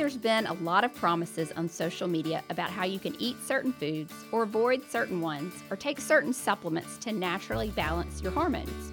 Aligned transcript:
there's 0.00 0.16
been 0.16 0.46
a 0.46 0.54
lot 0.54 0.82
of 0.82 0.94
promises 0.94 1.52
on 1.58 1.68
social 1.68 2.08
media 2.08 2.42
about 2.48 2.70
how 2.70 2.86
you 2.86 2.98
can 2.98 3.14
eat 3.20 3.36
certain 3.44 3.70
foods 3.70 4.14
or 4.32 4.44
avoid 4.44 4.82
certain 4.90 5.20
ones 5.20 5.52
or 5.68 5.76
take 5.76 6.00
certain 6.00 6.32
supplements 6.32 6.96
to 6.96 7.12
naturally 7.12 7.68
balance 7.68 8.22
your 8.22 8.32
hormones. 8.32 8.92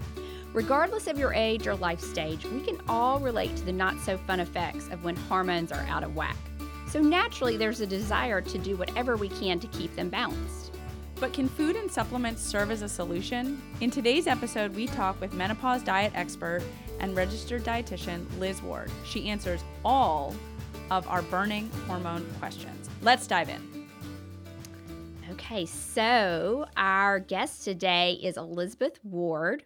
Regardless 0.52 1.08
of 1.08 1.18
your 1.18 1.34
age 1.34 1.66
or 1.66 1.76
life 1.78 2.02
stage, 2.02 2.44
we 2.48 2.60
can 2.60 2.78
all 2.90 3.22
relate 3.22 3.56
to 3.56 3.64
the 3.64 3.72
not 3.72 3.98
so 4.02 4.18
fun 4.18 4.42
effects 4.42 4.90
of 4.90 5.02
when 5.06 5.16
hormones 5.16 5.72
are 5.72 5.86
out 5.88 6.04
of 6.04 6.14
whack. 6.14 6.36
So 6.90 7.00
naturally, 7.00 7.56
there's 7.56 7.80
a 7.80 7.88
desire 7.88 8.42
to 8.42 8.58
do 8.58 8.76
whatever 8.76 9.16
we 9.16 9.30
can 9.30 9.62
to 9.62 9.68
keep 9.68 9.96
them 9.96 10.10
balanced. 10.10 10.74
But 11.22 11.32
can 11.32 11.48
food 11.48 11.78
and 11.78 11.90
supplements 11.90 12.42
serve 12.44 12.70
as 12.70 12.82
a 12.82 12.90
solution? 12.90 13.62
In 13.80 13.92
today's 13.92 14.28
episode, 14.28 14.76
we 14.76 14.88
talk 14.88 15.22
with 15.22 15.34
menopause 15.34 15.84
diet 15.84 16.12
expert 16.16 16.64
and 17.00 17.16
registered 17.16 17.64
dietitian 17.64 18.26
Liz 18.40 18.62
Ward. 18.62 18.92
She 19.06 19.30
answers 19.30 19.64
all 19.86 20.36
of 20.92 21.08
our 21.08 21.22
burning 21.24 21.70
hormone 21.88 22.26
questions. 22.40 22.90
Let's 23.02 23.28
dive 23.28 23.50
in. 23.50 23.88
Okay, 25.32 25.66
so 25.66 26.66
our 26.78 27.20
guest 27.20 27.64
today 27.64 28.20
is 28.24 28.38
Elizabeth 28.38 29.00
Ward. 29.04 29.64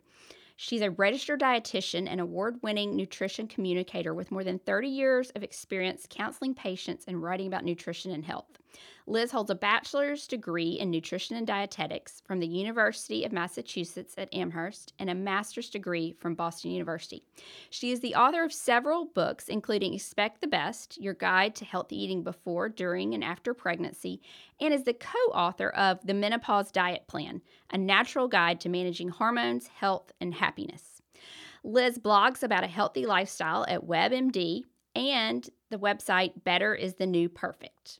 She's 0.55 0.81
a 0.81 0.91
registered 0.91 1.39
dietitian 1.39 2.07
and 2.07 2.21
award 2.21 2.57
winning 2.61 2.95
nutrition 2.95 3.47
communicator 3.47 4.13
with 4.13 4.31
more 4.31 4.43
than 4.43 4.59
30 4.59 4.87
years 4.87 5.31
of 5.31 5.43
experience 5.43 6.05
counseling 6.09 6.53
patients 6.53 7.05
and 7.07 7.21
writing 7.21 7.47
about 7.47 7.65
nutrition 7.65 8.11
and 8.11 8.25
health. 8.25 8.59
Liz 9.07 9.31
holds 9.31 9.49
a 9.49 9.55
bachelor's 9.55 10.27
degree 10.27 10.71
in 10.79 10.91
nutrition 10.91 11.35
and 11.35 11.47
dietetics 11.47 12.21
from 12.25 12.39
the 12.39 12.47
University 12.47 13.23
of 13.25 13.31
Massachusetts 13.31 14.13
at 14.17 14.33
Amherst 14.33 14.93
and 14.99 15.09
a 15.09 15.15
master's 15.15 15.69
degree 15.69 16.15
from 16.19 16.35
Boston 16.35 16.71
University. 16.71 17.23
She 17.69 17.91
is 17.91 17.99
the 17.99 18.15
author 18.15 18.43
of 18.43 18.53
several 18.53 19.05
books, 19.05 19.47
including 19.47 19.93
Expect 19.93 20.41
the 20.41 20.47
Best 20.47 21.01
Your 21.01 21.13
Guide 21.13 21.55
to 21.55 21.65
Healthy 21.65 22.01
Eating 22.01 22.23
Before, 22.23 22.69
During, 22.69 23.13
and 23.13 23.23
After 23.23 23.53
Pregnancy, 23.53 24.21
and 24.59 24.73
is 24.73 24.83
the 24.83 24.93
co 24.93 25.19
author 25.33 25.69
of 25.69 25.99
The 26.05 26.13
Menopause 26.13 26.71
Diet 26.71 27.07
Plan, 27.07 27.41
a 27.71 27.77
natural 27.77 28.27
guide 28.27 28.61
to 28.61 28.69
managing 28.69 29.09
hormones, 29.09 29.67
health, 29.67 30.11
and 30.21 30.33
happiness. 30.33 31.01
Liz 31.63 31.99
blogs 31.99 32.43
about 32.43 32.63
a 32.63 32.67
healthy 32.67 33.05
lifestyle 33.05 33.65
at 33.67 33.85
WebMD 33.85 34.63
and 34.95 35.49
the 35.69 35.77
website 35.77 36.43
Better 36.43 36.75
is 36.75 36.95
the 36.95 37.05
New 37.05 37.29
Perfect. 37.29 37.99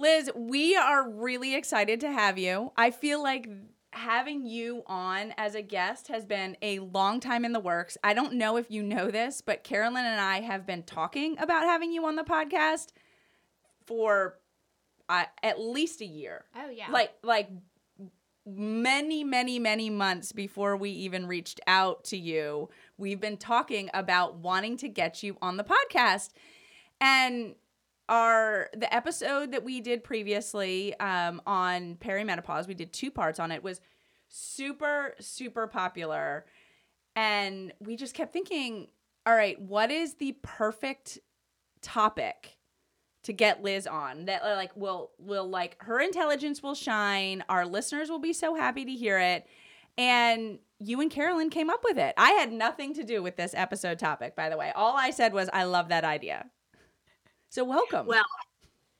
Liz, 0.00 0.30
we 0.34 0.74
are 0.76 1.06
really 1.06 1.54
excited 1.54 2.00
to 2.00 2.10
have 2.10 2.38
you. 2.38 2.72
I 2.74 2.90
feel 2.90 3.22
like 3.22 3.46
having 3.92 4.46
you 4.46 4.82
on 4.86 5.34
as 5.36 5.54
a 5.54 5.60
guest 5.60 6.08
has 6.08 6.24
been 6.24 6.56
a 6.62 6.78
long 6.78 7.20
time 7.20 7.44
in 7.44 7.52
the 7.52 7.60
works. 7.60 7.98
I 8.02 8.14
don't 8.14 8.34
know 8.34 8.56
if 8.56 8.70
you 8.70 8.82
know 8.82 9.10
this, 9.10 9.42
but 9.42 9.62
Carolyn 9.62 10.06
and 10.06 10.18
I 10.18 10.40
have 10.40 10.64
been 10.64 10.84
talking 10.84 11.38
about 11.38 11.64
having 11.64 11.92
you 11.92 12.06
on 12.06 12.16
the 12.16 12.22
podcast 12.22 12.92
for 13.86 14.38
uh, 15.10 15.24
at 15.42 15.60
least 15.60 16.00
a 16.00 16.06
year. 16.06 16.46
Oh, 16.56 16.70
yeah. 16.70 16.90
Like 16.90 17.12
like 17.22 17.50
many 18.46 19.22
many 19.22 19.58
many 19.58 19.90
months 19.90 20.32
before 20.32 20.78
we 20.78 20.88
even 20.90 21.26
reached 21.26 21.60
out 21.66 22.04
to 22.04 22.16
you. 22.16 22.70
We've 22.96 23.20
been 23.20 23.36
talking 23.36 23.90
about 23.92 24.36
wanting 24.36 24.78
to 24.78 24.88
get 24.88 25.22
you 25.22 25.36
on 25.42 25.58
the 25.58 25.64
podcast. 25.64 26.30
And 27.02 27.54
our 28.10 28.68
the 28.76 28.92
episode 28.92 29.52
that 29.52 29.64
we 29.64 29.80
did 29.80 30.04
previously 30.04 30.98
um, 30.98 31.40
on 31.46 31.96
perimenopause, 32.00 32.66
we 32.66 32.74
did 32.74 32.92
two 32.92 33.10
parts 33.10 33.38
on 33.38 33.52
it, 33.52 33.62
was 33.62 33.80
super 34.28 35.14
super 35.20 35.66
popular, 35.66 36.44
and 37.16 37.72
we 37.80 37.96
just 37.96 38.14
kept 38.14 38.32
thinking, 38.32 38.88
all 39.24 39.34
right, 39.34 39.60
what 39.60 39.90
is 39.90 40.14
the 40.14 40.36
perfect 40.42 41.18
topic 41.80 42.58
to 43.22 43.32
get 43.32 43.62
Liz 43.62 43.86
on 43.86 44.24
that 44.24 44.42
uh, 44.42 44.56
like 44.56 44.74
will 44.76 45.12
will 45.18 45.48
like 45.48 45.76
her 45.82 46.00
intelligence 46.00 46.62
will 46.62 46.74
shine, 46.74 47.44
our 47.48 47.64
listeners 47.64 48.10
will 48.10 48.18
be 48.18 48.32
so 48.32 48.54
happy 48.54 48.84
to 48.84 48.92
hear 48.92 49.18
it, 49.18 49.46
and 49.96 50.58
you 50.80 51.00
and 51.00 51.10
Carolyn 51.10 51.50
came 51.50 51.70
up 51.70 51.84
with 51.84 51.98
it. 51.98 52.14
I 52.16 52.30
had 52.32 52.52
nothing 52.52 52.94
to 52.94 53.04
do 53.04 53.22
with 53.22 53.36
this 53.36 53.54
episode 53.54 53.98
topic, 53.98 54.34
by 54.34 54.48
the 54.48 54.56
way. 54.56 54.72
All 54.74 54.96
I 54.96 55.10
said 55.10 55.32
was 55.32 55.48
I 55.52 55.64
love 55.64 55.90
that 55.90 56.04
idea. 56.04 56.46
So 57.50 57.64
welcome. 57.64 58.06
Well, 58.06 58.22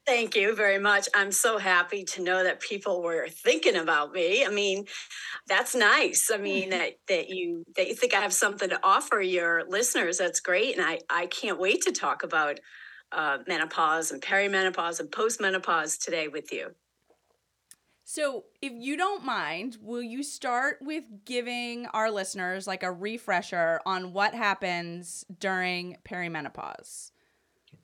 thank 0.06 0.34
you 0.34 0.56
very 0.56 0.80
much. 0.80 1.08
I'm 1.14 1.30
so 1.30 1.56
happy 1.56 2.02
to 2.02 2.22
know 2.22 2.42
that 2.42 2.60
people 2.60 3.00
were 3.00 3.28
thinking 3.28 3.76
about 3.76 4.12
me. 4.12 4.44
I 4.44 4.50
mean, 4.50 4.86
that's 5.46 5.76
nice. 5.76 6.30
I 6.34 6.36
mean 6.38 6.70
that 6.70 6.94
that 7.06 7.28
you 7.28 7.62
that 7.76 7.86
you 7.86 7.94
think 7.94 8.12
I 8.12 8.20
have 8.20 8.32
something 8.32 8.68
to 8.70 8.80
offer 8.82 9.20
your 9.20 9.62
listeners. 9.68 10.18
That's 10.18 10.40
great, 10.40 10.76
and 10.76 10.84
I 10.84 10.98
I 11.08 11.26
can't 11.26 11.60
wait 11.60 11.82
to 11.82 11.92
talk 11.92 12.24
about 12.24 12.58
uh, 13.12 13.38
menopause 13.46 14.10
and 14.10 14.20
perimenopause 14.20 14.98
and 14.98 15.10
postmenopause 15.10 16.02
today 16.02 16.26
with 16.26 16.52
you. 16.52 16.74
So, 18.04 18.46
if 18.60 18.72
you 18.74 18.96
don't 18.96 19.24
mind, 19.24 19.78
will 19.80 20.02
you 20.02 20.24
start 20.24 20.78
with 20.80 21.04
giving 21.24 21.86
our 21.86 22.10
listeners 22.10 22.66
like 22.66 22.82
a 22.82 22.90
refresher 22.90 23.80
on 23.86 24.12
what 24.12 24.34
happens 24.34 25.24
during 25.38 25.98
perimenopause? 26.04 27.12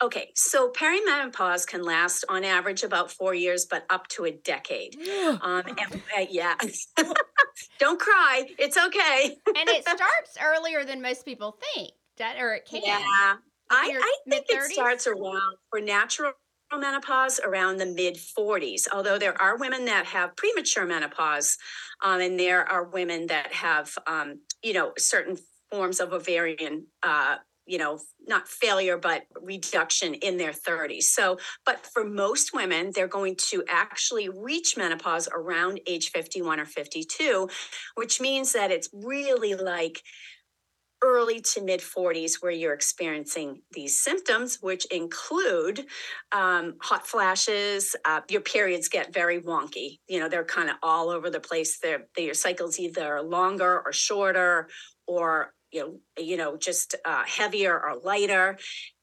Okay, 0.02 0.30
so 0.34 0.70
perimenopause 0.70 1.66
can 1.66 1.82
last 1.82 2.24
on 2.28 2.44
average 2.44 2.82
about 2.82 3.10
four 3.10 3.34
years, 3.34 3.64
but 3.64 3.84
up 3.88 4.06
to 4.08 4.24
a 4.24 4.30
decade. 4.30 4.96
um, 5.42 5.62
and, 5.66 6.02
uh, 6.16 6.26
yeah, 6.28 6.54
don't 7.78 7.98
cry. 7.98 8.44
It's 8.58 8.76
okay. 8.76 9.36
and 9.46 9.68
it 9.68 9.82
starts 9.88 10.36
earlier 10.42 10.84
than 10.84 11.00
most 11.00 11.24
people 11.24 11.58
think, 11.74 11.92
that, 12.18 12.36
or 12.38 12.54
it 12.54 12.66
can. 12.66 12.82
Yeah, 12.84 13.36
I, 13.70 14.00
I 14.00 14.16
think 14.28 14.46
it 14.48 14.72
starts 14.72 15.06
around 15.06 15.56
for 15.70 15.80
natural 15.80 16.32
menopause 16.74 17.40
around 17.44 17.76
the 17.76 17.86
mid 17.86 18.16
40s 18.16 18.88
although 18.92 19.18
there 19.18 19.40
are 19.40 19.56
women 19.56 19.84
that 19.84 20.04
have 20.04 20.34
premature 20.34 20.84
menopause 20.84 21.56
um, 22.02 22.20
and 22.20 22.40
there 22.40 22.68
are 22.68 22.82
women 22.82 23.28
that 23.28 23.52
have 23.52 23.96
um, 24.08 24.40
you 24.64 24.72
know 24.72 24.92
certain 24.98 25.38
forms 25.70 26.00
of 26.00 26.12
ovarian 26.12 26.86
uh, 27.04 27.36
you 27.66 27.78
know, 27.78 27.98
not 28.26 28.48
failure, 28.48 28.96
but 28.96 29.24
reduction 29.40 30.14
in 30.14 30.36
their 30.36 30.52
30s. 30.52 31.04
So, 31.04 31.38
but 31.64 31.86
for 31.86 32.04
most 32.04 32.54
women, 32.54 32.92
they're 32.94 33.08
going 33.08 33.36
to 33.50 33.64
actually 33.68 34.28
reach 34.28 34.76
menopause 34.76 35.28
around 35.32 35.80
age 35.86 36.10
51 36.10 36.60
or 36.60 36.64
52, 36.64 37.48
which 37.96 38.20
means 38.20 38.52
that 38.52 38.70
it's 38.70 38.88
really 38.92 39.54
like 39.54 40.02
early 41.02 41.40
to 41.40 41.62
mid 41.62 41.80
40s 41.80 42.36
where 42.40 42.52
you're 42.52 42.72
experiencing 42.72 43.62
these 43.72 43.98
symptoms, 43.98 44.58
which 44.60 44.86
include 44.86 45.86
um, 46.32 46.74
hot 46.80 47.06
flashes. 47.06 47.94
Uh, 48.04 48.20
your 48.30 48.40
periods 48.40 48.88
get 48.88 49.12
very 49.12 49.40
wonky. 49.40 49.98
You 50.08 50.20
know, 50.20 50.28
they're 50.28 50.44
kind 50.44 50.70
of 50.70 50.76
all 50.82 51.10
over 51.10 51.30
the 51.30 51.40
place. 51.40 51.78
They're, 51.78 52.06
your 52.16 52.34
cycles 52.34 52.78
either 52.78 53.16
are 53.16 53.22
longer 53.22 53.82
or 53.84 53.92
shorter 53.92 54.68
or 55.06 55.52
you 55.76 55.82
know, 55.82 56.22
you 56.22 56.36
know, 56.36 56.56
just 56.56 56.94
uh, 57.04 57.24
heavier 57.26 57.78
or 57.78 57.98
lighter. 58.02 58.56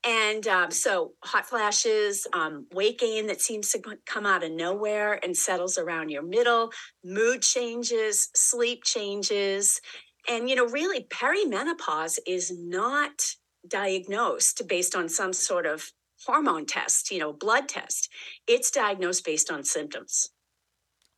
And 0.03 0.45
um, 0.47 0.71
so 0.71 1.13
hot 1.23 1.45
flashes, 1.45 2.27
um, 2.33 2.65
weight 2.73 2.99
gain 2.99 3.27
that 3.27 3.41
seems 3.41 3.69
to 3.71 3.81
come 4.05 4.25
out 4.25 4.43
of 4.43 4.51
nowhere 4.51 5.19
and 5.23 5.37
settles 5.37 5.77
around 5.77 6.09
your 6.09 6.23
middle, 6.23 6.71
mood 7.03 7.41
changes, 7.41 8.29
sleep 8.35 8.83
changes. 8.83 9.79
And, 10.27 10.49
you 10.49 10.55
know, 10.55 10.65
really 10.65 11.03
perimenopause 11.03 12.17
is 12.25 12.51
not 12.57 13.21
diagnosed 13.67 14.67
based 14.67 14.95
on 14.95 15.09
some 15.09 15.33
sort 15.33 15.65
of 15.65 15.91
hormone 16.25 16.65
test, 16.65 17.11
you 17.11 17.19
know, 17.19 17.33
blood 17.33 17.69
test. 17.69 18.09
It's 18.47 18.71
diagnosed 18.71 19.23
based 19.25 19.51
on 19.51 19.63
symptoms. 19.63 20.29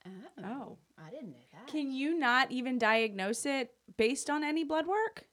Oh, 0.05 0.43
oh. 0.43 0.77
I 0.97 1.09
didn't 1.11 1.31
know 1.31 1.46
that. 1.53 1.67
Can 1.67 1.91
you 1.91 2.17
not 2.17 2.51
even 2.51 2.78
diagnose 2.78 3.46
it 3.46 3.69
based 3.97 4.29
on 4.29 4.43
any 4.43 4.63
blood 4.63 4.87
work? 4.87 5.25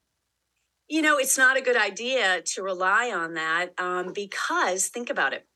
You 0.89 1.03
know, 1.03 1.19
it's 1.19 1.39
not 1.39 1.57
a 1.57 1.63
good 1.63 1.77
idea 1.77 2.43
to 2.43 2.63
rely 2.63 3.11
on 3.11 3.35
that 3.35 3.73
um, 3.79 4.13
because 4.13 4.89
think 4.89 5.11
about 5.11 5.33
it. 5.33 5.47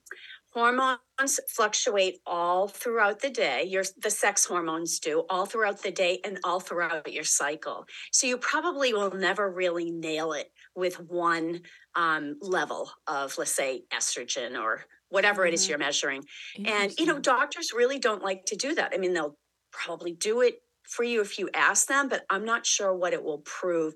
Hormones 0.53 1.39
fluctuate 1.49 2.19
all 2.25 2.67
throughout 2.67 3.21
the 3.21 3.29
day. 3.29 3.65
Your 3.65 3.85
the 3.99 4.11
sex 4.11 4.47
hormones 4.47 4.99
do 4.99 5.25
all 5.29 5.45
throughout 5.45 5.83
the 5.83 5.91
day 5.91 6.21
and 6.25 6.39
all 6.45 6.61
throughout 6.61 7.13
your 7.13 7.25
cycle. 7.25 7.85
So 8.11 8.27
you 8.27 8.39
probably 8.39 8.95
will 8.95 9.11
never 9.11 9.51
really 9.51 9.91
nail 9.91 10.33
it 10.33 10.51
with 10.75 10.99
one 10.99 11.61
um, 11.95 12.37
level 12.41 12.91
of, 13.07 13.37
let's 13.37 13.55
say, 13.55 13.83
estrogen 13.93 14.59
or 14.59 14.87
whatever 15.11 15.43
mm-hmm. 15.43 15.49
it 15.49 15.55
is 15.55 15.65
mm-hmm. 15.65 15.71
you're 15.71 15.79
measuring. 15.79 16.25
And 16.65 16.91
you 16.99 17.05
know, 17.05 17.19
doctors 17.19 17.75
really 17.77 17.99
don't 17.99 18.23
like 18.23 18.47
to 18.47 18.57
do 18.57 18.75
that. 18.77 18.93
I 18.95 18.97
mean, 18.97 19.13
they'll 19.13 19.37
probably 19.73 20.13
do 20.13 20.41
it 20.41 20.63
for 20.85 21.03
you 21.03 21.21
if 21.21 21.39
you 21.39 21.51
ask 21.53 21.89
them, 21.89 22.09
but 22.09 22.25
I'm 22.31 22.45
not 22.45 22.65
sure 22.65 22.95
what 22.95 23.13
it 23.13 23.23
will 23.23 23.39
prove 23.39 23.95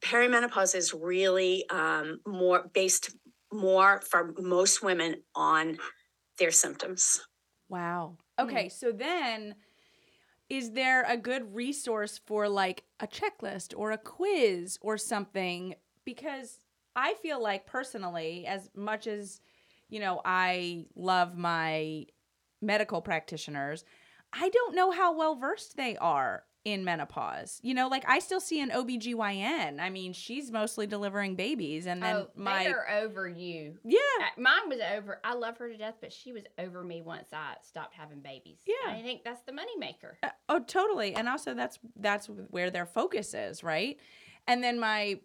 perimenopause 0.00 0.74
is 0.74 0.94
really 0.94 1.68
um, 1.70 2.20
more 2.26 2.70
based 2.72 3.14
more 3.52 4.00
for 4.02 4.34
most 4.38 4.82
women 4.82 5.22
on 5.34 5.78
their 6.38 6.50
symptoms. 6.50 7.20
Wow. 7.68 8.16
Okay, 8.38 8.66
mm 8.66 8.72
so 8.72 8.92
then 8.92 9.54
is 10.48 10.72
there 10.72 11.04
a 11.04 11.16
good 11.16 11.54
resource 11.54 12.20
for 12.26 12.48
like 12.48 12.84
a 13.00 13.06
checklist 13.06 13.74
or 13.76 13.90
a 13.92 13.98
quiz 13.98 14.78
or 14.80 14.96
something 14.96 15.74
because 16.04 16.58
I 16.96 17.14
feel 17.14 17.42
like 17.42 17.66
personally 17.66 18.46
as 18.46 18.70
much 18.74 19.06
as 19.06 19.40
you 19.90 20.00
know, 20.00 20.20
I 20.24 20.84
love 20.96 21.36
my 21.36 22.04
medical 22.60 23.00
practitioners. 23.00 23.84
I 24.32 24.50
don't 24.50 24.74
know 24.74 24.90
how 24.90 25.16
well 25.16 25.36
versed 25.36 25.76
they 25.76 25.96
are 25.96 26.44
in 26.64 26.84
menopause. 26.84 27.60
You 27.62 27.74
know, 27.74 27.88
like 27.88 28.04
I 28.08 28.18
still 28.18 28.40
see 28.40 28.60
an 28.60 28.70
OBGYN. 28.70 29.80
I 29.80 29.90
mean, 29.90 30.12
she's 30.12 30.50
mostly 30.50 30.86
delivering 30.86 31.34
babies 31.34 31.86
and 31.86 32.02
then 32.02 32.16
oh, 32.16 32.28
my 32.34 32.64
they're 32.64 32.90
over 33.02 33.28
you. 33.28 33.78
Yeah. 33.84 33.98
Uh, 34.20 34.40
Mine 34.40 34.68
was 34.68 34.80
over. 34.94 35.20
I 35.24 35.34
love 35.34 35.58
her 35.58 35.68
to 35.68 35.76
death, 35.76 35.96
but 36.00 36.12
she 36.12 36.32
was 36.32 36.44
over 36.58 36.82
me 36.82 37.02
once 37.02 37.28
I 37.32 37.54
stopped 37.62 37.94
having 37.94 38.20
babies. 38.20 38.58
Yeah. 38.66 38.92
I 38.92 39.02
think 39.02 39.24
that's 39.24 39.42
the 39.42 39.52
moneymaker. 39.52 40.14
Uh, 40.22 40.30
oh, 40.48 40.60
totally. 40.60 41.14
And 41.14 41.28
also 41.28 41.54
that's 41.54 41.78
that's 41.96 42.26
where 42.50 42.70
their 42.70 42.86
focus 42.86 43.34
is, 43.34 43.62
right? 43.62 43.98
And 44.46 44.62
then 44.62 44.78
my 44.78 45.20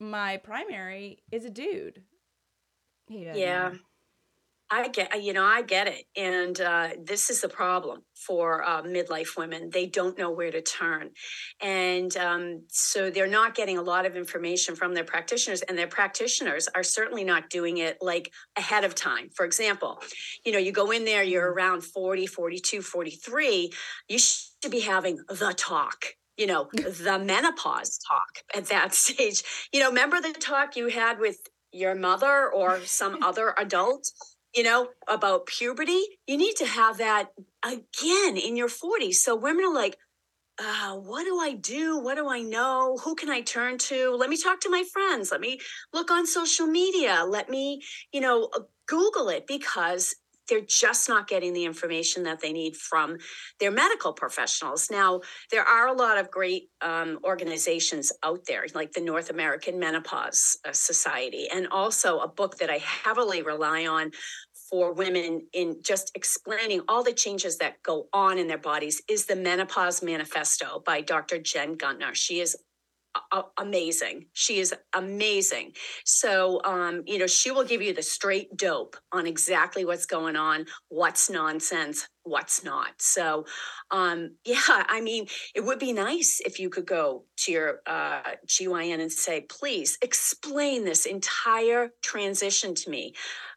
my 0.00 0.36
primary 0.38 1.22
is 1.32 1.44
a 1.44 1.50
dude. 1.50 2.02
yeah. 3.08 3.70
Know. 3.70 3.78
I 4.70 4.88
get, 4.88 5.22
you 5.22 5.32
know, 5.32 5.44
I 5.44 5.62
get 5.62 5.86
it. 5.86 6.04
And 6.14 6.60
uh, 6.60 6.90
this 7.02 7.30
is 7.30 7.40
the 7.40 7.48
problem 7.48 8.02
for 8.14 8.62
uh, 8.62 8.82
midlife 8.82 9.36
women. 9.36 9.70
They 9.72 9.86
don't 9.86 10.18
know 10.18 10.30
where 10.30 10.50
to 10.50 10.60
turn. 10.60 11.10
And 11.62 12.14
um, 12.18 12.64
so 12.68 13.08
they're 13.08 13.26
not 13.26 13.54
getting 13.54 13.78
a 13.78 13.82
lot 13.82 14.04
of 14.04 14.14
information 14.14 14.76
from 14.76 14.92
their 14.92 15.04
practitioners, 15.04 15.62
and 15.62 15.78
their 15.78 15.86
practitioners 15.86 16.68
are 16.74 16.82
certainly 16.82 17.24
not 17.24 17.48
doing 17.48 17.78
it 17.78 17.98
like 18.02 18.30
ahead 18.56 18.84
of 18.84 18.94
time. 18.94 19.30
For 19.34 19.46
example, 19.46 20.00
you 20.44 20.52
know, 20.52 20.58
you 20.58 20.72
go 20.72 20.90
in 20.90 21.06
there, 21.06 21.22
you're 21.22 21.48
mm-hmm. 21.48 21.58
around 21.58 21.84
40, 21.84 22.26
42, 22.26 22.82
43, 22.82 23.72
you 24.08 24.18
should 24.18 24.70
be 24.70 24.80
having 24.80 25.18
the 25.28 25.54
talk 25.56 26.14
you 26.36 26.46
know, 26.46 26.68
the 26.72 27.18
menopause 27.18 27.98
talk 27.98 28.44
at 28.54 28.66
that 28.66 28.94
stage. 29.04 29.42
You 29.72 29.80
know, 29.80 29.88
remember 29.88 30.20
the 30.20 30.32
talk 30.32 30.76
you 30.76 30.86
had 30.86 31.18
with 31.18 31.38
your 31.72 31.94
mother 31.94 32.48
or 32.48 32.80
some 32.84 33.22
other 33.22 33.54
adult 33.58 34.10
you 34.54 34.62
know, 34.62 34.88
about 35.08 35.46
puberty, 35.46 36.02
you 36.26 36.36
need 36.36 36.56
to 36.56 36.66
have 36.66 36.98
that 36.98 37.30
again 37.64 38.36
in 38.36 38.56
your 38.56 38.68
40s. 38.68 39.16
So 39.16 39.36
women 39.36 39.64
are 39.64 39.74
like, 39.74 39.96
uh, 40.58 40.94
what 40.96 41.24
do 41.24 41.38
I 41.38 41.54
do? 41.54 41.98
What 42.00 42.16
do 42.16 42.28
I 42.28 42.40
know? 42.40 42.98
Who 43.04 43.14
can 43.14 43.30
I 43.30 43.42
turn 43.42 43.78
to? 43.78 44.16
Let 44.16 44.28
me 44.28 44.36
talk 44.36 44.60
to 44.60 44.70
my 44.70 44.84
friends. 44.92 45.30
Let 45.30 45.40
me 45.40 45.60
look 45.92 46.10
on 46.10 46.26
social 46.26 46.66
media. 46.66 47.24
Let 47.26 47.48
me, 47.48 47.82
you 48.12 48.20
know, 48.20 48.48
uh, 48.56 48.60
Google 48.86 49.28
it 49.28 49.46
because 49.46 50.14
they're 50.48 50.60
just 50.60 51.08
not 51.08 51.28
getting 51.28 51.52
the 51.52 51.64
information 51.64 52.22
that 52.24 52.40
they 52.40 52.52
need 52.52 52.76
from 52.76 53.16
their 53.60 53.70
medical 53.70 54.12
professionals. 54.12 54.88
Now, 54.90 55.20
there 55.50 55.64
are 55.64 55.88
a 55.88 55.92
lot 55.92 56.18
of 56.18 56.30
great 56.30 56.70
um, 56.80 57.18
organizations 57.24 58.12
out 58.22 58.44
there, 58.46 58.66
like 58.74 58.92
the 58.92 59.00
North 59.00 59.30
American 59.30 59.78
Menopause 59.78 60.58
uh, 60.66 60.72
Society, 60.72 61.48
and 61.52 61.68
also 61.68 62.20
a 62.20 62.28
book 62.28 62.56
that 62.58 62.70
I 62.70 62.78
heavily 62.78 63.42
rely 63.42 63.86
on 63.86 64.12
for 64.68 64.92
women 64.92 65.46
in 65.52 65.76
just 65.82 66.12
explaining 66.14 66.82
all 66.88 67.02
the 67.02 67.12
changes 67.12 67.56
that 67.58 67.82
go 67.82 68.06
on 68.12 68.38
in 68.38 68.48
their 68.48 68.58
bodies 68.58 69.00
is 69.08 69.24
the 69.24 69.36
Menopause 69.36 70.02
Manifesto 70.02 70.82
by 70.84 71.00
Dr. 71.00 71.38
Jen 71.38 71.74
Gunter. 71.76 72.14
She 72.14 72.40
is 72.40 72.56
amazing. 73.56 74.26
She 74.32 74.58
is 74.58 74.74
amazing. 74.94 75.72
So, 76.04 76.60
um, 76.64 77.02
you 77.06 77.18
know, 77.18 77.26
she 77.26 77.50
will 77.50 77.64
give 77.64 77.82
you 77.82 77.94
the 77.94 78.02
straight 78.02 78.56
dope 78.56 78.96
on 79.12 79.26
exactly 79.26 79.84
what's 79.84 80.06
going 80.06 80.36
on, 80.36 80.66
what's 80.88 81.30
nonsense, 81.30 82.08
what's 82.22 82.64
not. 82.64 82.90
So, 82.98 83.46
um, 83.90 84.36
yeah, 84.44 84.58
I 84.66 85.00
mean, 85.00 85.26
it 85.54 85.64
would 85.64 85.78
be 85.78 85.92
nice 85.92 86.40
if 86.44 86.58
you 86.58 86.70
could 86.70 86.86
go 86.86 87.24
to 87.38 87.52
your 87.52 87.80
uh, 87.86 88.22
GYN 88.46 89.00
and 89.00 89.12
say, 89.12 89.42
please 89.42 89.98
explain 90.02 90.84
this 90.84 91.06
entire 91.06 91.90
transition 92.02 92.74
to 92.74 92.90
me. 92.90 93.14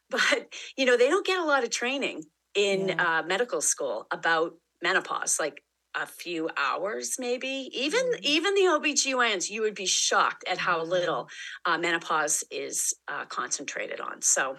But, 0.09 0.53
you 0.75 0.85
know, 0.85 0.97
they 0.97 1.07
don't 1.07 1.25
get 1.25 1.39
a 1.39 1.45
lot 1.45 1.63
of 1.63 1.69
training 1.69 2.25
in 2.53 2.89
yeah. 2.89 3.19
uh, 3.19 3.23
medical 3.23 3.61
school 3.61 4.07
about 4.11 4.53
menopause. 4.81 5.39
Like 5.39 5.63
a 5.95 6.05
few 6.05 6.49
hours 6.57 7.15
maybe 7.19 7.69
even 7.73 7.99
mm-hmm. 7.99 8.23
even 8.23 8.53
the 8.55 8.61
obgyns 8.61 9.49
you 9.49 9.61
would 9.61 9.75
be 9.75 9.85
shocked 9.85 10.43
at 10.47 10.57
how 10.57 10.79
mm-hmm. 10.79 10.91
little 10.91 11.29
uh, 11.65 11.77
menopause 11.77 12.43
is 12.49 12.93
uh, 13.07 13.25
concentrated 13.25 13.99
on 13.99 14.21
so 14.21 14.55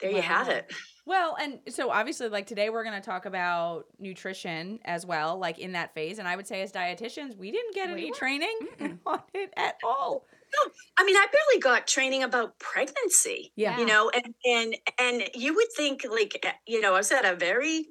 there 0.00 0.10
wow. 0.10 0.16
you 0.16 0.22
have 0.22 0.48
it 0.48 0.72
well 1.06 1.36
and 1.40 1.58
so 1.68 1.90
obviously 1.90 2.28
like 2.28 2.46
today 2.46 2.70
we're 2.70 2.84
going 2.84 3.00
to 3.00 3.04
talk 3.04 3.26
about 3.26 3.84
nutrition 3.98 4.78
as 4.84 5.04
well 5.04 5.38
like 5.38 5.58
in 5.58 5.72
that 5.72 5.92
phase 5.94 6.18
and 6.18 6.28
i 6.28 6.36
would 6.36 6.46
say 6.46 6.62
as 6.62 6.72
dietitians 6.72 7.36
we 7.36 7.50
didn't 7.50 7.74
get 7.74 7.88
we 7.88 7.94
any 7.94 8.10
training 8.10 8.58
on 9.06 9.20
it 9.34 9.52
at 9.56 9.76
all 9.84 10.24
no, 10.50 10.72
I 10.96 11.04
mean, 11.04 11.16
I 11.16 11.26
barely 11.30 11.60
got 11.60 11.86
training 11.86 12.22
about 12.22 12.58
pregnancy. 12.58 13.52
Yeah. 13.56 13.78
You 13.78 13.86
know, 13.86 14.10
and 14.14 14.34
and 14.46 14.76
and 14.98 15.30
you 15.34 15.54
would 15.54 15.68
think 15.76 16.06
like, 16.10 16.38
eh, 16.42 16.52
you 16.66 16.80
know, 16.80 16.94
I 16.94 16.98
was 16.98 17.12
at 17.12 17.24
a 17.24 17.36
very 17.36 17.88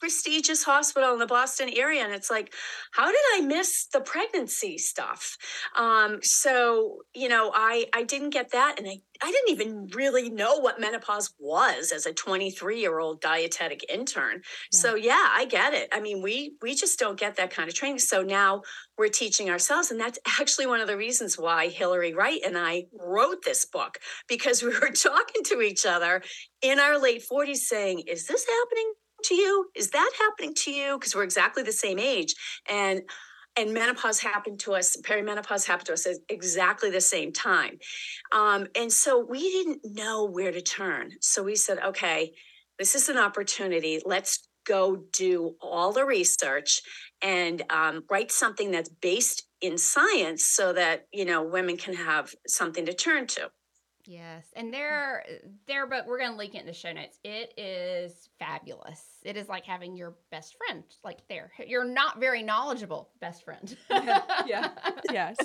prestigious 0.00 0.62
hospital 0.62 1.12
in 1.12 1.18
the 1.18 1.26
Boston 1.26 1.70
area. 1.74 2.02
And 2.04 2.12
it's 2.12 2.30
like, 2.30 2.52
how 2.92 3.06
did 3.06 3.20
I 3.34 3.40
miss 3.40 3.86
the 3.92 4.00
pregnancy 4.00 4.78
stuff? 4.78 5.36
Um, 5.76 6.18
so, 6.22 6.98
you 7.14 7.28
know, 7.28 7.52
I, 7.54 7.86
I 7.94 8.02
didn't 8.02 8.30
get 8.30 8.52
that. 8.52 8.76
And 8.78 8.88
I, 8.88 9.00
I 9.22 9.30
didn't 9.30 9.50
even 9.50 9.88
really 9.94 10.28
know 10.28 10.58
what 10.58 10.80
menopause 10.80 11.32
was 11.38 11.92
as 11.92 12.06
a 12.06 12.12
23 12.12 12.80
year 12.80 12.98
old 12.98 13.20
dietetic 13.20 13.84
intern. 13.88 14.42
Yeah. 14.72 14.78
So 14.78 14.94
yeah, 14.94 15.28
I 15.30 15.46
get 15.46 15.72
it. 15.72 15.88
I 15.92 16.00
mean, 16.00 16.22
we, 16.22 16.56
we 16.60 16.74
just 16.74 16.98
don't 16.98 17.18
get 17.18 17.36
that 17.36 17.50
kind 17.50 17.68
of 17.68 17.74
training. 17.74 18.00
So 18.00 18.22
now 18.22 18.62
we're 18.98 19.08
teaching 19.08 19.50
ourselves. 19.50 19.90
And 19.90 20.00
that's 20.00 20.18
actually 20.40 20.66
one 20.66 20.80
of 20.80 20.88
the 20.88 20.96
reasons 20.96 21.38
why 21.38 21.68
Hillary 21.68 22.14
Wright 22.14 22.40
and 22.44 22.58
I 22.58 22.84
wrote 22.92 23.44
this 23.44 23.64
book 23.64 23.98
because 24.28 24.62
we 24.62 24.70
were 24.70 24.90
talking 24.94 25.44
to 25.44 25.60
each 25.60 25.86
other 25.86 26.22
in 26.62 26.78
our 26.78 26.98
late 26.98 27.24
40s 27.30 27.56
saying, 27.56 28.00
is 28.06 28.26
this 28.26 28.46
happening 28.46 28.92
to 29.24 29.34
you? 29.34 29.66
Is 29.74 29.90
that 29.90 30.10
happening 30.18 30.54
to 30.54 30.70
you? 30.70 30.98
Because 30.98 31.14
we're 31.14 31.24
exactly 31.24 31.62
the 31.62 31.72
same 31.72 31.98
age. 31.98 32.34
And 32.68 33.02
and 33.56 33.72
menopause 33.72 34.18
happened 34.18 34.58
to 34.60 34.74
us, 34.74 34.96
perimenopause 35.02 35.64
happened 35.64 35.86
to 35.86 35.92
us 35.92 36.06
at 36.06 36.16
exactly 36.28 36.90
the 36.90 37.00
same 37.00 37.32
time. 37.32 37.78
Um, 38.32 38.66
and 38.74 38.92
so 38.92 39.24
we 39.24 39.40
didn't 39.40 39.80
know 39.84 40.24
where 40.24 40.50
to 40.50 40.60
turn. 40.60 41.12
So 41.20 41.44
we 41.44 41.54
said, 41.54 41.78
okay, 41.78 42.32
this 42.80 42.96
is 42.96 43.08
an 43.08 43.16
opportunity. 43.16 44.00
Let's 44.04 44.48
go 44.66 45.04
do 45.12 45.54
all 45.60 45.92
the 45.92 46.04
research 46.04 46.80
and 47.22 47.62
um, 47.70 48.02
write 48.10 48.32
something 48.32 48.70
that's 48.70 48.88
based 48.88 49.46
in 49.60 49.78
science 49.78 50.44
so 50.44 50.72
that 50.72 51.06
you 51.12 51.24
know 51.24 51.42
women 51.42 51.76
can 51.76 51.94
have 51.94 52.34
something 52.46 52.86
to 52.86 52.92
turn 52.92 53.26
to 53.26 53.50
Yes, 54.06 54.46
and 54.54 54.72
there, 54.72 55.24
there, 55.66 55.86
but 55.86 56.06
we're 56.06 56.18
gonna 56.18 56.36
link 56.36 56.54
it 56.54 56.60
in 56.60 56.66
the 56.66 56.74
show 56.74 56.92
notes. 56.92 57.18
It 57.24 57.54
is 57.56 58.28
fabulous. 58.38 59.00
It 59.24 59.38
is 59.38 59.48
like 59.48 59.64
having 59.64 59.96
your 59.96 60.14
best 60.30 60.56
friend, 60.56 60.84
like 61.02 61.26
there. 61.28 61.52
You're 61.66 61.86
not 61.86 62.20
very 62.20 62.42
knowledgeable 62.42 63.08
best 63.20 63.44
friend. 63.44 63.74
yeah, 63.90 64.70
yes. 65.10 65.36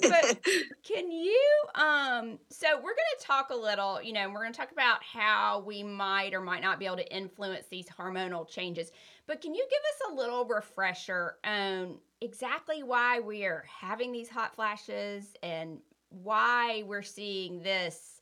but 0.00 0.38
can 0.84 1.10
you? 1.10 1.50
Um, 1.74 2.38
so 2.50 2.76
we're 2.76 2.94
gonna 2.94 3.20
talk 3.20 3.50
a 3.50 3.56
little. 3.56 4.00
You 4.00 4.12
know, 4.12 4.30
we're 4.30 4.42
gonna 4.42 4.54
talk 4.54 4.70
about 4.70 5.02
how 5.02 5.64
we 5.66 5.82
might 5.82 6.34
or 6.34 6.40
might 6.40 6.62
not 6.62 6.78
be 6.78 6.86
able 6.86 6.98
to 6.98 7.16
influence 7.16 7.66
these 7.68 7.88
hormonal 7.88 8.48
changes. 8.48 8.92
But 9.26 9.40
can 9.40 9.54
you 9.54 9.66
give 9.68 9.80
us 9.80 10.12
a 10.12 10.14
little 10.14 10.44
refresher 10.44 11.36
on 11.44 11.98
exactly 12.20 12.84
why 12.84 13.18
we 13.18 13.44
are 13.44 13.64
having 13.68 14.12
these 14.12 14.28
hot 14.28 14.54
flashes 14.54 15.34
and 15.42 15.78
why 16.12 16.82
we're 16.86 17.02
seeing 17.02 17.62
this 17.62 18.20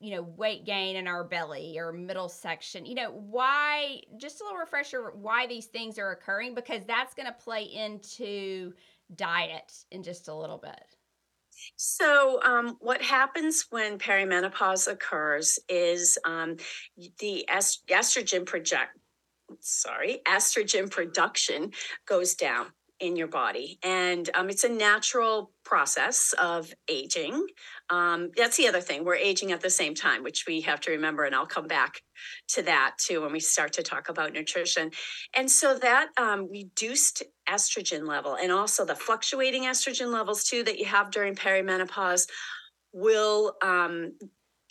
you 0.00 0.14
know 0.14 0.22
weight 0.22 0.64
gain 0.64 0.96
in 0.96 1.08
our 1.08 1.24
belly 1.24 1.76
or 1.78 1.92
middle 1.92 2.28
section 2.28 2.86
you 2.86 2.94
know 2.94 3.10
why 3.10 4.00
just 4.16 4.40
a 4.40 4.44
little 4.44 4.58
refresher 4.58 5.12
why 5.16 5.46
these 5.46 5.66
things 5.66 5.98
are 5.98 6.12
occurring 6.12 6.54
because 6.54 6.82
that's 6.86 7.14
going 7.14 7.26
to 7.26 7.32
play 7.32 7.64
into 7.64 8.72
diet 9.14 9.72
in 9.90 10.02
just 10.02 10.28
a 10.28 10.34
little 10.34 10.58
bit. 10.58 10.80
So, 11.76 12.40
um, 12.44 12.76
what 12.80 13.02
happens 13.02 13.66
when 13.70 13.98
perimenopause 13.98 14.90
occurs 14.90 15.58
is 15.68 16.18
um, 16.24 16.56
the 17.18 17.48
est- 17.48 17.86
estrogen 17.88 18.46
project, 18.46 18.96
sorry, 19.60 20.20
estrogen 20.26 20.88
production 20.88 21.72
goes 22.06 22.34
down 22.34 22.66
in 23.00 23.16
your 23.16 23.28
body. 23.28 23.78
And 23.82 24.28
um, 24.34 24.50
it's 24.50 24.64
a 24.64 24.68
natural 24.68 25.52
process 25.64 26.34
of 26.38 26.72
aging. 26.88 27.46
Um, 27.90 28.30
that's 28.36 28.56
the 28.56 28.66
other 28.66 28.80
thing. 28.80 29.04
We're 29.04 29.14
aging 29.14 29.52
at 29.52 29.60
the 29.60 29.70
same 29.70 29.94
time, 29.94 30.22
which 30.22 30.44
we 30.46 30.60
have 30.62 30.80
to 30.80 30.90
remember. 30.90 31.24
And 31.24 31.34
I'll 31.34 31.46
come 31.46 31.66
back 31.66 32.02
to 32.48 32.62
that 32.62 32.94
too 32.98 33.22
when 33.22 33.32
we 33.32 33.40
start 33.40 33.72
to 33.74 33.82
talk 33.82 34.08
about 34.08 34.32
nutrition. 34.32 34.90
And 35.34 35.50
so 35.50 35.78
that 35.78 36.08
um, 36.16 36.48
reduced 36.50 37.22
estrogen 37.48 38.06
level 38.06 38.34
and 38.34 38.52
also 38.52 38.84
the 38.84 38.94
fluctuating 38.94 39.62
estrogen 39.62 40.12
levels 40.12 40.44
too 40.44 40.64
that 40.64 40.78
you 40.78 40.86
have 40.86 41.10
during 41.10 41.34
perimenopause 41.34 42.26
will 42.92 43.54
um, 43.62 44.12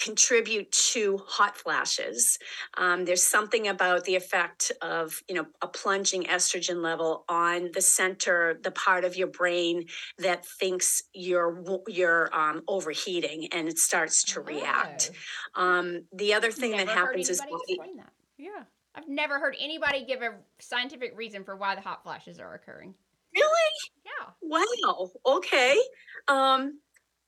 contribute 0.08 0.72
to 0.72 1.18
hot 1.28 1.58
flashes. 1.58 2.40
Um, 2.78 3.04
there's 3.04 3.24
something 3.24 3.68
about 3.68 4.06
the 4.06 4.16
effect 4.16 4.72
of, 4.82 5.22
you 5.28 5.36
know, 5.36 5.46
a 5.62 5.68
plunging 5.68 6.24
estrogen 6.24 6.82
level 6.82 7.26
on 7.28 7.72
the 7.74 7.82
center, 7.82 8.58
the 8.64 8.72
part 8.72 9.04
of 9.04 9.18
your 9.18 9.28
brain 9.28 9.86
that 10.20 10.46
thinks 10.46 11.04
you're 11.14 11.52
you're 11.88 12.30
um, 12.34 12.64
overheating, 12.68 13.50
and 13.52 13.68
it 13.68 13.80
starts 13.80 14.24
to 14.32 14.40
oh. 14.40 14.44
react. 14.44 15.12
Um, 15.56 16.06
the 16.14 16.34
other 16.34 16.52
thing 16.52 16.72
Never 16.72 16.86
that 16.86 16.98
happens 16.98 17.30
is. 17.30 17.40
That. 17.40 17.50
Yeah, 18.38 18.64
I've 18.96 19.10
never 19.10 19.40
heard 19.40 19.56
anybody 19.60 20.06
give 20.06 20.22
a 20.22 20.36
scientific 20.60 21.12
reason 21.18 21.44
for 21.44 21.56
why 21.56 21.76
the 21.76 21.82
hot 21.82 22.04
flashes 22.04 22.40
are 22.40 22.54
occurring. 22.54 22.94
Really? 23.36 23.72
Yeah. 24.06 24.28
Wow. 24.42 25.12
Okay. 25.26 25.78
Um, 26.28 26.80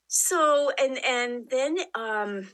so 0.08 0.72
and 0.80 0.98
and 1.06 1.50
then 1.50 1.78
um, 1.94 2.50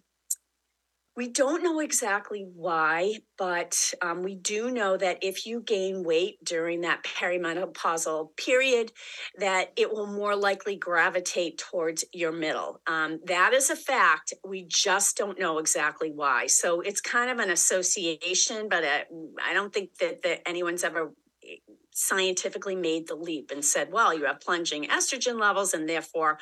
we 1.16 1.30
don't 1.30 1.64
know 1.64 1.80
exactly 1.80 2.46
why, 2.56 3.20
but 3.38 3.94
um, 4.02 4.22
we 4.22 4.36
do 4.36 4.70
know 4.70 4.98
that 4.98 5.20
if 5.22 5.46
you 5.46 5.62
gain 5.62 6.04
weight 6.04 6.44
during 6.44 6.82
that 6.82 7.04
perimenopausal 7.04 8.36
period, 8.36 8.92
that 9.38 9.72
it 9.78 9.92
will 9.92 10.08
more 10.08 10.36
likely 10.36 10.76
gravitate 10.76 11.58
towards 11.58 12.04
your 12.12 12.34
middle. 12.34 12.82
Um, 12.86 13.22
that 13.26 13.54
is 13.54 13.70
a 13.70 13.78
fact. 13.78 14.34
We 14.46 14.66
just 14.68 15.16
don't 15.16 15.40
know 15.40 15.60
exactly 15.60 16.12
why. 16.12 16.48
So 16.48 16.82
it's 16.82 17.00
kind 17.00 17.30
of 17.30 17.40
an 17.40 17.50
association, 17.50 18.68
but 18.68 18.84
uh, 18.84 19.00
I 19.42 19.54
don't 19.54 19.74
think 19.74 19.96
that, 20.00 20.22
that 20.24 20.48
anyone's 20.48 20.84
ever 20.84 21.14
eh, 21.48 21.56
scientifically 21.92 22.76
made 22.76 23.08
the 23.08 23.16
leap 23.16 23.52
and 23.52 23.64
said, 23.64 23.90
well, 23.90 24.14
you 24.14 24.26
have 24.26 24.42
plunging 24.42 24.84
estrogen 24.88 25.40
levels, 25.40 25.74
and 25.74 25.88
therefore, 25.88 26.40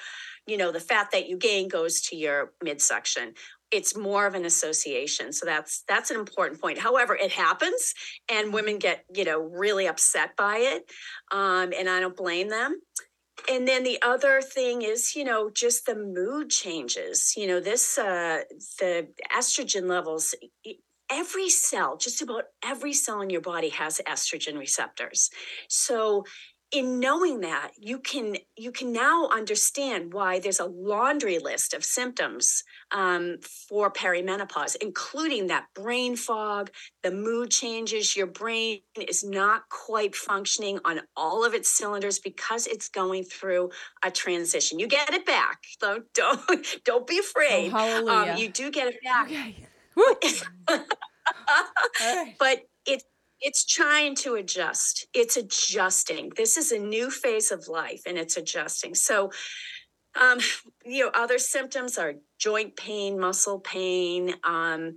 you 0.47 0.57
know, 0.57 0.71
the 0.71 0.79
fat 0.79 1.11
that 1.11 1.29
you 1.29 1.37
gain 1.37 1.67
goes 1.67 2.01
to 2.01 2.15
your 2.15 2.53
midsection 2.63 3.33
it's 3.73 3.97
more 3.97 4.27
of 4.27 4.35
an 4.35 4.45
association 4.45 5.33
so 5.33 5.45
that's 5.45 5.83
that's 5.87 6.11
an 6.11 6.17
important 6.17 6.61
point. 6.61 6.77
However 6.77 7.15
it 7.15 7.31
happens 7.31 7.93
and 8.29 8.53
women 8.53 8.77
get 8.77 9.03
you 9.13 9.25
know 9.25 9.39
really 9.39 9.87
upset 9.87 10.35
by 10.37 10.57
it 10.57 10.83
um, 11.31 11.73
and 11.77 11.89
i 11.89 11.99
don't 11.99 12.15
blame 12.15 12.49
them. 12.49 12.79
And 13.49 13.67
then 13.67 13.83
the 13.83 13.99
other 14.01 14.41
thing 14.41 14.83
is 14.83 15.15
you 15.15 15.23
know 15.23 15.49
just 15.49 15.85
the 15.85 15.95
mood 15.95 16.49
changes. 16.49 17.33
You 17.35 17.47
know 17.47 17.59
this 17.59 17.97
uh, 17.97 18.41
the 18.79 19.07
estrogen 19.35 19.87
levels 19.89 20.35
every 21.11 21.49
cell 21.49 21.97
just 21.97 22.21
about 22.21 22.45
every 22.63 22.93
cell 22.93 23.21
in 23.21 23.29
your 23.29 23.41
body 23.41 23.69
has 23.69 24.01
estrogen 24.07 24.57
receptors. 24.57 25.29
So 25.67 26.25
in 26.73 26.99
knowing 26.99 27.41
that 27.41 27.71
you 27.79 27.99
can 27.99 28.37
you 28.55 28.71
can 28.71 28.91
now 28.91 29.29
understand 29.29 30.13
why 30.13 30.39
there's 30.39 30.59
a 30.59 30.65
laundry 30.65 31.39
list 31.39 31.73
of 31.73 31.85
symptoms 31.85 32.63
um, 32.91 33.37
for 33.69 33.91
perimenopause 33.91 34.75
including 34.81 35.47
that 35.47 35.65
brain 35.75 36.15
fog 36.15 36.71
the 37.03 37.11
mood 37.11 37.51
changes 37.51 38.15
your 38.15 38.27
brain 38.27 38.79
is 39.07 39.23
not 39.23 39.69
quite 39.69 40.15
functioning 40.15 40.79
on 40.85 41.01
all 41.15 41.45
of 41.45 41.53
its 41.53 41.69
cylinders 41.69 42.19
because 42.19 42.67
it's 42.67 42.89
going 42.89 43.23
through 43.23 43.69
a 44.03 44.11
transition. 44.11 44.79
You 44.79 44.87
get 44.87 45.13
it 45.13 45.25
back 45.25 45.63
so 45.79 46.01
don't 46.13 46.65
don't 46.83 47.07
be 47.07 47.19
afraid. 47.19 47.71
Oh. 47.73 48.07
Um, 48.07 48.37
you 48.37 48.49
do 48.49 48.69
get 48.71 48.87
it 48.87 48.97
back. 49.03 49.31
okay. 50.11 50.83
but 52.39 52.63
it's 53.43 53.65
trying 53.65 54.15
to 54.15 54.35
adjust. 54.35 55.05
It's 55.13 55.37
adjusting. 55.37 56.31
This 56.35 56.57
is 56.57 56.71
a 56.71 56.79
new 56.79 57.11
phase 57.11 57.51
of 57.51 57.67
life 57.67 58.03
and 58.07 58.17
it's 58.17 58.37
adjusting. 58.37 58.95
So, 58.95 59.31
um, 60.19 60.39
you 60.85 61.03
know, 61.05 61.11
other 61.13 61.37
symptoms 61.37 61.97
are 61.97 62.15
joint 62.39 62.77
pain, 62.77 63.19
muscle 63.19 63.59
pain. 63.59 64.33
Um, 64.45 64.95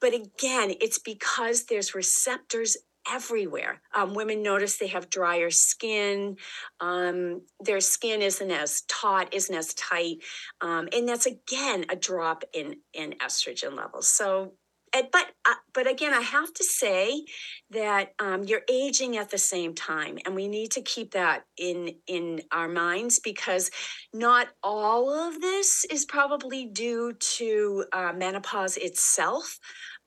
but 0.00 0.14
again, 0.14 0.74
it's 0.80 0.98
because 0.98 1.64
there's 1.64 1.94
receptors 1.94 2.76
everywhere. 3.10 3.80
Um, 3.94 4.14
women 4.14 4.42
notice 4.42 4.78
they 4.78 4.88
have 4.88 5.10
drier 5.10 5.50
skin. 5.50 6.36
Um, 6.80 7.42
their 7.60 7.80
skin 7.80 8.22
isn't 8.22 8.50
as 8.50 8.82
taut, 8.88 9.34
isn't 9.34 9.54
as 9.54 9.74
tight, 9.74 10.18
um, 10.60 10.88
and 10.92 11.08
that's 11.08 11.26
again 11.26 11.86
a 11.88 11.96
drop 11.96 12.44
in 12.52 12.76
in 12.92 13.14
estrogen 13.14 13.76
levels. 13.76 14.08
So 14.08 14.52
and, 14.94 15.08
but 15.10 15.26
uh, 15.48 15.54
but 15.72 15.90
again, 15.90 16.12
I 16.12 16.20
have 16.20 16.52
to 16.54 16.64
say 16.64 17.24
that 17.70 18.12
um, 18.18 18.44
you're 18.44 18.62
aging 18.70 19.16
at 19.16 19.30
the 19.30 19.38
same 19.38 19.74
time, 19.74 20.18
and 20.24 20.34
we 20.34 20.48
need 20.48 20.72
to 20.72 20.82
keep 20.82 21.12
that 21.12 21.44
in 21.56 21.94
in 22.06 22.42
our 22.52 22.68
minds 22.68 23.18
because 23.18 23.70
not 24.12 24.48
all 24.62 25.10
of 25.10 25.40
this 25.40 25.84
is 25.90 26.04
probably 26.04 26.66
due 26.66 27.14
to 27.14 27.84
uh, 27.92 28.12
menopause 28.14 28.76
itself, 28.76 29.58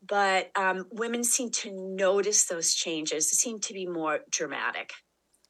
but 0.08 0.51
um, 0.56 0.86
women 0.92 1.24
seem 1.24 1.50
to 1.50 1.72
notice 1.72 2.46
those 2.46 2.74
changes. 2.74 3.30
seem 3.32 3.60
to 3.60 3.74
be 3.74 3.88
more 3.88 4.20
dramatic. 4.30 4.94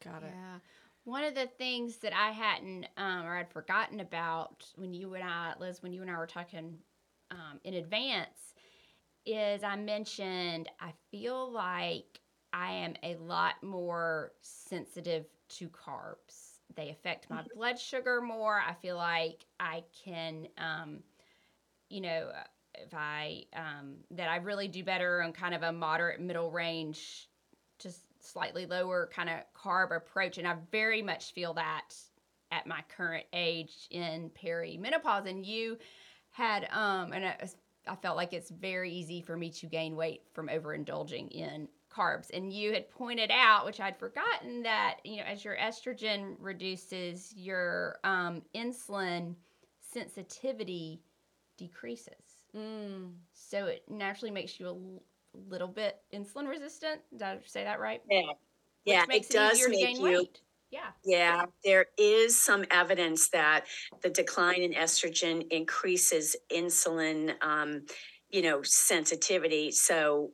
Got 0.04 0.24
it. 0.24 0.32
Yeah. 0.34 0.60
One 1.04 1.24
of 1.24 1.36
the 1.36 1.48
things 1.60 1.98
that 1.98 2.14
I 2.16 2.32
hadn't 2.32 2.88
um, 2.98 3.26
or 3.26 3.38
I'd 3.38 3.52
forgotten 3.52 4.00
about 4.00 4.64
when 4.76 4.94
you 4.94 5.14
and 5.14 5.24
I, 5.24 5.54
Liz, 5.60 5.84
when 5.84 5.94
you 5.94 6.02
and 6.02 6.10
I 6.10 6.18
were 6.18 6.26
talking 6.26 6.78
um, 7.30 7.60
in 7.64 7.76
advance 7.76 8.55
is 9.26 9.64
I 9.64 9.76
mentioned 9.76 10.70
I 10.80 10.94
feel 11.12 11.52
like 11.52 12.20
I 12.54 12.72
am 12.72 12.94
a 13.04 13.16
lot 13.18 13.62
more 13.62 14.32
sensitive 14.42 15.26
to 15.50 15.70
carbs. 15.70 16.60
They 16.76 16.90
affect 16.90 17.30
my 17.30 17.38
mm-hmm. 17.38 17.58
blood 17.58 17.80
sugar 17.80 18.22
more. 18.22 18.62
I 18.66 18.74
feel 18.74 18.96
like 18.96 19.46
I 19.60 19.84
can, 20.04 20.48
um, 20.58 21.00
you 21.90 22.02
know, 22.02 22.32
if 22.76 22.94
I, 22.94 23.44
um, 23.56 23.96
that 24.12 24.30
I 24.30 24.38
really 24.38 24.68
do 24.68 24.84
better 24.84 25.22
on 25.22 25.34
kind 25.34 25.54
of 25.54 25.64
a 25.64 25.72
moderate 25.72 26.20
middle 26.20 26.52
range, 26.52 27.30
just 27.80 28.02
slightly 28.22 28.66
lower 28.66 29.10
kind 29.14 29.30
of 29.30 29.40
carb 29.54 29.96
approach. 29.96 30.38
And 30.38 30.48
I 30.48 30.56
very 30.72 31.02
much 31.02 31.34
feel 31.34 31.54
that 31.56 31.94
at 32.52 32.68
my 32.68 32.84
current 32.96 33.26
age 33.34 33.88
in 33.92 34.32
perimenopause. 34.32 35.30
And 35.30 35.46
you 35.46 35.78
had, 36.32 36.68
um, 36.72 37.14
and 37.14 37.34
I 37.88 37.96
felt 37.96 38.18
like 38.18 38.34
it's 38.34 38.50
very 38.50 38.92
easy 38.92 39.22
for 39.22 39.38
me 39.38 39.50
to 39.52 39.68
gain 39.68 39.96
weight 39.96 40.24
from 40.34 40.48
overindulging 40.48 41.30
in 41.32 41.68
carbs. 41.96 42.30
And 42.34 42.52
you 42.52 42.74
had 42.74 42.90
pointed 42.90 43.32
out, 43.32 43.66
which 43.66 43.80
I'd 43.80 43.98
forgotten, 43.98 44.64
that 44.64 44.98
you 45.04 45.18
know 45.18 45.24
as 45.24 45.46
your 45.46 45.56
estrogen 45.58 46.36
reduces, 46.40 47.34
your 47.36 47.98
um, 48.04 48.42
insulin 48.56 49.36
sensitivity 49.82 51.02
decreases. 51.58 52.44
Mm. 52.56 53.14
So 53.34 53.66
it 53.66 53.84
naturally 53.90 54.32
makes 54.32 54.60
you 54.60 54.68
a 54.68 54.70
l- 54.70 55.04
little 55.50 55.68
bit 55.68 56.02
insulin 56.14 56.48
resistant. 56.48 57.02
Did 57.12 57.22
I 57.24 57.40
say 57.46 57.64
that 57.64 57.80
right? 57.80 58.02
Yeah. 58.10 58.22
Yeah, 58.86 59.06
makes 59.08 59.28
it, 59.30 59.36
it 59.36 59.38
does 59.38 59.68
make 59.70 59.98
you. 59.98 60.04
Weight. 60.04 60.42
Yeah. 60.72 60.92
Yeah, 61.06 61.46
there 61.64 61.86
is 61.98 62.40
some 62.40 62.66
evidence 62.72 63.30
that 63.30 63.66
the 64.02 64.10
decline 64.10 64.62
in 64.62 64.74
estrogen 64.74 65.46
increases 65.52 66.36
insulin, 66.52 67.42
um, 67.44 67.86
you 68.30 68.42
know, 68.42 68.62
sensitivity. 68.64 69.72
So, 69.72 70.32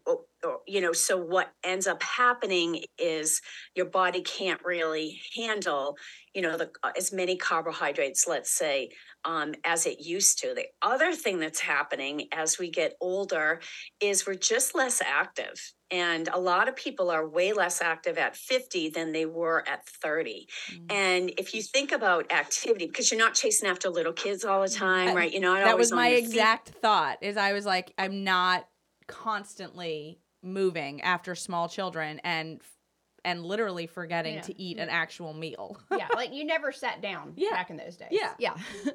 you 0.68 0.82
know, 0.82 0.94
so 0.94 1.18
what 1.18 1.52
ends 1.64 1.86
up 1.86 2.02
happening 2.02 2.84
is 2.98 3.42
your 3.76 3.86
body 3.86 4.22
can't 4.22 4.64
really 4.64 5.22
handle, 5.36 5.98
you 6.34 6.42
know, 6.42 6.58
the 6.58 6.72
as 6.98 7.12
many 7.14 7.36
carbohydrates, 7.36 8.26
let's 8.28 8.50
say, 8.52 8.90
um, 9.26 9.54
as 9.66 9.86
it 9.86 10.00
used 10.00 10.40
to. 10.40 10.54
The 10.56 10.66
other 10.82 11.14
thing 11.14 11.40
that's 11.40 11.60
happening 11.60 12.28
as 12.32 12.58
we 12.58 12.72
get 12.72 12.96
older 13.02 13.62
is 14.00 14.26
we're 14.26 14.34
just 14.36 14.74
less 14.74 15.02
active. 15.02 15.74
And 15.92 16.30
a 16.30 16.40
lot 16.40 16.68
of 16.68 16.76
people 16.76 17.12
are 17.12 17.28
way 17.28 17.54
less 17.54 17.82
active 17.82 18.18
at 18.18 18.36
50 18.36 18.90
than 18.90 19.12
they 19.12 19.26
were 19.26 19.64
at 19.68 19.86
30. 19.86 20.48
Mm-hmm. 20.72 20.86
And 20.90 21.34
if 21.38 21.54
you 21.54 21.62
think 21.62 21.92
about 21.92 22.32
activity, 22.32 22.88
because 22.88 23.12
you're 23.12 23.20
not 23.20 23.34
chasing 23.34 23.70
after 23.70 23.90
little 23.90 24.14
kids 24.14 24.46
all 24.46 24.62
the 24.62 24.68
mm-hmm. 24.68 24.84
time, 24.84 25.16
right? 25.16 25.32
You 25.32 25.42
know, 25.42 25.54
that 25.54 25.78
was 25.78 25.92
my 25.92 26.10
exact 26.10 26.70
feet. 26.70 26.82
thought. 26.82 27.18
Is 27.22 27.38
I 27.38 27.54
was 27.54 27.66
like, 27.66 27.94
I'm 27.98 28.24
not 28.24 28.68
constantly 29.08 30.20
moving 30.44 31.02
after 31.02 31.36
small 31.36 31.70
children 31.70 32.20
and 32.24 32.62
and 33.24 33.46
literally 33.46 33.86
forgetting 33.86 34.36
yeah. 34.36 34.42
to 34.42 34.60
eat 34.60 34.80
an 34.80 34.90
actual 34.90 35.34
meal. 35.34 35.80
yeah, 35.92 36.08
like 36.16 36.34
you 36.34 36.46
never 36.46 36.72
sat 36.72 37.02
down 37.02 37.34
yeah. 37.38 37.52
back 37.52 37.70
in 37.70 37.78
those 37.78 37.96
days. 37.96 38.10
Yeah. 38.12 38.34
Yeah. 38.40 38.56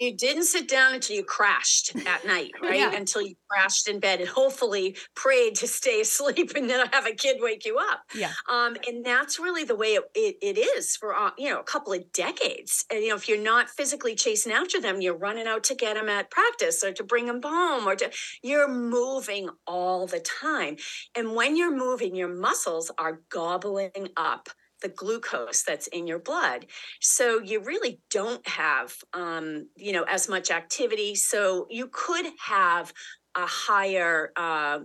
you 0.00 0.16
didn't 0.16 0.44
sit 0.44 0.68
down 0.68 0.94
until 0.94 1.16
you 1.16 1.24
crashed 1.24 1.94
at 2.06 2.26
night, 2.26 2.52
right? 2.62 2.78
Yeah. 2.78 2.94
Until 2.94 3.22
you 3.22 3.34
crashed 3.48 3.88
in 3.88 4.00
bed 4.00 4.20
and 4.20 4.28
hopefully 4.28 4.96
prayed 5.14 5.54
to 5.56 5.66
stay 5.66 6.00
asleep 6.02 6.52
and 6.56 6.68
then 6.68 6.86
have 6.92 7.06
a 7.06 7.12
kid 7.12 7.36
wake 7.40 7.64
you 7.64 7.78
up. 7.78 8.02
Yeah. 8.14 8.32
Um, 8.50 8.76
and 8.86 9.04
that's 9.04 9.38
really 9.38 9.64
the 9.64 9.76
way 9.76 9.94
it, 9.94 10.04
it, 10.14 10.36
it 10.42 10.58
is 10.58 10.96
for, 10.96 11.14
uh, 11.14 11.30
you 11.38 11.50
know, 11.50 11.60
a 11.60 11.64
couple 11.64 11.92
of 11.92 12.12
decades. 12.12 12.84
And, 12.90 13.00
you 13.00 13.10
know, 13.10 13.16
if 13.16 13.28
you're 13.28 13.42
not 13.42 13.70
physically 13.70 14.14
chasing 14.14 14.52
after 14.52 14.80
them, 14.80 15.00
you're 15.00 15.16
running 15.16 15.46
out 15.46 15.64
to 15.64 15.74
get 15.74 15.94
them 15.94 16.08
at 16.08 16.30
practice 16.30 16.82
or 16.82 16.92
to 16.92 17.04
bring 17.04 17.26
them 17.26 17.40
home 17.42 17.86
or 17.86 17.96
to, 17.96 18.10
you're 18.42 18.68
moving 18.68 19.48
all 19.66 20.06
the 20.06 20.20
time. 20.20 20.76
And 21.14 21.34
when 21.34 21.56
you're 21.56 21.76
moving, 21.76 22.14
your 22.14 22.28
muscles 22.28 22.90
are 22.98 23.20
gobbling 23.28 24.08
up 24.16 24.48
the 24.84 24.90
glucose 24.90 25.62
that's 25.62 25.86
in 25.88 26.06
your 26.06 26.18
blood. 26.20 26.66
So 27.00 27.40
you 27.40 27.60
really 27.60 28.00
don't 28.10 28.46
have, 28.46 28.94
um, 29.14 29.68
you 29.76 29.92
know, 29.92 30.04
as 30.04 30.28
much 30.28 30.50
activity. 30.50 31.14
So 31.14 31.66
you 31.70 31.88
could 31.90 32.26
have 32.38 32.92
a 33.34 33.46
higher, 33.46 34.30
uh, 34.36 34.80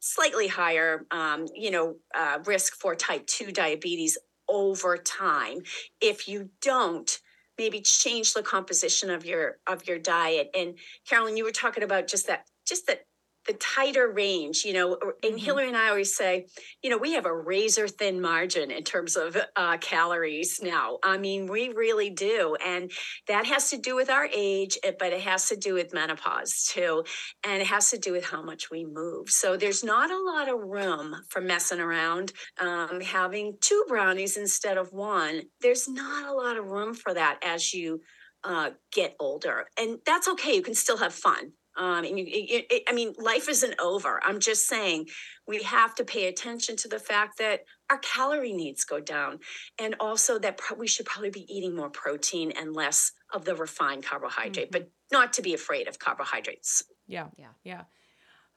slightly 0.00 0.48
higher, 0.48 1.06
um, 1.10 1.46
you 1.54 1.70
know, 1.70 1.96
uh, 2.14 2.38
risk 2.46 2.74
for 2.74 2.94
type 2.94 3.26
2 3.26 3.52
diabetes 3.52 4.16
over 4.48 4.96
time 4.96 5.58
if 6.00 6.26
you 6.26 6.48
don't 6.62 7.20
maybe 7.58 7.80
change 7.82 8.32
the 8.32 8.42
composition 8.42 9.10
of 9.10 9.26
your 9.26 9.58
of 9.66 9.86
your 9.86 9.98
diet 9.98 10.48
and 10.56 10.78
carolyn 11.06 11.36
you 11.36 11.44
were 11.44 11.50
talking 11.50 11.82
about 11.82 12.06
just 12.06 12.26
that 12.26 12.46
just 12.66 12.86
that 12.86 13.02
the 13.48 13.54
tighter 13.54 14.12
range, 14.12 14.62
you 14.64 14.74
know, 14.74 14.98
and 15.22 15.32
mm-hmm. 15.34 15.36
Hillary 15.38 15.68
and 15.68 15.76
I 15.76 15.88
always 15.88 16.14
say, 16.14 16.46
you 16.82 16.90
know, 16.90 16.98
we 16.98 17.14
have 17.14 17.24
a 17.24 17.34
razor 17.34 17.88
thin 17.88 18.20
margin 18.20 18.70
in 18.70 18.84
terms 18.84 19.16
of 19.16 19.36
uh, 19.56 19.78
calories 19.78 20.60
now. 20.62 20.98
I 21.02 21.16
mean, 21.16 21.46
we 21.46 21.70
really 21.70 22.10
do. 22.10 22.56
And 22.64 22.92
that 23.26 23.46
has 23.46 23.70
to 23.70 23.78
do 23.78 23.96
with 23.96 24.10
our 24.10 24.28
age, 24.32 24.78
eh, 24.84 24.92
but 24.98 25.14
it 25.14 25.22
has 25.22 25.48
to 25.48 25.56
do 25.56 25.74
with 25.74 25.94
menopause 25.94 26.68
too. 26.70 27.04
And 27.42 27.62
it 27.62 27.66
has 27.66 27.90
to 27.90 27.98
do 27.98 28.12
with 28.12 28.26
how 28.26 28.42
much 28.42 28.70
we 28.70 28.84
move. 28.84 29.30
So 29.30 29.56
there's 29.56 29.82
not 29.82 30.10
a 30.10 30.22
lot 30.22 30.48
of 30.48 30.60
room 30.60 31.16
for 31.30 31.40
messing 31.40 31.80
around, 31.80 32.32
um, 32.60 33.00
having 33.00 33.56
two 33.62 33.82
brownies 33.88 34.36
instead 34.36 34.76
of 34.76 34.92
one. 34.92 35.42
There's 35.62 35.88
not 35.88 36.28
a 36.28 36.34
lot 36.34 36.58
of 36.58 36.66
room 36.66 36.92
for 36.92 37.14
that 37.14 37.38
as 37.42 37.72
you 37.72 38.02
uh, 38.44 38.70
get 38.92 39.16
older. 39.18 39.66
And 39.78 39.98
that's 40.04 40.28
okay. 40.28 40.54
You 40.54 40.62
can 40.62 40.74
still 40.74 40.98
have 40.98 41.14
fun. 41.14 41.52
Um, 41.78 42.04
and 42.04 42.18
you, 42.18 42.24
it, 42.26 42.66
it, 42.70 42.82
I 42.88 42.92
mean, 42.92 43.14
life 43.18 43.48
isn't 43.48 43.80
over. 43.80 44.20
I'm 44.24 44.40
just 44.40 44.66
saying 44.66 45.06
we 45.46 45.62
have 45.62 45.94
to 45.94 46.04
pay 46.04 46.26
attention 46.26 46.76
to 46.76 46.88
the 46.88 46.98
fact 46.98 47.38
that 47.38 47.60
our 47.88 47.98
calorie 47.98 48.52
needs 48.52 48.84
go 48.84 49.00
down, 49.00 49.38
and 49.78 49.94
also 50.00 50.38
that 50.40 50.58
pro- 50.58 50.76
we 50.76 50.88
should 50.88 51.06
probably 51.06 51.30
be 51.30 51.46
eating 51.52 51.76
more 51.76 51.88
protein 51.88 52.52
and 52.58 52.74
less 52.74 53.12
of 53.32 53.44
the 53.44 53.54
refined 53.54 54.04
carbohydrate, 54.04 54.72
mm-hmm. 54.72 54.84
but 54.84 54.90
not 55.12 55.32
to 55.34 55.42
be 55.42 55.54
afraid 55.54 55.88
of 55.88 55.98
carbohydrates. 55.98 56.82
Yeah, 57.06 57.28
yeah, 57.36 57.52
yeah. 57.62 57.82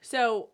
So 0.02 0.50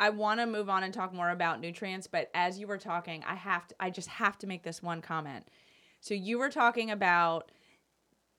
I 0.00 0.10
want 0.10 0.40
to 0.40 0.46
move 0.46 0.68
on 0.68 0.82
and 0.82 0.92
talk 0.92 1.14
more 1.14 1.30
about 1.30 1.60
nutrients, 1.60 2.08
but 2.08 2.28
as 2.34 2.58
you 2.58 2.66
were 2.66 2.78
talking, 2.78 3.22
I 3.24 3.36
have 3.36 3.68
to, 3.68 3.74
I 3.78 3.90
just 3.90 4.08
have 4.08 4.36
to 4.38 4.48
make 4.48 4.64
this 4.64 4.82
one 4.82 5.00
comment. 5.00 5.46
So 6.00 6.14
you 6.14 6.38
were 6.38 6.50
talking 6.50 6.90
about 6.90 7.52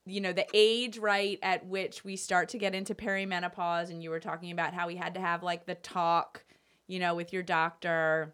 you 0.05 0.19
know 0.19 0.33
the 0.33 0.47
age 0.53 0.97
right 0.97 1.39
at 1.41 1.65
which 1.65 2.03
we 2.03 2.15
start 2.15 2.49
to 2.49 2.57
get 2.57 2.75
into 2.75 2.93
perimenopause 2.93 3.89
and 3.89 4.03
you 4.03 4.09
were 4.09 4.19
talking 4.19 4.51
about 4.51 4.73
how 4.73 4.87
we 4.87 4.95
had 4.95 5.13
to 5.13 5.19
have 5.19 5.43
like 5.43 5.65
the 5.65 5.75
talk 5.75 6.43
you 6.87 6.99
know 6.99 7.15
with 7.15 7.31
your 7.33 7.43
doctor. 7.43 8.33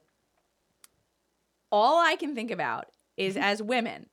All 1.71 1.99
i 1.99 2.15
can 2.15 2.33
think 2.33 2.49
about 2.49 2.87
is 3.17 3.35
mm-hmm. 3.35 3.43
as 3.43 3.61
women 3.61 4.07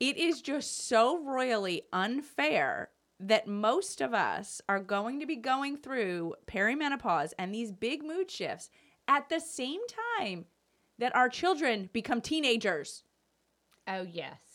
it 0.00 0.16
is 0.16 0.42
just 0.42 0.86
so 0.86 1.22
royally 1.24 1.82
unfair 1.92 2.90
that 3.20 3.48
most 3.48 4.00
of 4.00 4.14
us 4.14 4.60
are 4.68 4.78
going 4.78 5.18
to 5.18 5.26
be 5.26 5.36
going 5.36 5.76
through 5.76 6.34
perimenopause 6.46 7.32
and 7.38 7.52
these 7.52 7.72
big 7.72 8.04
mood 8.04 8.30
shifts 8.30 8.70
at 9.08 9.28
the 9.28 9.40
same 9.40 9.80
time 10.20 10.44
that 10.98 11.14
our 11.16 11.28
children 11.28 11.90
become 11.92 12.20
teenagers. 12.20 13.02
Oh 13.88 14.02
yes 14.02 14.47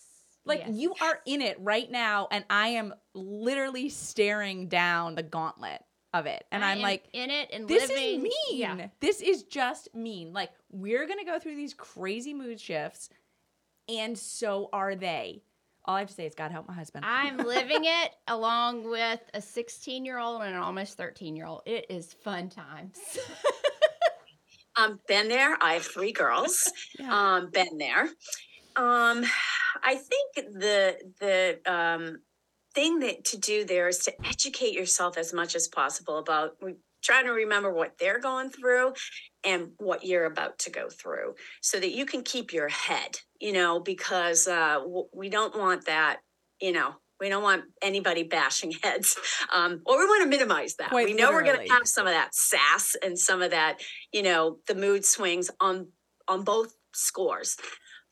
like 0.45 0.59
yes. 0.59 0.69
you 0.73 0.93
are 1.01 1.19
in 1.25 1.41
it 1.41 1.57
right 1.59 1.89
now, 1.89 2.27
and 2.31 2.43
I 2.49 2.69
am 2.69 2.93
literally 3.13 3.89
staring 3.89 4.67
down 4.67 5.15
the 5.15 5.23
gauntlet 5.23 5.81
of 6.13 6.25
it. 6.25 6.45
And 6.51 6.63
I 6.63 6.73
am 6.73 6.81
like, 6.81 7.05
in 7.13 7.29
it 7.29 7.49
and 7.51 7.67
this 7.67 7.89
living. 7.89 8.17
is 8.17 8.23
mean. 8.23 8.59
Yeah. 8.59 8.87
This 8.99 9.21
is 9.21 9.43
just 9.43 9.93
mean. 9.95 10.33
Like 10.33 10.51
we're 10.71 11.07
gonna 11.07 11.25
go 11.25 11.39
through 11.39 11.55
these 11.55 11.73
crazy 11.73 12.33
mood 12.33 12.59
shifts, 12.59 13.09
and 13.89 14.17
so 14.17 14.69
are 14.71 14.95
they. 14.95 15.43
All 15.85 15.95
I 15.95 15.99
have 15.99 16.07
to 16.07 16.13
say 16.13 16.25
is 16.25 16.35
God 16.35 16.51
help 16.51 16.67
my 16.67 16.73
husband. 16.73 17.03
I'm 17.05 17.37
living 17.45 17.83
it 17.83 18.11
along 18.27 18.89
with 18.89 19.19
a 19.33 19.41
16 19.41 20.05
year 20.05 20.17
old 20.17 20.41
and 20.41 20.55
an 20.55 20.61
almost 20.61 20.97
13 20.97 21.35
year 21.35 21.45
old. 21.45 21.63
It 21.65 21.87
is 21.89 22.13
fun 22.13 22.49
times. 22.49 22.97
um, 24.77 24.99
been 25.07 25.27
there. 25.27 25.57
I 25.61 25.73
have 25.73 25.85
three 25.85 26.13
girls. 26.13 26.71
yeah. 26.99 27.35
Um, 27.35 27.49
been 27.51 27.77
there. 27.77 28.07
Um, 28.75 29.25
I 29.83 29.95
think 29.95 30.53
the 30.59 30.97
the 31.19 31.71
um, 31.71 32.17
thing 32.73 32.99
that 32.99 33.25
to 33.25 33.37
do 33.37 33.65
there 33.65 33.87
is 33.87 33.99
to 33.99 34.13
educate 34.25 34.73
yourself 34.73 35.17
as 35.17 35.33
much 35.33 35.55
as 35.55 35.67
possible 35.67 36.17
about 36.17 36.57
trying 37.03 37.25
to 37.25 37.31
remember 37.31 37.71
what 37.71 37.97
they're 37.99 38.19
going 38.19 38.49
through 38.49 38.93
and 39.43 39.71
what 39.77 40.05
you're 40.05 40.25
about 40.25 40.57
to 40.57 40.69
go 40.69 40.87
through 40.89 41.35
so 41.61 41.79
that 41.79 41.91
you 41.91 42.05
can 42.05 42.23
keep 42.23 42.53
your 42.53 42.69
head 42.69 43.19
you 43.39 43.53
know 43.53 43.79
because 43.79 44.47
uh, 44.47 44.79
we 45.13 45.29
don't 45.29 45.57
want 45.57 45.85
that 45.85 46.17
you 46.61 46.71
know 46.71 46.95
we 47.19 47.29
don't 47.29 47.43
want 47.43 47.63
anybody 47.81 48.23
bashing 48.23 48.71
heads 48.83 49.15
um, 49.53 49.81
or 49.85 49.97
we 49.97 50.05
want 50.05 50.23
to 50.23 50.29
minimize 50.29 50.75
that 50.75 50.89
Quite 50.89 51.07
we 51.07 51.13
know 51.13 51.25
literally. 51.25 51.49
we're 51.49 51.55
going 51.55 51.67
to 51.67 51.73
have 51.73 51.87
some 51.87 52.07
of 52.07 52.13
that 52.13 52.33
sass 52.33 52.95
and 53.03 53.17
some 53.17 53.41
of 53.41 53.51
that 53.51 53.81
you 54.11 54.23
know 54.23 54.57
the 54.67 54.75
mood 54.75 55.05
swings 55.05 55.51
on 55.59 55.87
on 56.27 56.43
both 56.43 56.73
scores 56.93 57.57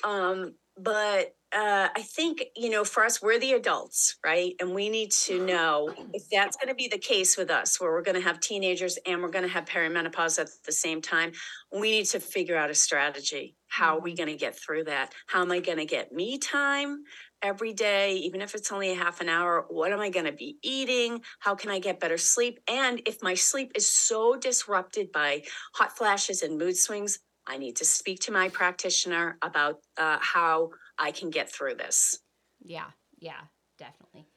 um, 0.03 0.53
but 0.77 1.33
uh, 1.53 1.89
I 1.95 2.01
think, 2.01 2.45
you 2.55 2.69
know, 2.69 2.85
for 2.85 3.03
us, 3.03 3.21
we're 3.21 3.39
the 3.39 3.53
adults, 3.53 4.17
right? 4.25 4.55
And 4.59 4.73
we 4.73 4.87
need 4.89 5.11
to 5.25 5.45
know 5.45 5.93
if 6.13 6.23
that's 6.29 6.55
going 6.55 6.69
to 6.69 6.75
be 6.75 6.87
the 6.87 6.97
case 6.97 7.37
with 7.37 7.49
us, 7.49 7.79
where 7.79 7.91
we're 7.91 8.01
going 8.01 8.15
to 8.15 8.21
have 8.21 8.39
teenagers 8.39 8.97
and 9.05 9.21
we're 9.21 9.29
going 9.29 9.43
to 9.43 9.51
have 9.51 9.65
perimenopause 9.65 10.39
at 10.39 10.47
the 10.65 10.71
same 10.71 11.01
time. 11.01 11.33
We 11.71 11.91
need 11.91 12.05
to 12.05 12.19
figure 12.21 12.55
out 12.55 12.69
a 12.69 12.75
strategy. 12.75 13.57
How 13.67 13.97
are 13.97 13.99
we 13.99 14.11
mm-hmm. 14.11 14.17
going 14.17 14.29
to 14.29 14.39
get 14.39 14.57
through 14.57 14.85
that? 14.85 15.13
How 15.27 15.41
am 15.41 15.51
I 15.51 15.59
going 15.59 15.77
to 15.77 15.85
get 15.85 16.13
me 16.13 16.37
time 16.37 17.03
every 17.41 17.73
day, 17.73 18.15
even 18.15 18.41
if 18.41 18.55
it's 18.55 18.71
only 18.71 18.91
a 18.91 18.95
half 18.95 19.19
an 19.19 19.27
hour? 19.27 19.65
What 19.67 19.91
am 19.91 19.99
I 19.99 20.09
going 20.09 20.27
to 20.27 20.31
be 20.31 20.57
eating? 20.61 21.21
How 21.39 21.55
can 21.55 21.69
I 21.69 21.79
get 21.79 21.99
better 21.99 22.17
sleep? 22.17 22.59
And 22.69 23.01
if 23.05 23.21
my 23.21 23.33
sleep 23.33 23.73
is 23.75 23.89
so 23.89 24.37
disrupted 24.37 25.11
by 25.11 25.43
hot 25.73 25.97
flashes 25.97 26.43
and 26.43 26.57
mood 26.57 26.77
swings, 26.77 27.19
I 27.47 27.57
need 27.57 27.75
to 27.77 27.85
speak 27.85 28.19
to 28.21 28.31
my 28.31 28.49
practitioner 28.49 29.37
about 29.41 29.79
uh, 29.97 30.19
how 30.21 30.69
I 31.01 31.11
can 31.11 31.31
get 31.31 31.51
through 31.51 31.75
this. 31.75 32.19
Yeah, 32.63 32.91
yeah, 33.19 33.41
definitely. 33.79 34.27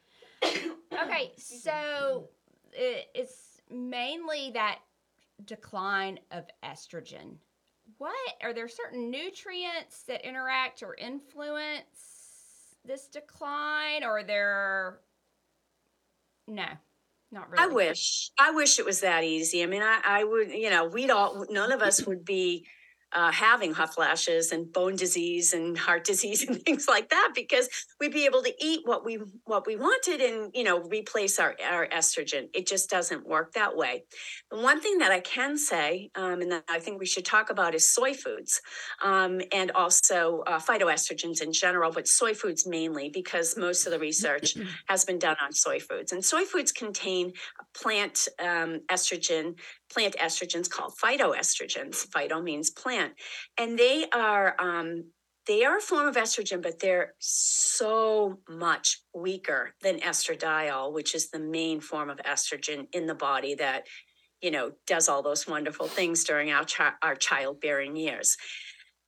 okay, 0.43 1.31
so 1.37 2.29
it's 2.73 3.61
mainly 3.69 4.51
that 4.55 4.79
decline 5.45 6.19
of 6.31 6.45
estrogen. 6.63 7.35
What 7.99 8.15
are 8.41 8.51
there 8.51 8.67
certain 8.67 9.11
nutrients 9.11 10.03
that 10.07 10.27
interact 10.27 10.81
or 10.81 10.95
influence 10.95 12.75
this 12.83 13.07
decline, 13.07 14.03
or 14.03 14.23
there? 14.23 14.99
No, 16.47 16.65
not 17.31 17.51
really. 17.51 17.63
I 17.63 17.67
wish. 17.67 18.31
I 18.39 18.51
wish 18.51 18.79
it 18.79 18.85
was 18.85 19.01
that 19.01 19.23
easy. 19.23 19.61
I 19.61 19.67
mean, 19.67 19.83
I, 19.83 20.01
I 20.03 20.23
would. 20.23 20.51
You 20.51 20.71
know, 20.71 20.85
we'd 20.87 21.11
all. 21.11 21.45
None 21.49 21.71
of 21.71 21.81
us 21.81 22.05
would 22.05 22.25
be 22.25 22.65
uh, 23.15 23.31
having 23.31 23.73
hot 23.73 23.93
flashes 23.93 24.51
and 24.51 24.71
bone 24.71 24.95
disease 24.95 25.53
and 25.53 25.77
heart 25.77 26.03
disease 26.03 26.43
and 26.47 26.61
things 26.61 26.87
like 26.87 27.09
that 27.09 27.31
because 27.33 27.69
we'd 27.99 28.13
be 28.13 28.25
able 28.25 28.43
to 28.43 28.53
eat 28.63 28.81
what 28.85 29.05
we 29.05 29.19
what 29.45 29.65
we 29.65 29.75
wanted 29.75 30.21
and 30.21 30.51
you 30.53 30.63
know 30.63 30.81
replace 30.83 31.39
our, 31.39 31.55
our 31.67 31.87
estrogen. 31.87 32.49
It 32.53 32.67
just 32.67 32.89
doesn't 32.89 33.27
work 33.27 33.53
that 33.53 33.75
way. 33.75 34.03
The 34.51 34.57
one 34.57 34.81
thing 34.81 34.99
that 34.99 35.11
i 35.11 35.19
can 35.19 35.57
say 35.57 36.09
um, 36.15 36.41
and 36.41 36.51
that 36.51 36.63
i 36.69 36.79
think 36.79 36.99
we 36.99 37.05
should 37.05 37.25
talk 37.25 37.49
about 37.49 37.73
is 37.75 37.87
soy 37.89 38.13
foods 38.13 38.61
um, 39.03 39.41
and 39.51 39.71
also 39.71 40.43
uh, 40.47 40.59
phytoestrogens 40.59 41.41
in 41.41 41.51
general 41.51 41.91
but 41.91 42.07
soy 42.07 42.33
foods 42.33 42.67
mainly 42.67 43.09
because 43.09 43.57
most 43.57 43.85
of 43.85 43.91
the 43.91 43.99
research 43.99 44.55
has 44.87 45.05
been 45.05 45.19
done 45.19 45.37
on 45.41 45.51
soy 45.53 45.79
foods. 45.79 46.11
And 46.11 46.23
soy 46.23 46.43
foods 46.43 46.71
contain 46.71 47.33
plant 47.73 48.27
um, 48.39 48.81
estrogen 48.89 49.55
plant 49.91 50.15
estrogens 50.21 50.69
called 50.69 50.93
phytoestrogens. 51.01 52.07
Phyto 52.07 52.43
means 52.43 52.69
plant, 52.69 53.13
and 53.57 53.77
they 53.77 54.05
are 54.13 54.55
um, 54.59 55.05
they 55.47 55.63
are 55.63 55.77
a 55.77 55.81
form 55.81 56.07
of 56.07 56.15
estrogen, 56.15 56.61
but 56.61 56.79
they're 56.79 57.13
so 57.19 58.39
much 58.49 59.01
weaker 59.13 59.73
than 59.81 59.99
estradiol, 59.99 60.91
which 60.93 61.13
is 61.13 61.29
the 61.29 61.39
main 61.39 61.79
form 61.79 62.09
of 62.09 62.17
estrogen 62.17 62.87
in 62.93 63.05
the 63.05 63.15
body 63.15 63.55
that 63.55 63.83
you 64.41 64.51
know 64.51 64.71
does 64.85 65.07
all 65.07 65.21
those 65.21 65.47
wonderful 65.47 65.87
things 65.87 66.23
during 66.23 66.51
our 66.51 66.65
chi- 66.65 66.93
our 67.01 67.15
childbearing 67.15 67.95
years 67.95 68.37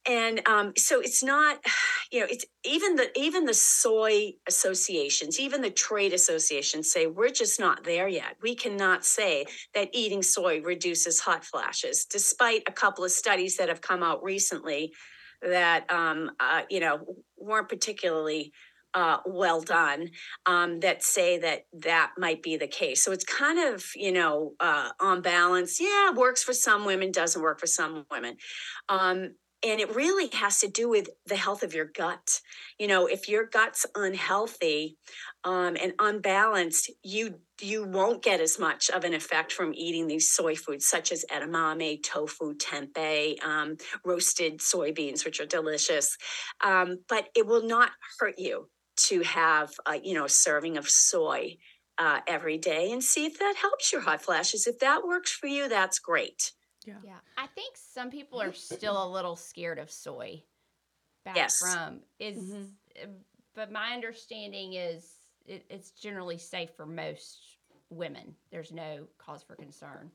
and 0.07 0.41
um, 0.47 0.73
so 0.77 0.99
it's 0.99 1.23
not 1.23 1.59
you 2.11 2.19
know 2.19 2.27
it's 2.29 2.45
even 2.63 2.95
the 2.95 3.09
even 3.19 3.45
the 3.45 3.53
soy 3.53 4.31
associations 4.47 5.39
even 5.39 5.61
the 5.61 5.69
trade 5.69 6.13
associations 6.13 6.91
say 6.91 7.05
we're 7.05 7.29
just 7.29 7.59
not 7.59 7.83
there 7.83 8.07
yet 8.07 8.35
we 8.41 8.55
cannot 8.55 9.05
say 9.05 9.45
that 9.73 9.89
eating 9.93 10.23
soy 10.23 10.61
reduces 10.61 11.19
hot 11.19 11.43
flashes 11.43 12.05
despite 12.05 12.63
a 12.67 12.71
couple 12.71 13.03
of 13.03 13.11
studies 13.11 13.57
that 13.57 13.69
have 13.69 13.81
come 13.81 14.03
out 14.03 14.23
recently 14.23 14.93
that 15.41 15.89
um, 15.91 16.31
uh, 16.39 16.61
you 16.69 16.79
know 16.79 16.99
weren't 17.37 17.69
particularly 17.69 18.51
uh, 18.93 19.17
well 19.25 19.61
done 19.61 20.09
um, 20.47 20.79
that 20.79 21.03
say 21.03 21.37
that 21.37 21.67
that 21.71 22.13
might 22.17 22.41
be 22.41 22.57
the 22.57 22.67
case. 22.67 23.03
So 23.03 23.11
it's 23.11 23.25
kind 23.25 23.59
of, 23.59 23.85
you 23.95 24.11
know, 24.11 24.53
uh, 24.59 24.89
on 24.99 25.21
balance. 25.21 25.79
Yeah, 25.79 26.11
works 26.13 26.41
for 26.41 26.53
some 26.53 26.83
women, 26.83 27.11
doesn't 27.11 27.41
work 27.41 27.59
for 27.59 27.67
some 27.67 28.05
women. 28.09 28.37
Um, 28.89 29.35
and 29.63 29.79
it 29.79 29.95
really 29.95 30.29
has 30.33 30.59
to 30.59 30.67
do 30.67 30.87
with 30.89 31.09
the 31.25 31.35
health 31.35 31.63
of 31.63 31.73
your 31.73 31.85
gut. 31.85 32.41
You 32.79 32.87
know, 32.87 33.07
if 33.07 33.27
your 33.27 33.45
gut's 33.45 33.85
unhealthy 33.95 34.97
um, 35.43 35.75
and 35.81 35.93
unbalanced, 35.99 36.91
you 37.03 37.39
you 37.59 37.85
won't 37.85 38.21
get 38.21 38.39
as 38.39 38.59
much 38.59 38.91
of 38.91 39.03
an 39.03 39.15
effect 39.15 39.51
from 39.51 39.73
eating 39.73 40.07
these 40.07 40.29
soy 40.29 40.55
foods 40.55 40.85
such 40.85 41.11
as 41.11 41.25
edamame, 41.31 42.03
tofu, 42.03 42.53
tempeh, 42.53 43.43
um, 43.43 43.77
roasted 44.05 44.59
soybeans, 44.59 45.25
which 45.25 45.39
are 45.39 45.45
delicious. 45.47 46.17
Um, 46.63 46.99
but 47.09 47.29
it 47.35 47.47
will 47.47 47.63
not 47.63 47.91
hurt 48.19 48.37
you 48.37 48.69
to 48.97 49.21
have, 49.23 49.73
uh, 49.87 49.97
you 50.03 50.13
know, 50.13 50.25
a 50.25 50.29
serving 50.29 50.77
of 50.77 50.87
soy 50.87 51.57
uh, 51.97 52.19
every 52.27 52.59
day 52.59 52.91
and 52.91 53.03
see 53.03 53.25
if 53.25 53.39
that 53.39 53.55
helps 53.59 53.91
your 53.91 54.01
hot 54.01 54.21
flashes. 54.21 54.67
If 54.67 54.79
that 54.79 55.03
works 55.03 55.31
for 55.31 55.47
you, 55.47 55.67
that's 55.67 55.99
great. 55.99 56.51
Yeah. 56.87 56.95
Yeah. 57.03 57.17
I 57.37 57.47
think 57.47 57.75
some 57.75 58.09
people 58.09 58.41
are 58.41 58.53
still 58.53 59.03
a 59.03 59.09
little 59.09 59.35
scared 59.35 59.77
of 59.77 59.91
soy. 59.91 60.41
Back 61.25 61.35
yes. 61.35 61.59
from 61.59 61.99
is 62.19 62.37
mm-hmm. 62.39 62.63
Uh, 63.01 63.07
but 63.53 63.71
my 63.71 63.91
understanding 63.93 64.73
is 64.73 65.05
it, 65.45 65.65
it's 65.69 65.91
generally 65.91 66.37
safe 66.37 66.69
for 66.77 66.85
most 66.85 67.57
women. 67.89 68.33
There's 68.51 68.71
no 68.71 69.07
cause 69.17 69.43
for 69.43 69.55
concern 69.55 70.09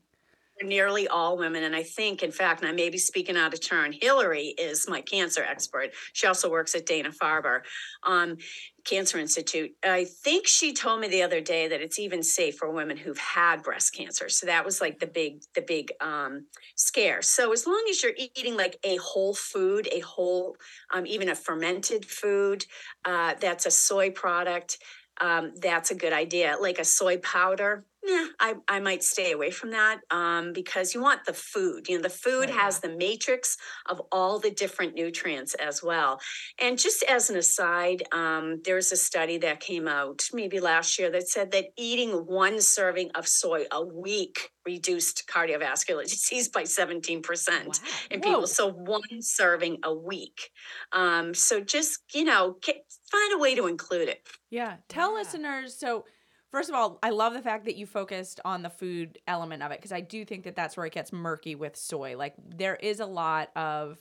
nearly 0.63 1.07
all 1.07 1.37
women. 1.37 1.63
And 1.63 1.75
I 1.75 1.83
think, 1.83 2.23
in 2.23 2.31
fact, 2.31 2.61
and 2.61 2.69
I 2.69 2.73
may 2.73 2.89
be 2.89 2.97
speaking 2.97 3.37
out 3.37 3.53
of 3.53 3.61
turn, 3.61 3.93
Hillary 3.93 4.47
is 4.57 4.87
my 4.87 5.01
cancer 5.01 5.43
expert. 5.43 5.91
She 6.13 6.27
also 6.27 6.49
works 6.49 6.75
at 6.75 6.85
Dana 6.85 7.11
Farber 7.11 7.61
um, 8.03 8.37
Cancer 8.83 9.17
Institute. 9.17 9.71
I 9.83 10.05
think 10.05 10.47
she 10.47 10.73
told 10.73 10.99
me 10.99 11.07
the 11.07 11.23
other 11.23 11.41
day 11.41 11.67
that 11.67 11.81
it's 11.81 11.99
even 11.99 12.21
safe 12.21 12.57
for 12.57 12.69
women 12.69 12.97
who've 12.97 13.17
had 13.17 13.63
breast 13.63 13.95
cancer. 13.95 14.29
So 14.29 14.45
that 14.45 14.65
was 14.65 14.81
like 14.81 14.99
the 14.99 15.07
big, 15.07 15.41
the 15.55 15.61
big 15.61 15.91
um, 16.01 16.47
scare. 16.75 17.21
So 17.21 17.53
as 17.53 17.65
long 17.65 17.83
as 17.89 18.03
you're 18.03 18.13
eating 18.17 18.57
like 18.57 18.77
a 18.83 18.97
whole 18.97 19.33
food, 19.33 19.87
a 19.91 19.99
whole, 19.99 20.57
um, 20.93 21.05
even 21.05 21.29
a 21.29 21.35
fermented 21.35 22.05
food 22.05 22.65
uh, 23.05 23.35
that's 23.39 23.65
a 23.65 23.71
soy 23.71 24.11
product, 24.11 24.79
um, 25.21 25.53
that's 25.55 25.91
a 25.91 25.95
good 25.95 26.13
idea. 26.13 26.55
Like 26.59 26.79
a 26.79 26.85
soy 26.85 27.17
powder, 27.17 27.85
yeah, 28.05 28.25
I, 28.37 28.55
I 28.67 28.79
might 28.81 29.01
stay 29.01 29.31
away 29.31 29.49
from 29.49 29.71
that 29.71 30.01
um, 30.11 30.51
because 30.51 30.93
you 30.93 31.01
want 31.01 31.23
the 31.25 31.33
food. 31.33 31.87
You 31.87 31.95
know, 31.95 32.01
the 32.01 32.09
food 32.09 32.49
oh, 32.49 32.53
has 32.53 32.79
the 32.79 32.89
matrix 32.89 33.55
of 33.85 34.01
all 34.11 34.39
the 34.39 34.51
different 34.51 34.93
nutrients 34.93 35.53
as 35.53 35.81
well. 35.81 36.19
And 36.59 36.77
just 36.77 37.03
as 37.03 37.29
an 37.29 37.37
aside, 37.37 38.03
um, 38.11 38.59
there's 38.65 38.91
a 38.91 38.97
study 38.97 39.37
that 39.37 39.61
came 39.61 39.87
out 39.87 40.23
maybe 40.33 40.59
last 40.59 40.99
year 40.99 41.09
that 41.11 41.29
said 41.29 41.51
that 41.51 41.67
eating 41.77 42.11
one 42.11 42.59
serving 42.59 43.11
of 43.15 43.25
soy 43.25 43.65
a 43.71 43.81
week 43.85 44.49
reduced 44.65 45.23
cardiovascular 45.27 46.03
disease 46.09 46.49
by 46.49 46.63
17% 46.63 47.23
wow. 47.49 47.71
in 48.11 48.19
people. 48.19 48.39
Whoa. 48.41 48.45
So 48.45 48.69
one 48.69 49.21
serving 49.21 49.77
a 49.83 49.93
week. 49.93 50.49
Um, 50.91 51.33
so 51.33 51.61
just, 51.61 51.99
you 52.13 52.25
know, 52.25 52.57
find 52.65 53.33
a 53.33 53.37
way 53.37 53.55
to 53.55 53.67
include 53.67 54.09
it. 54.09 54.27
Yeah. 54.53 54.75
Tell 54.87 55.11
yeah. 55.11 55.17
listeners. 55.17 55.73
So, 55.73 56.05
first 56.51 56.69
of 56.69 56.75
all, 56.75 56.99
I 57.01 57.09
love 57.09 57.33
the 57.33 57.41
fact 57.41 57.65
that 57.65 57.75
you 57.75 57.87
focused 57.87 58.39
on 58.45 58.61
the 58.61 58.69
food 58.69 59.17
element 59.27 59.63
of 59.63 59.71
it 59.71 59.79
because 59.79 59.91
I 59.91 60.01
do 60.01 60.23
think 60.23 60.43
that 60.43 60.55
that's 60.55 60.77
where 60.77 60.85
it 60.85 60.93
gets 60.93 61.11
murky 61.11 61.55
with 61.55 61.75
soy. 61.75 62.15
Like 62.15 62.35
there 62.55 62.75
is 62.75 62.99
a 62.99 63.07
lot 63.07 63.49
of 63.55 63.97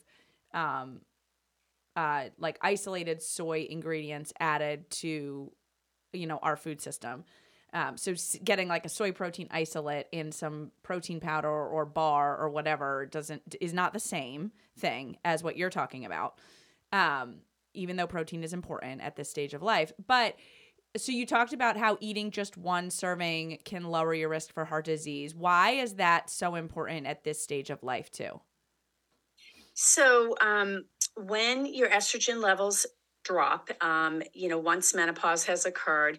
um 0.53 1.01
uh 1.97 2.25
like 2.38 2.59
isolated 2.61 3.23
soy 3.23 3.67
ingredients 3.71 4.35
added 4.38 4.91
to 4.91 5.51
you 6.12 6.27
know 6.27 6.38
our 6.43 6.57
food 6.57 6.83
system. 6.83 7.25
Um, 7.73 7.97
so 7.97 8.12
getting 8.45 8.69
like 8.69 8.85
a 8.85 8.91
soy 8.91 9.12
protein 9.12 9.49
isolate 9.51 10.07
in 10.12 10.33
some 10.33 10.73
protein 10.83 11.21
powder 11.21 11.49
or 11.49 11.87
bar 11.87 12.37
or 12.37 12.51
whatever 12.51 13.07
doesn't 13.07 13.57
is 13.62 13.73
not 13.73 13.95
the 13.95 14.01
same 14.01 14.53
thing 14.79 15.17
as 15.25 15.43
what 15.43 15.57
you're 15.57 15.71
talking 15.71 16.05
about. 16.05 16.38
Um, 16.93 17.37
even 17.75 17.97
though 17.97 18.07
protein 18.07 18.43
is 18.45 18.53
important 18.53 19.01
at 19.01 19.17
this 19.17 19.31
stage 19.31 19.55
of 19.55 19.63
life, 19.63 19.93
but 20.07 20.37
so 20.97 21.11
you 21.11 21.25
talked 21.25 21.53
about 21.53 21.77
how 21.77 21.97
eating 22.01 22.31
just 22.31 22.59
one 22.59 22.91
serving 22.91 23.59
can 23.65 23.85
lower 23.85 24.13
your 24.13 24.29
risk 24.29 24.53
for 24.53 24.65
heart 24.65 24.85
disease. 24.85 25.35
Why 25.35 25.71
is 25.71 25.95
that 25.95 26.29
so 26.29 26.55
important 26.55 27.07
at 27.07 27.25
this 27.25 27.43
stage 27.43 27.71
of 27.71 27.83
life 27.83 28.11
too? 28.11 28.41
So 29.75 30.35
um, 30.43 30.85
when 31.17 31.65
your 31.67 31.89
estrogen 31.89 32.43
levels 32.43 32.87
drop, 33.25 33.71
um, 33.81 34.23
you 34.35 34.49
know, 34.49 34.59
once 34.59 34.95
menopause 34.95 35.45
has 35.45 35.67
occurred, 35.67 36.19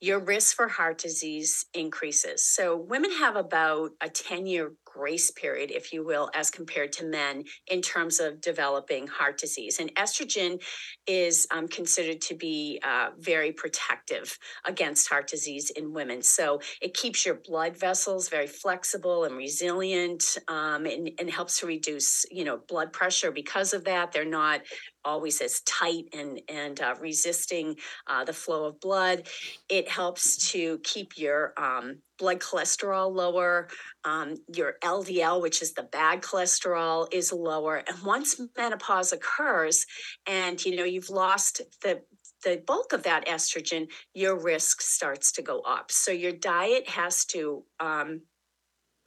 your 0.00 0.20
risk 0.20 0.54
for 0.54 0.68
heart 0.68 0.98
disease 0.98 1.66
increases. 1.74 2.44
So 2.44 2.76
women 2.76 3.10
have 3.12 3.34
about 3.34 3.90
a 4.00 4.08
10 4.08 4.46
year 4.46 4.72
grace 4.84 5.30
period, 5.30 5.70
if 5.70 5.92
you 5.92 6.04
will, 6.04 6.30
as 6.34 6.50
compared 6.50 6.92
to 6.92 7.04
men 7.04 7.44
in 7.66 7.82
terms 7.82 8.20
of 8.20 8.40
developing 8.40 9.06
heart 9.06 9.38
disease. 9.38 9.78
And 9.80 9.94
estrogen 9.96 10.62
is 11.06 11.46
um, 11.50 11.68
considered 11.68 12.20
to 12.22 12.34
be 12.34 12.80
uh, 12.84 13.08
very 13.18 13.52
protective 13.52 14.38
against 14.64 15.08
heart 15.08 15.28
disease 15.28 15.70
in 15.70 15.92
women. 15.92 16.22
So 16.22 16.60
it 16.80 16.94
keeps 16.94 17.26
your 17.26 17.40
blood 17.44 17.76
vessels 17.76 18.28
very 18.28 18.46
flexible 18.46 19.24
and 19.24 19.36
resilient 19.36 20.38
um, 20.48 20.86
and, 20.86 21.10
and 21.18 21.30
helps 21.30 21.60
to 21.60 21.66
reduce, 21.66 22.24
you 22.30 22.44
know, 22.44 22.60
blood 22.68 22.92
pressure. 22.92 23.30
Because 23.30 23.74
of 23.74 23.84
that, 23.84 24.12
they're 24.12 24.24
not 24.24 24.62
always 25.04 25.40
as 25.40 25.60
tight 25.62 26.04
and 26.12 26.40
and 26.48 26.80
uh, 26.80 26.94
resisting 27.00 27.76
uh, 28.06 28.24
the 28.24 28.32
flow 28.32 28.64
of 28.64 28.80
blood. 28.80 29.28
It 29.68 29.88
helps 29.88 30.50
to 30.52 30.78
keep 30.84 31.16
your 31.16 31.52
um, 31.56 31.98
blood 32.18 32.40
cholesterol 32.40 33.14
lower. 33.14 33.68
Um, 34.04 34.36
your 34.54 34.74
LDL, 34.82 35.40
which 35.40 35.62
is 35.62 35.74
the 35.74 35.84
bad 35.84 36.22
cholesterol, 36.22 37.12
is 37.12 37.32
lower. 37.32 37.82
And 37.86 38.02
once 38.02 38.40
menopause 38.56 39.12
occurs, 39.12 39.86
and 40.26 40.64
you 40.64 40.76
know 40.76 40.84
you've 40.84 41.10
lost 41.10 41.62
the 41.82 42.02
the 42.44 42.62
bulk 42.66 42.92
of 42.92 43.02
that 43.02 43.26
estrogen, 43.26 43.88
your 44.14 44.38
risk 44.38 44.80
starts 44.80 45.32
to 45.32 45.42
go 45.42 45.60
up. 45.60 45.90
So 45.90 46.12
your 46.12 46.32
diet 46.32 46.88
has 46.88 47.24
to 47.26 47.64
um, 47.80 48.22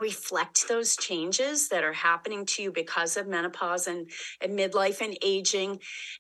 reflect 0.02 0.68
those 0.68 0.98
changes 0.98 1.70
that 1.70 1.84
are 1.84 1.94
happening 1.94 2.46
to 2.48 2.64
you 2.64 2.72
because 2.72 3.16
of 3.16 3.28
menopause 3.28 3.88
and, 3.88 4.10
and 4.42 4.58
midlife 4.58 5.00
and 5.00 5.16
aging. 5.22 5.80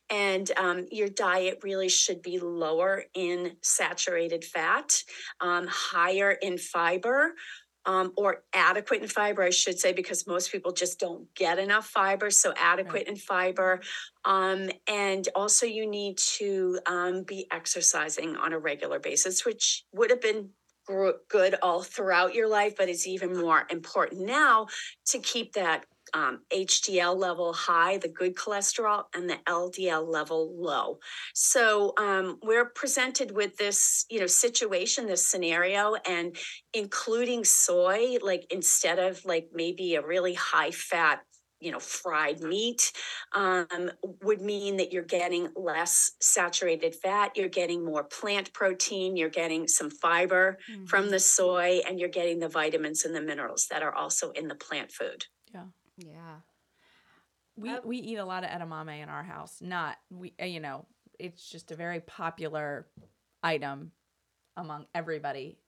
And 0.10 0.50
um, 0.56 0.86
your 0.91 1.10
diet 1.10 1.60
really 1.63 1.89
should 1.89 2.22
be 2.22 2.39
lower 2.39 3.04
in 3.15 3.54
saturated 3.62 4.46
fat, 4.46 5.04
um, 5.41 5.67
higher 5.67 6.32
in 6.32 6.58
fiber. 6.58 7.34
Um, 7.84 8.13
or 8.15 8.44
adequate 8.54 9.02
in 9.02 9.08
fiber, 9.08 9.41
I 9.41 9.50
should 9.50 9.80
say, 9.80 9.91
because 9.91 10.28
most 10.28 10.52
people 10.52 10.72
just 10.72 11.00
don't 11.00 11.34
get 11.34 11.58
enough 11.58 11.88
fiber. 11.88 12.30
So, 12.30 12.54
adequate 12.56 12.94
right. 12.94 13.08
in 13.08 13.15
fiber. 13.15 13.82
Um, 14.24 14.70
and 14.88 15.28
also, 15.34 15.65
you 15.65 15.89
need 15.89 16.20
to 16.38 16.78
um, 16.86 17.24
be 17.24 17.48
exercising 17.52 18.36
on 18.36 18.54
a 18.54 18.60
regular 18.60 19.00
basis, 19.00 19.46
which 19.46 19.84
would 19.94 20.12
have 20.12 20.22
been 20.22 20.52
good 20.86 21.56
all 21.62 21.84
throughout 21.84 22.34
your 22.34 22.48
life, 22.48 22.76
but 22.78 22.89
it's 22.89 23.08
even 23.08 23.38
more 23.38 23.63
important 23.70 24.26
now 24.26 24.67
to 25.08 25.20
keep 25.20 25.54
that 25.54 25.86
um, 26.13 26.41
HDL 26.52 27.17
level 27.17 27.54
high, 27.54 27.98
the 27.98 28.10
good 28.10 28.36
cholesterol, 28.36 29.06
and 29.15 29.30
the 29.30 29.38
LDL 29.48 30.08
level 30.08 30.54
low. 30.58 31.00
So 31.34 31.94
um, 31.98 32.39
we're 32.44 32.65
presented 32.65 33.32
with 33.32 33.58
this, 33.58 34.06
you 34.10 34.20
know, 34.20 34.28
situation, 34.28 35.08
this 35.08 35.26
scenario, 35.26 35.96
and 36.08 36.36
including 36.74 37.44
soy, 37.44 38.17
like 38.22 38.46
instead 38.50 39.00
of 39.00 39.24
like 39.26 39.50
maybe 39.54 39.96
a 39.96 40.06
really 40.06 40.34
high 40.34 40.72
fat 40.72 41.22
you 41.62 41.71
know 41.71 41.80
fried 41.80 42.41
meat 42.41 42.91
um, 43.34 43.67
would 44.24 44.41
mean 44.41 44.78
that 44.78 44.91
you're 44.91 45.04
getting 45.04 45.50
less 45.56 46.12
saturated 46.19 46.95
fat 46.95 47.32
you're 47.36 47.50
getting 47.50 47.86
more 47.86 48.04
plant 48.04 48.52
protein 48.54 49.15
you're 49.15 49.30
getting 49.30 49.67
some 49.67 49.89
fiber 49.89 50.58
mm-hmm. 50.69 50.86
from 50.86 51.10
the 51.10 51.19
soy 51.19 51.82
and 51.88 52.00
you're 52.00 52.10
getting 52.10 52.39
the 52.39 52.47
vitamins 52.50 53.06
and 53.06 53.15
the 53.15 53.21
minerals 53.21 53.67
that 53.69 53.84
are 53.84 53.93
also 53.93 54.32
in 54.32 54.47
the 54.47 54.56
plant 54.56 54.91
food. 54.91 55.26
Yeah. 55.54 55.65
Yeah. 55.97 56.36
We 57.56 57.69
uh, 57.69 57.80
we 57.84 57.97
eat 57.97 58.17
a 58.17 58.26
lot 58.26 58.43
of 58.43 58.50
edamame 58.50 59.04
in 59.04 59.10
our 59.10 59.24
house 59.24 59.58
not 59.62 59.97
we 60.10 60.34
uh, 60.41 60.45
you 60.45 60.60
know 60.60 60.88
it's 61.19 61.47
just 61.50 61.71
a 61.71 61.76
very 61.76 62.00
popular 62.00 62.88
item 63.43 63.91
among 64.58 64.86
everybody 64.95 65.60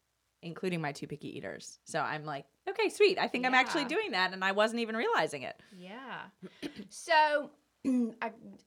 including 0.43 0.81
my 0.81 0.91
two 0.91 1.07
picky 1.07 1.37
eaters. 1.37 1.79
So 1.83 1.99
I'm 1.99 2.25
like, 2.25 2.45
okay, 2.69 2.89
sweet. 2.89 3.17
I 3.17 3.27
think 3.27 3.43
yeah. 3.43 3.49
I'm 3.49 3.55
actually 3.55 3.85
doing 3.85 4.11
that, 4.11 4.33
and 4.33 4.43
I 4.43 4.51
wasn't 4.51 4.81
even 4.81 4.95
realizing 4.95 5.43
it. 5.43 5.55
Yeah. 5.77 6.21
so 6.89 7.51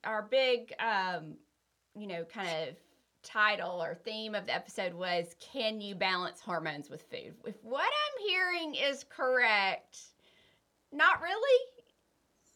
our 0.04 0.22
big, 0.30 0.74
um, 0.78 1.34
you 1.94 2.06
know, 2.06 2.24
kind 2.24 2.48
of 2.48 2.76
title 3.22 3.82
or 3.82 3.94
theme 3.94 4.34
of 4.34 4.46
the 4.46 4.54
episode 4.54 4.94
was 4.94 5.34
"Can 5.40 5.80
you 5.80 5.94
balance 5.94 6.40
hormones 6.40 6.90
with 6.90 7.02
food?" 7.10 7.34
If 7.44 7.62
what 7.62 7.84
I'm 7.84 8.28
hearing 8.28 8.74
is 8.74 9.04
correct, 9.08 9.98
not 10.92 11.20
really. 11.20 11.60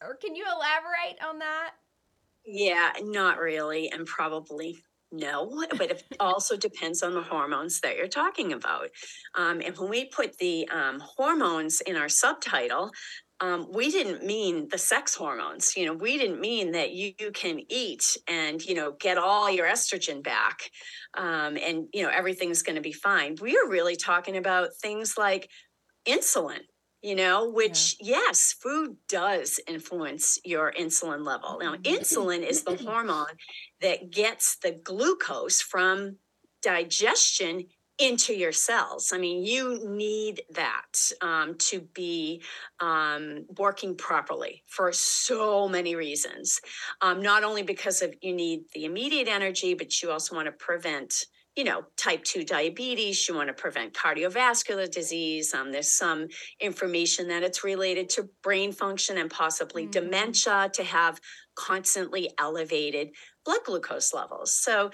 Or 0.01 0.15
can 0.15 0.35
you 0.35 0.45
elaborate 0.45 1.23
on 1.23 1.39
that? 1.39 1.73
Yeah, 2.43 2.91
not 3.03 3.37
really, 3.37 3.91
and 3.91 4.07
probably 4.07 4.83
no, 5.11 5.65
but 5.77 5.91
it 5.91 6.03
also 6.19 6.55
depends 6.55 7.03
on 7.03 7.13
the 7.13 7.21
hormones 7.21 7.79
that 7.81 7.97
you're 7.97 8.07
talking 8.07 8.53
about. 8.53 8.89
Um, 9.35 9.61
and 9.61 9.77
when 9.77 9.89
we 9.89 10.05
put 10.05 10.37
the 10.37 10.67
um, 10.69 11.01
hormones 11.01 11.81
in 11.81 11.95
our 11.95 12.09
subtitle, 12.09 12.91
um, 13.41 13.67
we 13.73 13.89
didn't 13.89 14.23
mean 14.23 14.67
the 14.69 14.77
sex 14.77 15.15
hormones. 15.15 15.75
You 15.75 15.87
know, 15.87 15.93
we 15.93 16.17
didn't 16.17 16.39
mean 16.39 16.71
that 16.73 16.91
you, 16.91 17.13
you 17.19 17.31
can 17.31 17.59
eat 17.69 18.15
and, 18.27 18.63
you 18.63 18.75
know, 18.75 18.93
get 18.99 19.17
all 19.17 19.49
your 19.49 19.67
estrogen 19.67 20.23
back 20.23 20.69
um, 21.15 21.57
and, 21.57 21.87
you 21.91 22.03
know, 22.03 22.09
everything's 22.09 22.61
going 22.61 22.75
to 22.75 22.81
be 22.81 22.93
fine. 22.93 23.35
We 23.41 23.57
are 23.57 23.67
really 23.67 23.95
talking 23.95 24.37
about 24.37 24.75
things 24.79 25.15
like 25.17 25.49
insulin, 26.07 26.61
you 27.01 27.15
know, 27.15 27.49
which, 27.49 27.95
yeah. 27.99 28.17
yes, 28.27 28.53
food 28.53 28.95
does 29.07 29.59
influence 29.67 30.39
your 30.43 30.71
insulin 30.79 31.25
level. 31.25 31.57
Now, 31.59 31.75
mm-hmm. 31.75 31.93
insulin 31.93 32.47
is 32.47 32.63
the 32.63 32.75
hormone 32.75 33.37
that 33.81 34.11
gets 34.11 34.57
the 34.57 34.71
glucose 34.71 35.61
from 35.61 36.17
digestion 36.61 37.65
into 37.97 38.33
your 38.33 38.51
cells. 38.51 39.11
I 39.13 39.17
mean, 39.17 39.43
you 39.43 39.87
need 39.87 40.41
that 40.51 41.11
um, 41.21 41.55
to 41.59 41.81
be 41.93 42.41
um, 42.79 43.45
working 43.57 43.95
properly 43.95 44.63
for 44.67 44.91
so 44.91 45.67
many 45.67 45.95
reasons. 45.95 46.59
Um, 47.01 47.21
not 47.21 47.43
only 47.43 47.61
because 47.61 48.01
of 48.01 48.13
you 48.21 48.33
need 48.33 48.63
the 48.73 48.85
immediate 48.85 49.27
energy, 49.27 49.75
but 49.75 50.01
you 50.01 50.11
also 50.11 50.35
want 50.35 50.47
to 50.47 50.51
prevent 50.51 51.25
you 51.61 51.65
know, 51.65 51.83
type 51.95 52.23
2 52.23 52.43
diabetes, 52.43 53.27
you 53.29 53.35
want 53.35 53.47
to 53.47 53.53
prevent 53.53 53.93
cardiovascular 53.93 54.89
disease. 54.89 55.53
Um, 55.53 55.71
there's 55.71 55.91
some 55.91 56.27
information 56.59 57.27
that 57.27 57.43
it's 57.43 57.63
related 57.63 58.09
to 58.09 58.27
brain 58.41 58.71
function 58.71 59.19
and 59.19 59.29
possibly 59.29 59.83
mm-hmm. 59.83 59.91
dementia 59.91 60.71
to 60.73 60.83
have 60.83 61.21
constantly 61.53 62.31
elevated 62.39 63.11
blood 63.45 63.59
glucose 63.63 64.11
levels. 64.11 64.55
So, 64.55 64.89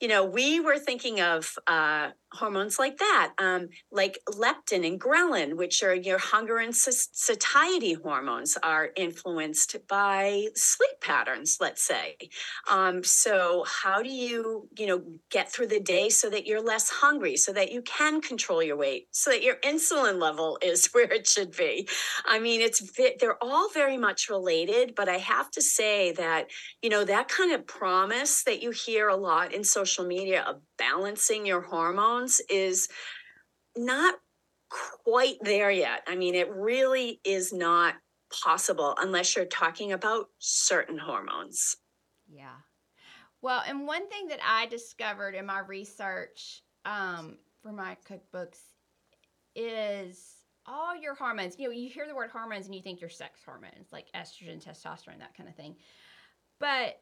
you 0.00 0.08
know, 0.08 0.24
we 0.24 0.58
were 0.58 0.80
thinking 0.80 1.20
of 1.20 1.52
uh, 1.68 2.08
hormones 2.32 2.78
like 2.78 2.98
that, 2.98 3.32
um, 3.38 3.68
like 3.90 4.18
leptin 4.28 4.86
and 4.86 5.00
ghrelin, 5.00 5.56
which 5.56 5.82
are 5.82 5.94
your 5.94 6.18
hunger 6.18 6.58
and 6.58 6.74
satiety 6.74 7.94
hormones, 7.94 8.56
are 8.62 8.90
influenced 8.96 9.76
by 9.88 10.46
sleep 10.54 11.00
patterns, 11.00 11.58
let's 11.60 11.82
say. 11.82 12.16
Um, 12.70 13.02
so, 13.02 13.64
how 13.66 14.02
do 14.02 14.10
you, 14.10 14.68
you 14.76 14.86
know, 14.86 15.02
get 15.30 15.50
through 15.50 15.68
the 15.68 15.80
day 15.80 16.08
so 16.08 16.28
that 16.30 16.46
you're 16.46 16.62
less 16.62 16.90
hungry, 16.90 17.36
so 17.36 17.52
that 17.52 17.72
you 17.72 17.82
can 17.82 18.20
control 18.20 18.62
your 18.62 18.76
weight, 18.76 19.08
so 19.12 19.30
that 19.30 19.42
your 19.42 19.56
insulin 19.56 20.20
level 20.20 20.58
is 20.62 20.86
where 20.92 21.12
it 21.12 21.26
should 21.26 21.56
be? 21.56 21.88
I 22.26 22.38
mean, 22.38 22.60
it's 22.60 22.82
they're 23.20 23.42
all 23.42 23.70
very 23.70 23.96
much 23.96 24.28
related, 24.28 24.94
but 24.94 25.08
I 25.08 25.18
have 25.18 25.50
to 25.52 25.62
say 25.62 26.12
that, 26.12 26.48
you 26.82 26.90
know, 26.90 27.04
that 27.04 27.28
kind 27.28 27.52
of 27.52 27.66
promise 27.66 28.44
that 28.44 28.62
you 28.62 28.70
hear 28.70 29.08
a 29.08 29.16
lot 29.16 29.54
in 29.54 29.64
social 29.64 30.04
media 30.04 30.42
of 30.42 30.60
balancing 30.78 31.44
your 31.44 31.60
hormones 31.60 32.40
is 32.48 32.88
not 33.76 34.14
quite 35.04 35.36
there 35.42 35.70
yet. 35.70 36.02
I 36.06 36.16
mean, 36.16 36.34
it 36.34 36.50
really 36.50 37.20
is 37.24 37.52
not 37.52 37.94
possible 38.42 38.94
unless 39.00 39.34
you're 39.34 39.46
talking 39.46 39.92
about 39.92 40.26
certain 40.38 40.98
hormones. 40.98 41.76
Yeah. 42.30 42.56
Well, 43.40 43.62
and 43.66 43.86
one 43.86 44.08
thing 44.08 44.28
that 44.28 44.40
I 44.44 44.66
discovered 44.66 45.34
in 45.34 45.46
my 45.46 45.60
research 45.60 46.62
um, 46.84 47.38
for 47.62 47.72
my 47.72 47.96
cookbooks 48.08 48.58
is 49.54 50.34
all 50.66 50.96
your 50.96 51.14
hormones. 51.14 51.56
You 51.58 51.68
know, 51.68 51.72
you 51.72 51.88
hear 51.88 52.06
the 52.06 52.14
word 52.14 52.30
hormones 52.30 52.66
and 52.66 52.74
you 52.74 52.82
think 52.82 53.00
your 53.00 53.10
sex 53.10 53.40
hormones, 53.44 53.92
like 53.92 54.06
estrogen, 54.14 54.62
testosterone, 54.62 55.20
that 55.20 55.36
kind 55.36 55.48
of 55.48 55.54
thing. 55.54 55.76
But 56.60 57.00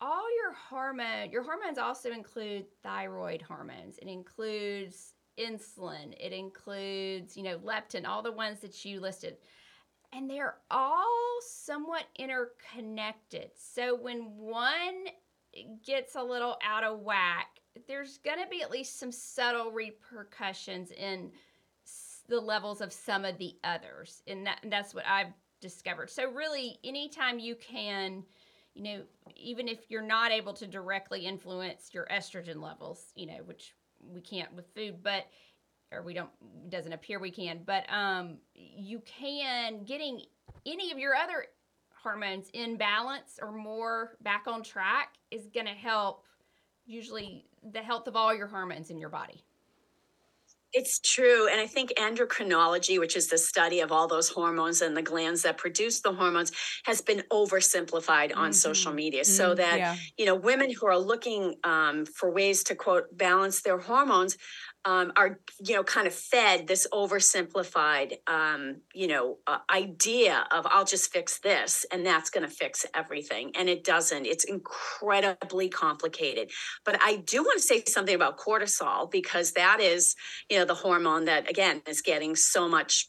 all 0.00 0.24
your 0.36 0.52
hormone 0.52 1.30
your 1.30 1.42
hormones 1.42 1.78
also 1.78 2.10
include 2.10 2.66
thyroid 2.82 3.42
hormones. 3.42 3.98
It 3.98 4.08
includes 4.08 5.14
insulin. 5.38 6.14
It 6.18 6.32
includes 6.32 7.36
you 7.36 7.42
know 7.42 7.58
leptin 7.58 8.06
all 8.06 8.22
the 8.22 8.32
ones 8.32 8.60
that 8.60 8.84
you 8.84 9.00
listed. 9.00 9.36
And 10.12 10.28
they're 10.30 10.56
all 10.70 11.38
somewhat 11.40 12.04
interconnected. 12.18 13.50
So 13.56 13.94
when 13.94 14.36
one 14.36 15.04
gets 15.84 16.14
a 16.14 16.22
little 16.22 16.56
out 16.64 16.84
of 16.84 17.00
whack 17.00 17.58
there's 17.86 18.18
going 18.18 18.38
to 18.42 18.48
be 18.48 18.62
at 18.62 18.70
least 18.70 18.98
some 18.98 19.12
subtle 19.12 19.70
repercussions 19.70 20.90
in 20.90 21.30
the 22.28 22.40
levels 22.40 22.80
of 22.80 22.92
some 22.92 23.24
of 23.24 23.38
the 23.38 23.54
others. 23.64 24.22
And, 24.26 24.46
that, 24.46 24.60
and 24.62 24.72
that's 24.72 24.94
what 24.94 25.04
i've 25.06 25.32
discovered. 25.60 26.10
So 26.10 26.30
really 26.30 26.78
anytime 26.84 27.38
you 27.38 27.56
can 27.56 28.22
you 28.78 28.84
know, 28.84 29.02
even 29.34 29.66
if 29.66 29.80
you're 29.88 30.02
not 30.02 30.30
able 30.30 30.54
to 30.54 30.66
directly 30.66 31.26
influence 31.26 31.90
your 31.92 32.06
estrogen 32.06 32.62
levels, 32.62 33.12
you 33.16 33.26
know, 33.26 33.38
which 33.44 33.74
we 34.00 34.20
can't 34.20 34.54
with 34.54 34.72
food, 34.72 35.02
but 35.02 35.26
or 35.90 36.02
we 36.02 36.14
don't 36.14 36.30
doesn't 36.70 36.92
appear 36.92 37.18
we 37.18 37.32
can, 37.32 37.60
but 37.66 37.84
um 37.92 38.38
you 38.54 39.00
can 39.00 39.84
getting 39.84 40.22
any 40.64 40.92
of 40.92 40.98
your 40.98 41.14
other 41.16 41.46
hormones 41.92 42.50
in 42.54 42.76
balance 42.76 43.40
or 43.42 43.50
more 43.50 44.16
back 44.22 44.44
on 44.46 44.62
track 44.62 45.14
is 45.32 45.48
going 45.52 45.66
to 45.66 45.72
help 45.72 46.24
usually 46.86 47.46
the 47.72 47.80
health 47.80 48.06
of 48.06 48.14
all 48.14 48.32
your 48.32 48.46
hormones 48.46 48.90
in 48.90 48.98
your 48.98 49.08
body. 49.08 49.42
It's 50.74 51.00
true. 51.00 51.48
And 51.48 51.60
I 51.60 51.66
think 51.66 51.94
endocrinology, 51.96 52.98
which 52.98 53.16
is 53.16 53.28
the 53.28 53.38
study 53.38 53.80
of 53.80 53.90
all 53.90 54.06
those 54.06 54.28
hormones 54.28 54.82
and 54.82 54.94
the 54.94 55.02
glands 55.02 55.42
that 55.42 55.56
produce 55.56 56.00
the 56.00 56.12
hormones, 56.12 56.52
has 56.84 57.00
been 57.00 57.22
oversimplified 57.32 58.36
on 58.36 58.50
mm-hmm. 58.50 58.52
social 58.52 58.92
media. 58.92 59.22
Mm-hmm. 59.22 59.32
So 59.32 59.54
that, 59.54 59.78
yeah. 59.78 59.96
you 60.18 60.26
know, 60.26 60.34
women 60.34 60.70
who 60.70 60.86
are 60.86 60.98
looking 60.98 61.54
um, 61.64 62.04
for 62.04 62.30
ways 62.30 62.62
to, 62.64 62.74
quote, 62.74 63.16
balance 63.16 63.62
their 63.62 63.78
hormones 63.78 64.36
um, 64.84 65.12
are 65.16 65.40
you 65.64 65.74
know 65.74 65.84
kind 65.84 66.06
of 66.06 66.14
fed 66.14 66.66
this 66.66 66.86
oversimplified 66.92 68.14
um, 68.26 68.76
you 68.94 69.06
know 69.06 69.38
uh, 69.46 69.58
idea 69.70 70.46
of 70.50 70.66
I'll 70.66 70.84
just 70.84 71.12
fix 71.12 71.38
this 71.40 71.84
and 71.92 72.06
that's 72.06 72.30
going 72.30 72.46
to 72.48 72.52
fix 72.52 72.86
everything, 72.94 73.52
and 73.56 73.68
it 73.68 73.84
doesn't. 73.84 74.26
It's 74.26 74.44
incredibly 74.44 75.68
complicated. 75.68 76.50
But 76.84 76.98
I 77.02 77.16
do 77.16 77.42
want 77.42 77.60
to 77.60 77.66
say 77.66 77.82
something 77.86 78.14
about 78.14 78.38
cortisol 78.38 79.10
because 79.10 79.52
that 79.52 79.80
is 79.80 80.14
you 80.48 80.58
know 80.58 80.64
the 80.64 80.74
hormone 80.74 81.24
that 81.26 81.50
again 81.50 81.82
is 81.86 82.02
getting 82.02 82.36
so 82.36 82.68
much 82.68 83.08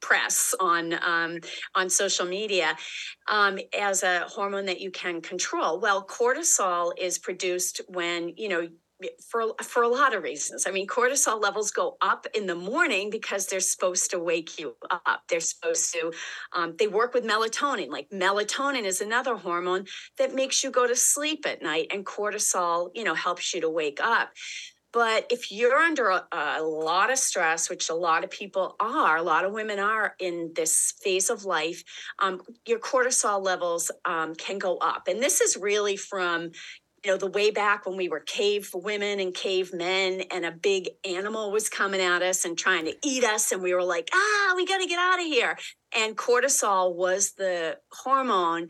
press 0.00 0.54
on 0.58 0.94
um, 1.04 1.38
on 1.74 1.88
social 1.88 2.26
media 2.26 2.76
um, 3.28 3.58
as 3.78 4.02
a 4.02 4.20
hormone 4.20 4.66
that 4.66 4.80
you 4.80 4.90
can 4.90 5.20
control. 5.20 5.80
Well, 5.80 6.06
cortisol 6.06 6.92
is 6.98 7.18
produced 7.18 7.80
when 7.88 8.32
you 8.36 8.48
know 8.48 8.68
for 9.28 9.54
for 9.62 9.82
a 9.82 9.88
lot 9.88 10.14
of 10.14 10.22
reasons. 10.22 10.66
I 10.66 10.70
mean, 10.70 10.86
cortisol 10.86 11.40
levels 11.40 11.70
go 11.70 11.96
up 12.00 12.26
in 12.34 12.46
the 12.46 12.54
morning 12.54 13.10
because 13.10 13.46
they're 13.46 13.60
supposed 13.60 14.10
to 14.10 14.18
wake 14.18 14.58
you 14.58 14.76
up. 14.90 15.22
They're 15.28 15.40
supposed 15.40 15.92
to. 15.94 16.12
Um, 16.52 16.74
they 16.78 16.88
work 16.88 17.14
with 17.14 17.24
melatonin. 17.24 17.88
Like 17.88 18.08
melatonin 18.10 18.84
is 18.84 19.00
another 19.00 19.36
hormone 19.36 19.86
that 20.18 20.34
makes 20.34 20.62
you 20.62 20.70
go 20.70 20.86
to 20.86 20.96
sleep 20.96 21.46
at 21.46 21.62
night, 21.62 21.88
and 21.90 22.04
cortisol, 22.04 22.90
you 22.94 23.04
know, 23.04 23.14
helps 23.14 23.54
you 23.54 23.60
to 23.60 23.70
wake 23.70 24.00
up. 24.00 24.30
But 24.92 25.26
if 25.30 25.52
you're 25.52 25.76
under 25.76 26.08
a, 26.08 26.26
a, 26.32 26.62
lot 26.62 27.12
of 27.12 27.18
stress, 27.18 27.70
which 27.70 27.90
a 27.90 27.94
lot 27.94 28.24
of 28.24 28.30
people 28.30 28.74
are, 28.80 29.16
a 29.16 29.22
lot 29.22 29.44
of 29.44 29.52
women 29.52 29.78
are 29.78 30.14
in 30.18 30.50
this 30.54 30.94
phase 31.00 31.30
of 31.30 31.44
life, 31.44 31.84
um, 32.18 32.40
your 32.66 32.80
cortisol 32.80 33.42
levels 33.42 33.90
um, 34.04 34.34
can 34.34 34.58
go 34.58 34.78
up. 34.78 35.06
And 35.06 35.22
this 35.22 35.40
is 35.40 35.56
really 35.56 35.96
from, 35.96 36.50
you 37.04 37.10
know, 37.10 37.16
the 37.16 37.30
way 37.30 37.50
back 37.50 37.86
when 37.86 37.96
we 37.96 38.08
were 38.08 38.20
cave 38.20 38.70
women 38.74 39.20
and 39.20 39.34
cave 39.34 39.72
men, 39.72 40.22
and 40.30 40.44
a 40.44 40.52
big 40.52 40.90
animal 41.04 41.50
was 41.50 41.68
coming 41.68 42.00
at 42.00 42.22
us 42.22 42.44
and 42.44 42.58
trying 42.58 42.84
to 42.84 42.94
eat 43.04 43.24
us, 43.24 43.52
and 43.52 43.62
we 43.62 43.74
were 43.74 43.82
like, 43.82 44.10
ah, 44.12 44.52
we 44.54 44.66
got 44.66 44.78
to 44.78 44.86
get 44.86 44.98
out 44.98 45.18
of 45.18 45.24
here. 45.24 45.56
And 45.94 46.16
cortisol 46.16 46.94
was 46.94 47.32
the 47.32 47.78
hormone 47.92 48.68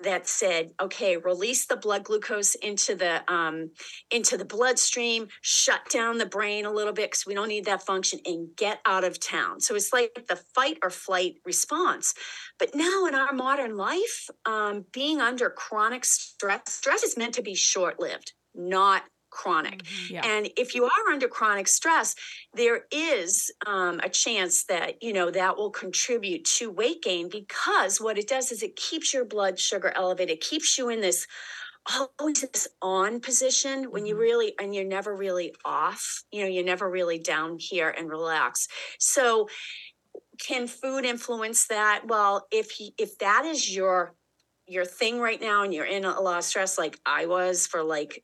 that 0.00 0.28
said, 0.28 0.70
okay, 0.80 1.16
release 1.16 1.66
the 1.66 1.76
blood 1.76 2.04
glucose 2.04 2.54
into 2.54 2.94
the 2.94 3.22
um, 3.32 3.70
into 4.10 4.36
the 4.36 4.44
bloodstream, 4.44 5.28
shut 5.40 5.80
down 5.90 6.18
the 6.18 6.26
brain 6.26 6.66
a 6.66 6.72
little 6.72 6.92
bit 6.92 7.10
because 7.10 7.26
we 7.26 7.34
don't 7.34 7.48
need 7.48 7.64
that 7.64 7.84
function, 7.84 8.20
and 8.24 8.48
get 8.56 8.80
out 8.84 9.04
of 9.04 9.18
town. 9.18 9.60
So 9.60 9.74
it's 9.74 9.92
like 9.92 10.26
the 10.28 10.36
fight 10.54 10.78
or 10.82 10.90
flight 10.90 11.36
response. 11.44 12.14
But 12.58 12.74
now 12.74 13.06
in 13.06 13.14
our 13.14 13.32
modern 13.32 13.76
life, 13.76 14.28
um, 14.46 14.84
being 14.92 15.20
under 15.20 15.50
chronic 15.50 16.04
stress, 16.04 16.60
stress 16.66 17.02
is 17.02 17.16
meant 17.16 17.34
to 17.34 17.42
be 17.42 17.54
short 17.54 17.98
lived, 17.98 18.32
not 18.54 19.02
chronic. 19.30 19.82
Mm-hmm. 19.82 20.14
Yeah. 20.14 20.26
And 20.26 20.48
if 20.56 20.74
you 20.74 20.84
are 20.84 21.12
under 21.12 21.28
chronic 21.28 21.68
stress, 21.68 22.14
there 22.54 22.82
is 22.90 23.50
um, 23.66 24.00
a 24.02 24.08
chance 24.08 24.64
that, 24.64 25.02
you 25.02 25.12
know, 25.12 25.30
that 25.30 25.56
will 25.56 25.70
contribute 25.70 26.44
to 26.56 26.70
weight 26.70 27.02
gain 27.02 27.28
because 27.28 28.00
what 28.00 28.18
it 28.18 28.28
does 28.28 28.52
is 28.52 28.62
it 28.62 28.76
keeps 28.76 29.12
your 29.12 29.24
blood 29.24 29.58
sugar 29.58 29.92
elevated, 29.94 30.40
keeps 30.40 30.78
you 30.78 30.88
in 30.88 31.00
this 31.00 31.26
always 32.18 32.40
this 32.40 32.68
on 32.82 33.20
position 33.20 33.84
when 33.84 34.04
you 34.04 34.14
mm-hmm. 34.14 34.22
really 34.22 34.54
and 34.60 34.74
you're 34.74 34.84
never 34.84 35.14
really 35.14 35.54
off 35.64 36.22
you 36.30 36.42
know 36.42 36.48
you're 36.48 36.64
never 36.64 36.90
really 36.90 37.18
down 37.18 37.56
here 37.58 37.88
and 37.88 38.10
relax 38.10 38.68
so 38.98 39.48
can 40.38 40.66
food 40.66 41.04
influence 41.04 41.66
that 41.66 42.02
well 42.06 42.46
if 42.50 42.72
if 42.98 43.16
that 43.18 43.44
is 43.44 43.74
your 43.74 44.14
your 44.66 44.84
thing 44.84 45.18
right 45.18 45.40
now 45.40 45.62
and 45.62 45.72
you're 45.72 45.86
in 45.86 46.04
a 46.04 46.20
lot 46.20 46.38
of 46.38 46.44
stress 46.44 46.78
like 46.78 46.98
i 47.06 47.26
was 47.26 47.66
for 47.66 47.82
like 47.82 48.22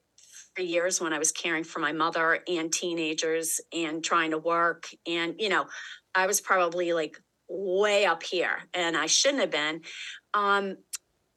years 0.63 1.01
when 1.01 1.13
I 1.13 1.19
was 1.19 1.33
caring 1.33 1.65
for 1.65 1.81
my 1.81 1.93
mother 1.93 2.41
and 2.49 2.73
teenagers 2.73 3.61
and 3.73 4.03
trying 4.05 4.31
to 4.31 4.39
work. 4.39 4.89
And, 5.07 5.35
you 5.39 5.49
know, 5.49 5.67
I 6.15 6.27
was 6.27 6.41
probably 6.41 6.93
like 6.93 7.19
way 7.49 8.07
up 8.07 8.23
here 8.23 8.59
and 8.73 8.97
I 8.97 9.07
shouldn't 9.07 9.41
have 9.41 9.51
been. 9.51 9.83
Um, 10.33 10.77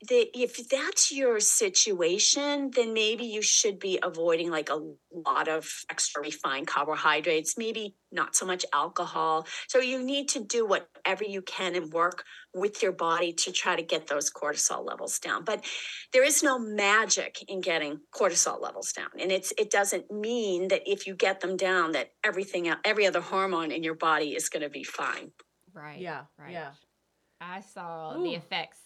the, 0.02 0.30
if 0.36 0.70
that's 0.70 1.12
your 1.12 1.40
situation, 1.40 2.70
then 2.76 2.94
maybe 2.94 3.26
you 3.26 3.42
should 3.42 3.80
be 3.80 4.00
avoiding 4.04 4.52
like 4.52 4.70
a 4.70 4.80
lot 5.12 5.48
of 5.48 5.68
extra 5.90 6.22
refined 6.22 6.68
carbohydrates, 6.68 7.58
maybe 7.58 7.96
not 8.12 8.36
so 8.36 8.46
much 8.46 8.64
alcohol. 8.74 9.48
So 9.68 9.80
you 9.80 10.04
need 10.04 10.30
to 10.30 10.40
do 10.40 10.68
whatever 10.68 11.24
you 11.24 11.42
can 11.42 11.76
and 11.76 11.92
work 11.92 12.24
with 12.54 12.84
your 12.84 12.92
body 12.92 13.34
to 13.34 13.52
try 13.52 13.76
to 13.76 13.82
get 13.82 14.06
those 14.06 14.32
cortisol 14.32 14.86
levels 14.86 15.18
down. 15.18 15.44
But 15.44 15.66
there 16.14 16.24
is 16.24 16.44
no 16.44 16.60
magic 16.60 17.44
in 17.48 17.62
getting 17.62 18.00
cortisol 18.14 18.62
levels 18.62 18.92
down. 18.94 19.10
And 19.20 19.32
it's 19.32 19.52
it 19.58 19.72
doesn't 19.72 20.12
mean 20.12 20.68
that 20.68 20.84
if 20.86 21.08
you 21.08 21.16
get 21.16 21.40
them 21.40 21.58
down 21.58 21.94
that 21.94 22.12
everything 22.24 22.72
every 22.86 23.08
other 23.08 23.22
hormone 23.22 23.72
in 23.72 23.82
your 23.82 23.96
body 23.96 24.36
is 24.36 24.50
going 24.50 24.64
to 24.64 24.70
be 24.70 24.84
fine. 24.84 25.32
Right. 25.74 26.00
Yeah. 26.00 26.26
Right. 26.38 26.52
Yeah. 26.52 26.72
I 27.42 27.62
saw 27.62 28.16
Ooh. 28.16 28.24
the 28.24 28.36
effects 28.36 28.80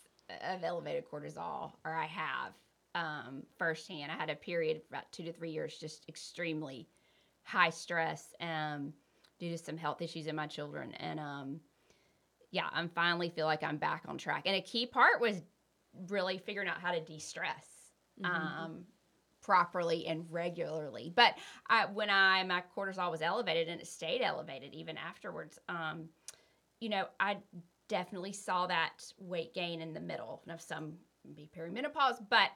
of 0.44 0.64
elevated 0.64 1.06
cortisol, 1.10 1.74
or 1.86 1.94
I 1.94 2.06
have 2.06 2.54
um, 2.96 3.44
firsthand. 3.58 4.12
I 4.12 4.16
had 4.16 4.30
a 4.30 4.36
period 4.36 4.78
of 4.78 4.84
about 4.90 5.12
two 5.12 5.24
to 5.24 5.34
three 5.34 5.52
years, 5.52 5.78
just 5.78 6.08
extremely 6.10 6.88
high 7.44 7.70
stress 7.70 8.34
um, 8.40 8.94
due 9.40 9.50
to 9.50 9.58
some 9.58 9.78
health 9.78 10.02
issues 10.02 10.28
in 10.28 10.36
my 10.36 10.48
children. 10.48 10.94
And 10.94 11.20
um, 11.20 11.60
yeah, 12.52 12.68
I'm 12.74 12.90
finally 12.90 13.30
feel 13.30 13.46
like 13.46 13.64
I'm 13.64 13.78
back 13.78 14.04
on 14.08 14.18
track. 14.18 14.44
And 14.46 14.56
a 14.56 14.62
key 14.62 14.86
part 14.86 15.22
was 15.22 15.42
really 16.10 16.38
figuring 16.38 16.68
out 16.68 16.82
how 16.82 16.92
to 16.92 17.02
de 17.02 17.20
stress. 17.20 17.66
Mm-hmm. 18.22 18.64
Um, 18.64 18.86
properly 19.42 20.06
and 20.06 20.24
regularly 20.30 21.12
but 21.16 21.34
I, 21.68 21.88
when 21.88 22.12
i 22.12 22.44
my 22.44 22.62
cortisol 22.78 23.10
was 23.10 23.24
elevated 23.24 23.70
and 23.70 23.82
it 23.82 23.88
stayed 23.88 24.22
elevated 24.22 24.74
even 24.76 24.98
afterwards 24.98 25.58
um, 25.68 26.10
you 26.80 26.90
know 26.90 27.06
i 27.20 27.38
definitely 27.92 28.32
saw 28.32 28.68
that 28.68 29.04
weight 29.20 29.54
gain 29.54 29.82
in 29.82 29.94
the 29.94 30.00
middle 30.00 30.42
of 30.50 30.62
some 30.62 30.94
be 31.36 31.50
perimenopause, 31.56 32.18
but 32.30 32.50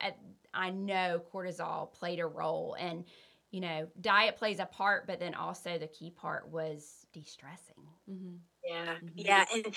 I 0.53 0.69
know 0.69 1.21
cortisol 1.31 1.93
played 1.93 2.21
a 2.21 2.25
role 2.25 2.75
and 2.79 3.03
you 3.51 3.59
know 3.59 3.87
diet 3.99 4.37
plays 4.37 4.59
a 4.59 4.65
part, 4.65 5.05
but 5.05 5.19
then 5.19 5.35
also 5.35 5.77
the 5.77 5.87
key 5.87 6.09
part 6.09 6.49
was 6.49 7.05
de-stressing. 7.13 7.83
Mm-hmm. 8.09 8.35
Yeah, 8.63 8.93
mm-hmm. 8.95 9.07
yeah, 9.13 9.45
and 9.53 9.75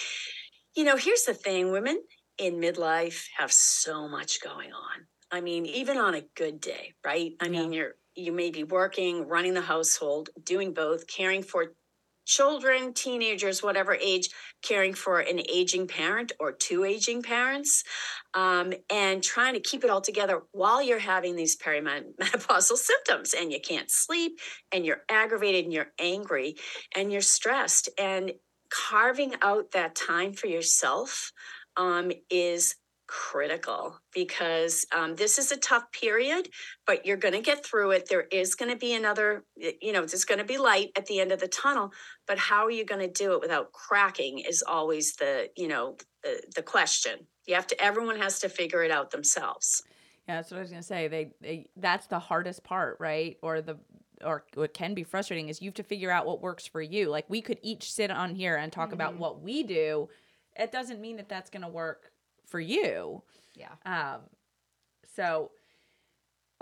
you 0.74 0.84
know 0.84 0.96
here's 0.96 1.24
the 1.24 1.34
thing: 1.34 1.72
women 1.72 2.00
in 2.38 2.54
midlife 2.54 3.26
have 3.36 3.52
so 3.52 4.08
much 4.08 4.40
going 4.40 4.72
on. 4.72 5.06
I 5.30 5.40
mean, 5.40 5.66
even 5.66 5.98
on 5.98 6.14
a 6.14 6.22
good 6.36 6.60
day, 6.60 6.94
right? 7.04 7.32
I 7.40 7.46
yeah. 7.46 7.50
mean, 7.50 7.72
you're 7.72 7.94
you 8.14 8.32
may 8.32 8.50
be 8.50 8.62
working, 8.62 9.26
running 9.26 9.54
the 9.54 9.60
household, 9.60 10.30
doing 10.44 10.72
both, 10.72 11.08
caring 11.08 11.42
for 11.42 11.74
children, 12.28 12.92
teenagers, 12.92 13.62
whatever 13.62 13.94
age, 13.94 14.28
caring 14.62 14.94
for 14.94 15.18
an 15.18 15.40
aging 15.50 15.88
parent 15.88 16.30
or 16.38 16.52
two 16.52 16.84
aging 16.84 17.22
parents, 17.22 17.82
um, 18.34 18.72
and 18.90 19.22
trying 19.22 19.54
to 19.54 19.60
keep 19.60 19.82
it 19.82 19.90
all 19.90 20.02
together 20.02 20.42
while 20.52 20.82
you're 20.82 20.98
having 20.98 21.34
these 21.34 21.56
perimenopausal 21.56 22.76
symptoms 22.90 23.34
and 23.34 23.50
you 23.50 23.60
can't 23.60 23.90
sleep 23.90 24.38
and 24.70 24.84
you're 24.84 25.02
aggravated 25.08 25.64
and 25.64 25.72
you're 25.72 25.92
angry 25.98 26.54
and 26.94 27.10
you're 27.10 27.20
stressed. 27.22 27.88
And 27.98 28.32
carving 28.70 29.34
out 29.40 29.70
that 29.72 29.94
time 29.94 30.34
for 30.34 30.46
yourself 30.46 31.32
um, 31.78 32.12
is 32.28 32.76
critical 33.08 33.98
because 34.14 34.86
um, 34.96 35.16
this 35.16 35.38
is 35.38 35.50
a 35.50 35.56
tough 35.56 35.90
period, 35.90 36.48
but 36.86 37.04
you're 37.04 37.16
going 37.16 37.34
to 37.34 37.40
get 37.40 37.64
through 37.64 37.90
it. 37.90 38.08
There 38.08 38.26
is 38.30 38.54
going 38.54 38.70
to 38.70 38.76
be 38.76 38.94
another, 38.94 39.44
you 39.56 39.92
know, 39.92 40.04
there's 40.04 40.24
going 40.24 40.38
to 40.38 40.44
be 40.44 40.58
light 40.58 40.90
at 40.94 41.06
the 41.06 41.18
end 41.18 41.32
of 41.32 41.40
the 41.40 41.48
tunnel, 41.48 41.90
but 42.26 42.38
how 42.38 42.64
are 42.64 42.70
you 42.70 42.84
going 42.84 43.00
to 43.00 43.12
do 43.12 43.32
it 43.32 43.40
without 43.40 43.72
cracking 43.72 44.38
is 44.38 44.62
always 44.62 45.16
the, 45.16 45.48
you 45.56 45.66
know, 45.66 45.96
the, 46.22 46.40
the 46.54 46.62
question. 46.62 47.26
You 47.46 47.54
have 47.54 47.66
to, 47.68 47.82
everyone 47.82 48.18
has 48.18 48.38
to 48.40 48.48
figure 48.48 48.84
it 48.84 48.90
out 48.90 49.10
themselves. 49.10 49.82
Yeah, 50.28 50.36
that's 50.36 50.50
what 50.50 50.58
I 50.58 50.60
was 50.60 50.70
going 50.70 50.82
to 50.82 50.86
say. 50.86 51.08
They, 51.08 51.32
they, 51.40 51.66
that's 51.76 52.06
the 52.06 52.18
hardest 52.18 52.62
part, 52.62 52.98
right? 53.00 53.38
Or 53.42 53.62
the, 53.62 53.78
or 54.22 54.44
what 54.54 54.74
can 54.74 54.94
be 54.94 55.02
frustrating 55.02 55.48
is 55.48 55.62
you 55.62 55.68
have 55.68 55.74
to 55.76 55.82
figure 55.82 56.10
out 56.10 56.26
what 56.26 56.42
works 56.42 56.66
for 56.66 56.82
you. 56.82 57.08
Like 57.08 57.24
we 57.28 57.40
could 57.40 57.58
each 57.62 57.90
sit 57.90 58.10
on 58.10 58.34
here 58.34 58.56
and 58.56 58.70
talk 58.70 58.88
mm-hmm. 58.88 58.94
about 58.94 59.16
what 59.16 59.40
we 59.40 59.62
do. 59.62 60.10
It 60.56 60.72
doesn't 60.72 61.00
mean 61.00 61.16
that 61.16 61.28
that's 61.28 61.48
going 61.50 61.62
to 61.62 61.68
work 61.68 62.10
for 62.48 62.60
you. 62.60 63.22
Yeah. 63.54 63.74
Um, 63.84 64.20
so, 65.14 65.50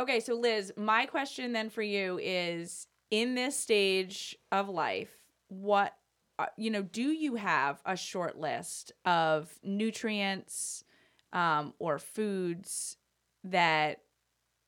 okay, 0.01 0.21
so 0.21 0.35
Liz, 0.35 0.73
my 0.77 1.07
question 1.07 1.53
then 1.53 1.71
for 1.71 1.83
you 1.83 2.19
is 2.23 2.87
in 3.11 3.35
this 3.35 3.59
stage 3.59 4.37
of 4.51 4.69
life, 4.69 5.15
what, 5.49 5.95
uh, 6.39 6.47
you 6.57 6.71
know, 6.71 6.83
do 6.83 7.03
you 7.03 7.37
have 7.37 7.81
a 7.87 7.97
short 7.97 8.39
list 8.39 8.93
of 9.05 9.53
nutrients 9.63 10.85
um, 11.33 11.73
or 11.79 11.99
foods 11.99 12.97
that 13.45 14.01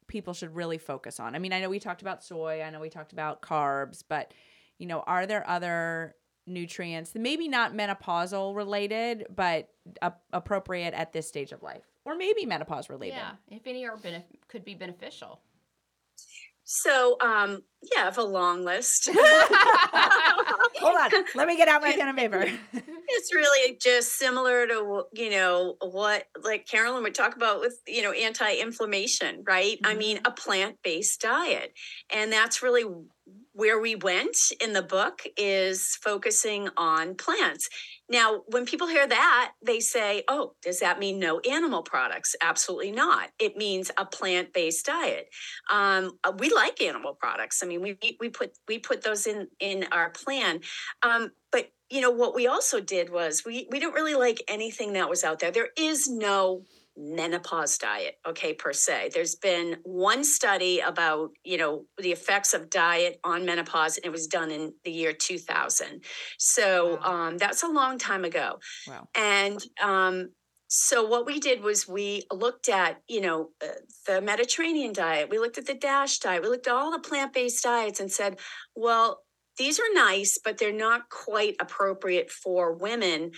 people 0.07 0.35
should 0.35 0.55
really 0.55 0.79
focus 0.79 1.19
on? 1.19 1.35
I 1.35 1.39
mean, 1.39 1.53
I 1.53 1.61
know 1.61 1.69
we 1.69 1.81
talked 1.81 2.03
about 2.03 2.23
soy, 2.23 2.63
I 2.63 2.71
know 2.71 2.81
we 2.81 2.91
talked 2.91 3.13
about 3.13 3.43
carbs, 3.43 4.05
but, 4.09 4.33
you 4.79 4.87
know, 4.87 5.01
are 5.01 5.27
there 5.27 5.49
other 5.49 6.15
nutrients, 6.49 7.13
maybe 7.15 7.49
not 7.49 7.75
menopausal 7.75 8.55
related, 8.57 9.27
but 9.35 9.69
a- 10.03 10.13
appropriate 10.33 10.95
at 10.95 11.13
this 11.13 11.29
stage 11.29 11.53
of 11.53 11.63
life, 11.63 11.85
or 12.05 12.17
maybe 12.17 12.47
menopause 12.47 12.89
related. 12.89 13.17
Yeah, 13.17 13.33
if 13.51 13.67
any 13.67 13.87
are 13.87 13.97
benef- 13.97 14.25
could 14.49 14.65
be 14.65 14.75
beneficial. 14.75 15.41
So, 16.71 17.17
um, 17.23 17.63
yeah, 17.83 18.03
I 18.03 18.05
have 18.05 18.19
a 18.19 18.23
long 18.23 18.63
list. 18.63 19.09
Hold 19.15 20.97
on, 21.01 21.25
let 21.35 21.49
me 21.49 21.57
get 21.57 21.67
out 21.67 21.81
my 21.81 21.93
pen 21.93 22.09
and 22.09 22.19
paper. 22.19 22.47
it's 23.09 23.35
really 23.35 23.79
just 23.81 24.19
similar 24.19 24.67
to 24.67 25.05
you 25.15 25.31
know 25.31 25.77
what 25.81 26.25
like 26.45 26.67
Carolyn 26.67 27.03
would 27.05 27.15
talk 27.15 27.37
about 27.37 27.61
with 27.61 27.81
you 27.87 28.03
know 28.03 28.13
anti-inflammation, 28.13 29.45
right? 29.47 29.79
Mm-hmm. 29.83 29.87
I 29.87 29.95
mean, 29.95 30.21
a 30.27 30.31
plant-based 30.31 31.23
diet, 31.23 31.73
and 32.11 32.31
that's 32.31 32.63
really 32.63 32.85
where 33.59 33.81
we 33.81 33.97
went 33.97 34.37
in 34.61 34.73
the 34.73 34.83
book 34.83 35.23
is 35.37 35.99
focusing 36.01 36.69
on 36.77 37.17
plants. 37.17 37.69
Now, 38.09 38.43
when 38.47 38.65
people 38.65 38.87
hear 38.87 39.05
that, 39.05 39.51
they 39.61 39.81
say, 39.81 40.23
oh, 40.29 40.53
does 40.63 40.79
that 40.79 41.01
mean 41.01 41.19
no 41.19 41.41
animal 41.41 41.83
products? 41.83 42.37
Absolutely 42.41 42.93
not. 42.93 43.31
It 43.41 43.57
means 43.57 43.91
a 43.99 44.07
plant 44.07 44.53
based 44.53 44.87
diet. 44.87 45.31
Um, 45.73 46.13
uh, 46.23 46.31
we 46.39 46.51
like 46.55 46.81
animal 46.81 47.15
products. 47.15 47.61
I 47.61 47.67
mean, 47.67 47.83
we, 47.83 47.99
we, 48.21 48.29
put, 48.29 48.57
we 48.69 48.79
put 48.79 49.03
those 49.03 49.27
in, 49.27 49.49
in 49.59 49.87
our 49.91 50.11
plan. 50.11 50.61
Um, 51.03 51.33
but 51.51 51.73
you 51.91 52.01
know 52.01 52.13
what 52.13 52.37
we 52.37 52.47
also 52.47 52.81
did 52.81 53.11
was 53.11 53.45
we 53.47 53.67
we 53.71 53.81
don't 53.81 53.95
really 53.95 54.15
like 54.15 54.43
anything 54.47 54.93
that 54.93 55.09
was 55.09 55.25
out 55.25 55.39
there 55.39 55.51
there 55.51 55.71
is 55.75 56.07
no 56.07 56.63
menopause 56.99 57.79
diet 57.79 58.17
okay 58.27 58.53
per 58.53 58.73
se. 58.73 59.11
There's 59.15 59.37
been 59.37 59.77
one 59.85 60.25
study 60.25 60.81
about 60.81 61.31
you 61.45 61.57
know 61.57 61.85
the 61.99 62.11
effects 62.13 62.55
of 62.55 62.69
diet 62.69 63.21
on 63.23 63.47
menopause 63.47 63.97
and 63.97 64.05
it 64.05 64.13
was 64.13 64.27
done 64.27 64.51
in 64.51 64.73
the 64.85 64.91
year 64.91 65.13
2000 65.13 66.03
so 66.39 66.99
wow. 67.03 67.29
um, 67.29 67.39
that's 67.39 67.63
a 67.63 67.69
long 67.69 67.99
time 67.99 68.25
ago. 68.25 68.59
Wow. 68.87 69.09
and 69.15 69.65
um, 69.83 70.31
so 70.67 71.07
what 71.07 71.25
we 71.25 71.41
did 71.41 71.63
was 71.63 71.89
we 71.89 72.25
looked 72.33 72.69
at 72.69 73.01
you 73.09 73.21
know 73.21 73.51
uh, 73.63 73.69
the 74.07 74.21
mediterranean 74.21 74.93
diet. 74.93 75.31
We 75.31 75.39
looked 75.39 75.59
at 75.59 75.67
the 75.67 75.75
dash 75.75 76.19
diet. 76.19 76.43
We 76.43 76.49
looked 76.49 76.67
at 76.67 76.75
all 76.75 76.91
the 76.91 76.99
plant-based 76.99 77.63
diets 77.63 78.01
and 78.01 78.11
said 78.11 78.41
well 78.75 79.23
these 79.57 79.79
are 79.79 79.93
nice 79.95 80.39
but 80.43 80.59
they're 80.59 80.73
not 80.73 81.09
quite 81.11 81.57
appropriate 81.61 82.31
for 82.31 82.73
women 82.73 83.33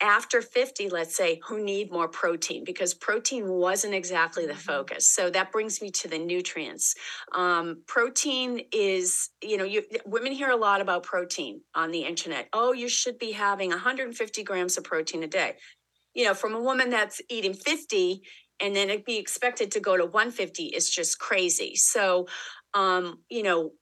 after 0.00 0.42
50, 0.42 0.90
let's 0.90 1.16
say, 1.16 1.40
who 1.46 1.62
need 1.62 1.90
more 1.90 2.08
protein 2.08 2.64
because 2.64 2.92
protein 2.92 3.48
wasn't 3.48 3.94
exactly 3.94 4.46
the 4.46 4.52
mm-hmm. 4.52 4.60
focus. 4.60 5.08
So 5.08 5.30
that 5.30 5.52
brings 5.52 5.80
me 5.80 5.90
to 5.90 6.08
the 6.08 6.18
nutrients. 6.18 6.94
Um, 7.32 7.82
protein 7.86 8.62
is, 8.72 9.30
you 9.42 9.56
know, 9.56 9.64
you, 9.64 9.82
women 10.04 10.32
hear 10.32 10.50
a 10.50 10.56
lot 10.56 10.80
about 10.80 11.02
protein 11.02 11.60
on 11.74 11.90
the 11.90 12.04
internet. 12.04 12.48
Oh, 12.52 12.72
you 12.72 12.88
should 12.88 13.18
be 13.18 13.32
having 13.32 13.70
150 13.70 14.42
grams 14.42 14.76
of 14.76 14.84
protein 14.84 15.22
a 15.22 15.28
day. 15.28 15.54
You 16.14 16.24
know, 16.24 16.34
from 16.34 16.54
a 16.54 16.60
woman 16.60 16.90
that's 16.90 17.20
eating 17.28 17.54
50 17.54 18.22
and 18.60 18.74
then 18.74 18.88
it'd 18.88 19.04
be 19.04 19.18
expected 19.18 19.70
to 19.72 19.80
go 19.80 19.96
to 19.96 20.04
150 20.04 20.64
is 20.64 20.88
just 20.88 21.18
crazy. 21.18 21.76
So, 21.76 22.26
um, 22.74 23.20
you 23.28 23.42
know, 23.42 23.72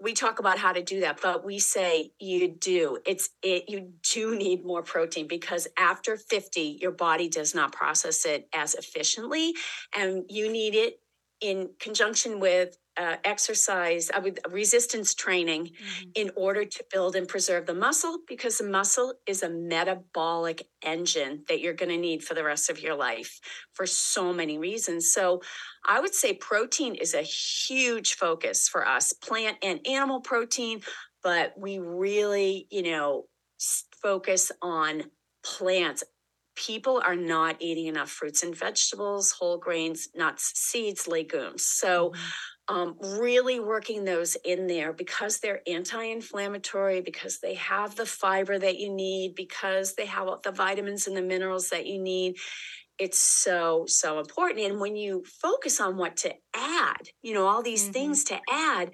we 0.00 0.14
talk 0.14 0.38
about 0.38 0.58
how 0.58 0.72
to 0.72 0.82
do 0.82 1.00
that 1.00 1.20
but 1.22 1.44
we 1.44 1.58
say 1.58 2.12
you 2.18 2.48
do. 2.48 2.98
It's 3.06 3.30
it 3.42 3.64
you 3.68 3.92
do 4.02 4.36
need 4.36 4.64
more 4.64 4.82
protein 4.82 5.26
because 5.26 5.68
after 5.78 6.16
50 6.16 6.78
your 6.80 6.92
body 6.92 7.28
does 7.28 7.54
not 7.54 7.72
process 7.72 8.24
it 8.24 8.48
as 8.52 8.74
efficiently 8.74 9.54
and 9.96 10.24
you 10.28 10.50
need 10.50 10.74
it 10.74 11.00
in 11.40 11.70
conjunction 11.78 12.40
with 12.40 12.76
uh, 12.96 13.16
exercise 13.24 14.10
uh, 14.14 14.20
with 14.22 14.38
resistance 14.48 15.14
training 15.14 15.66
mm-hmm. 15.66 16.10
in 16.14 16.30
order 16.36 16.64
to 16.64 16.84
build 16.92 17.16
and 17.16 17.28
preserve 17.28 17.66
the 17.66 17.74
muscle 17.74 18.18
because 18.26 18.58
the 18.58 18.68
muscle 18.68 19.14
is 19.26 19.42
a 19.42 19.48
metabolic 19.48 20.66
engine 20.82 21.44
that 21.48 21.60
you're 21.60 21.74
going 21.74 21.90
to 21.90 21.96
need 21.96 22.22
for 22.22 22.34
the 22.34 22.44
rest 22.44 22.70
of 22.70 22.80
your 22.80 22.94
life 22.94 23.40
for 23.72 23.86
so 23.86 24.32
many 24.32 24.58
reasons 24.58 25.12
so 25.12 25.40
i 25.86 26.00
would 26.00 26.14
say 26.14 26.32
protein 26.34 26.94
is 26.94 27.14
a 27.14 27.22
huge 27.22 28.14
focus 28.14 28.68
for 28.68 28.86
us 28.86 29.12
plant 29.12 29.56
and 29.62 29.86
animal 29.86 30.20
protein 30.20 30.80
but 31.22 31.52
we 31.56 31.78
really 31.78 32.66
you 32.70 32.82
know 32.82 33.24
focus 34.02 34.50
on 34.62 35.04
plants. 35.42 36.04
People 36.56 37.00
are 37.04 37.16
not 37.16 37.56
eating 37.60 37.86
enough 37.86 38.10
fruits 38.10 38.42
and 38.42 38.54
vegetables, 38.54 39.32
whole 39.32 39.56
grains, 39.56 40.08
nuts, 40.14 40.52
seeds, 40.56 41.08
legumes. 41.08 41.64
So, 41.64 42.10
mm-hmm. 42.10 42.20
Um, 42.70 42.94
really 43.00 43.58
working 43.58 44.04
those 44.04 44.36
in 44.44 44.68
there 44.68 44.92
because 44.92 45.40
they're 45.40 45.60
anti 45.66 46.04
inflammatory, 46.04 47.00
because 47.00 47.40
they 47.40 47.54
have 47.54 47.96
the 47.96 48.06
fiber 48.06 48.58
that 48.58 48.78
you 48.78 48.94
need, 48.94 49.34
because 49.34 49.94
they 49.94 50.06
have 50.06 50.28
the 50.44 50.52
vitamins 50.52 51.08
and 51.08 51.16
the 51.16 51.22
minerals 51.22 51.70
that 51.70 51.86
you 51.86 52.00
need. 52.00 52.36
It's 52.96 53.18
so 53.18 53.86
so 53.88 54.20
important. 54.20 54.66
And 54.66 54.78
when 54.78 54.94
you 54.94 55.24
focus 55.42 55.80
on 55.80 55.96
what 55.96 56.16
to 56.18 56.32
add 56.54 57.08
you 57.22 57.34
know 57.34 57.46
all 57.46 57.62
these 57.62 57.84
mm-hmm. 57.84 57.92
things 57.92 58.24
to 58.24 58.38
add 58.50 58.92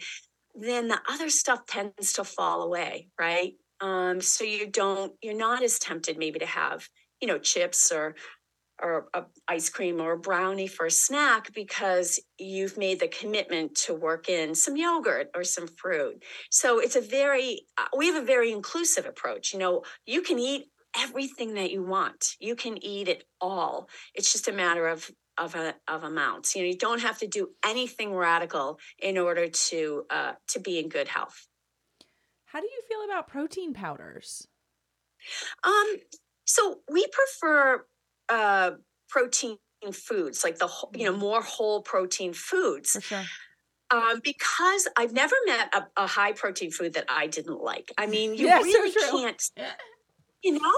then 0.59 0.89
the 0.89 0.99
other 1.11 1.29
stuff 1.29 1.67
tends 1.67 2.15
to 2.15 2.25
fall 2.25 2.63
away 2.63 3.09
right? 3.21 3.55
Um, 3.81 4.23
so 4.23 4.43
you 4.45 4.67
don't 4.71 5.13
you're 5.23 5.37
not 5.37 5.63
as 5.63 5.79
tempted 5.79 6.17
maybe 6.17 6.39
to 6.39 6.47
have 6.47 6.89
you 7.21 7.29
know 7.29 7.39
chips 7.39 7.93
or 7.93 8.15
or 8.83 9.09
a 9.15 9.25
ice 9.49 9.69
cream 9.69 10.01
or 10.01 10.13
a 10.13 10.19
brownie 10.19 10.67
for 10.67 10.87
a 10.87 10.91
snack 10.91 11.53
because 11.55 12.21
you've 12.39 12.77
made 12.77 13.01
the 13.01 13.09
commitment 13.09 13.75
to 13.75 13.95
work 13.95 14.29
in 14.29 14.55
some 14.55 14.77
yogurt 14.77 15.31
or 15.35 15.45
some 15.45 15.67
fruit 15.67 16.23
so 16.51 16.79
it's 16.79 16.97
a 16.97 17.01
very 17.01 17.63
we 17.97 18.07
have 18.07 18.23
a 18.23 18.27
very 18.27 18.53
inclusive 18.53 19.07
approach 19.07 19.53
you 19.53 19.59
know 19.59 19.83
you 20.05 20.21
can 20.23 20.39
eat 20.39 20.67
everything 20.99 21.55
that 21.55 21.71
you 21.71 21.83
want. 21.83 22.37
You 22.41 22.57
can 22.57 22.83
eat 22.83 23.09
it 23.09 23.25
all. 23.41 23.89
It's 24.15 24.33
just 24.33 24.49
a 24.49 24.53
matter 24.53 24.87
of 24.87 25.11
of 25.39 25.55
a, 25.55 25.75
of 25.87 26.03
amounts. 26.03 26.57
You 26.57 26.63
know, 26.63 26.69
you 26.69 26.79
don't 26.79 27.03
have 27.03 27.19
to 27.19 27.27
do 27.27 27.51
anything 27.65 28.15
radical 28.15 28.79
in 28.99 29.19
order 29.19 29.49
to 29.49 30.05
uh, 30.11 30.33
to 30.49 30.61
be 30.61 30.79
in 30.79 30.89
good 30.89 31.09
health. 31.09 31.47
How 32.47 32.61
do 32.61 32.67
you 32.67 32.83
feel 32.89 33.05
about 33.05 33.29
protein 33.29 33.75
powders? 33.75 34.47
Um, 35.63 35.97
so 36.45 36.81
we 36.91 37.07
prefer 37.09 37.85
uh, 38.29 38.73
protein 39.09 39.59
foods, 39.93 40.45
like 40.45 40.59
the 40.59 40.69
you 40.95 41.05
know 41.05 41.13
mm-hmm. 41.13 41.21
more 41.21 41.43
whole 41.43 41.83
protein 41.83 42.33
foods. 42.33 42.97
Sure. 43.01 43.25
Um, 43.89 44.21
because 44.25 44.89
I've 44.97 45.13
never 45.13 45.37
met 45.47 45.73
a, 45.73 46.03
a, 46.03 46.07
high 46.09 46.33
protein 46.33 46.73
food 46.73 46.95
that 46.95 47.05
I 47.09 47.29
didn't 47.29 47.63
like. 47.63 47.93
I 47.97 48.07
mean, 48.07 48.35
you 48.35 48.49
yeah, 48.49 48.59
really 48.59 48.91
so 48.91 49.21
can't 49.21 49.41
you 50.43 50.53
know? 50.59 50.73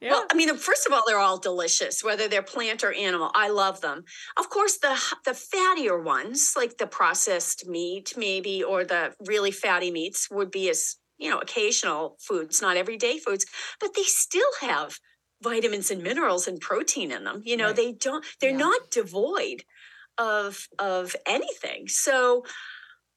Yeah. 0.00 0.10
Well, 0.10 0.26
I 0.30 0.34
mean, 0.34 0.54
first 0.58 0.86
of 0.86 0.92
all, 0.92 1.02
they're 1.06 1.18
all 1.18 1.38
delicious, 1.38 2.04
whether 2.04 2.28
they're 2.28 2.42
plant 2.42 2.84
or 2.84 2.92
animal. 2.92 3.30
I 3.34 3.48
love 3.48 3.80
them. 3.80 4.04
Of 4.36 4.50
course, 4.50 4.76
the 4.78 4.94
the 5.24 5.32
fattier 5.32 6.02
ones, 6.02 6.52
like 6.54 6.76
the 6.76 6.86
processed 6.86 7.66
meat, 7.66 8.12
maybe, 8.16 8.62
or 8.62 8.84
the 8.84 9.14
really 9.26 9.50
fatty 9.50 9.90
meats, 9.90 10.28
would 10.30 10.50
be 10.50 10.68
as 10.68 10.96
you 11.16 11.30
know 11.30 11.38
occasional 11.38 12.18
foods, 12.20 12.60
not 12.60 12.76
everyday 12.76 13.18
foods, 13.18 13.46
but 13.80 13.94
they 13.94 14.02
still 14.02 14.50
have 14.60 14.98
vitamins 15.42 15.90
and 15.90 16.02
minerals 16.02 16.48
and 16.48 16.60
protein 16.60 17.10
in 17.10 17.24
them. 17.24 17.42
You 17.44 17.56
know, 17.56 17.66
right. 17.66 17.76
they 17.76 17.92
don't. 17.92 18.24
They're 18.40 18.50
yeah. 18.50 18.56
not 18.56 18.90
devoid 18.90 19.64
of 20.18 20.68
of 20.78 21.14
anything. 21.26 21.88
So, 21.88 22.44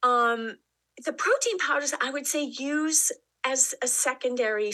um, 0.03 0.57
the 1.05 1.13
protein 1.13 1.57
powders, 1.59 1.93
I 2.01 2.11
would 2.11 2.27
say, 2.27 2.43
use 2.43 3.11
as 3.45 3.73
a 3.81 3.87
secondary 3.87 4.71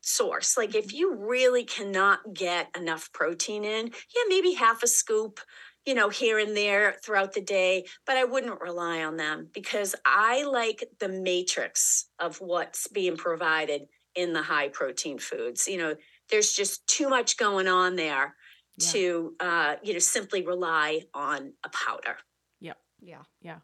source. 0.00 0.56
Like 0.56 0.74
if 0.74 0.88
mm-hmm. 0.88 0.96
you 0.96 1.14
really 1.14 1.64
cannot 1.64 2.20
get 2.32 2.68
enough 2.76 3.12
protein 3.12 3.64
in, 3.64 3.86
yeah, 3.86 4.22
maybe 4.28 4.54
half 4.54 4.82
a 4.82 4.86
scoop, 4.86 5.40
you 5.84 5.94
know, 5.94 6.08
here 6.08 6.38
and 6.38 6.56
there 6.56 6.96
throughout 7.04 7.32
the 7.32 7.40
day, 7.40 7.84
but 8.06 8.16
I 8.16 8.24
wouldn't 8.24 8.60
rely 8.60 9.04
on 9.04 9.16
them 9.16 9.48
because 9.52 9.94
I 10.04 10.44
like 10.44 10.84
the 10.98 11.08
matrix 11.08 12.06
of 12.18 12.40
what's 12.40 12.88
being 12.88 13.16
provided 13.16 13.82
in 14.14 14.32
the 14.32 14.42
high 14.42 14.68
protein 14.68 15.18
foods. 15.18 15.66
You 15.66 15.78
know, 15.78 15.94
there's 16.30 16.52
just 16.52 16.86
too 16.86 17.08
much 17.08 17.36
going 17.36 17.68
on 17.68 17.96
there 17.96 18.34
yeah. 18.76 18.88
to 18.90 19.34
uh, 19.40 19.74
you 19.82 19.92
know, 19.92 19.98
simply 19.98 20.44
rely 20.46 21.02
on 21.12 21.52
a 21.64 21.68
powder. 21.68 22.16
Yep. 22.60 22.76
Yeah. 23.00 23.22
Yeah. 23.40 23.58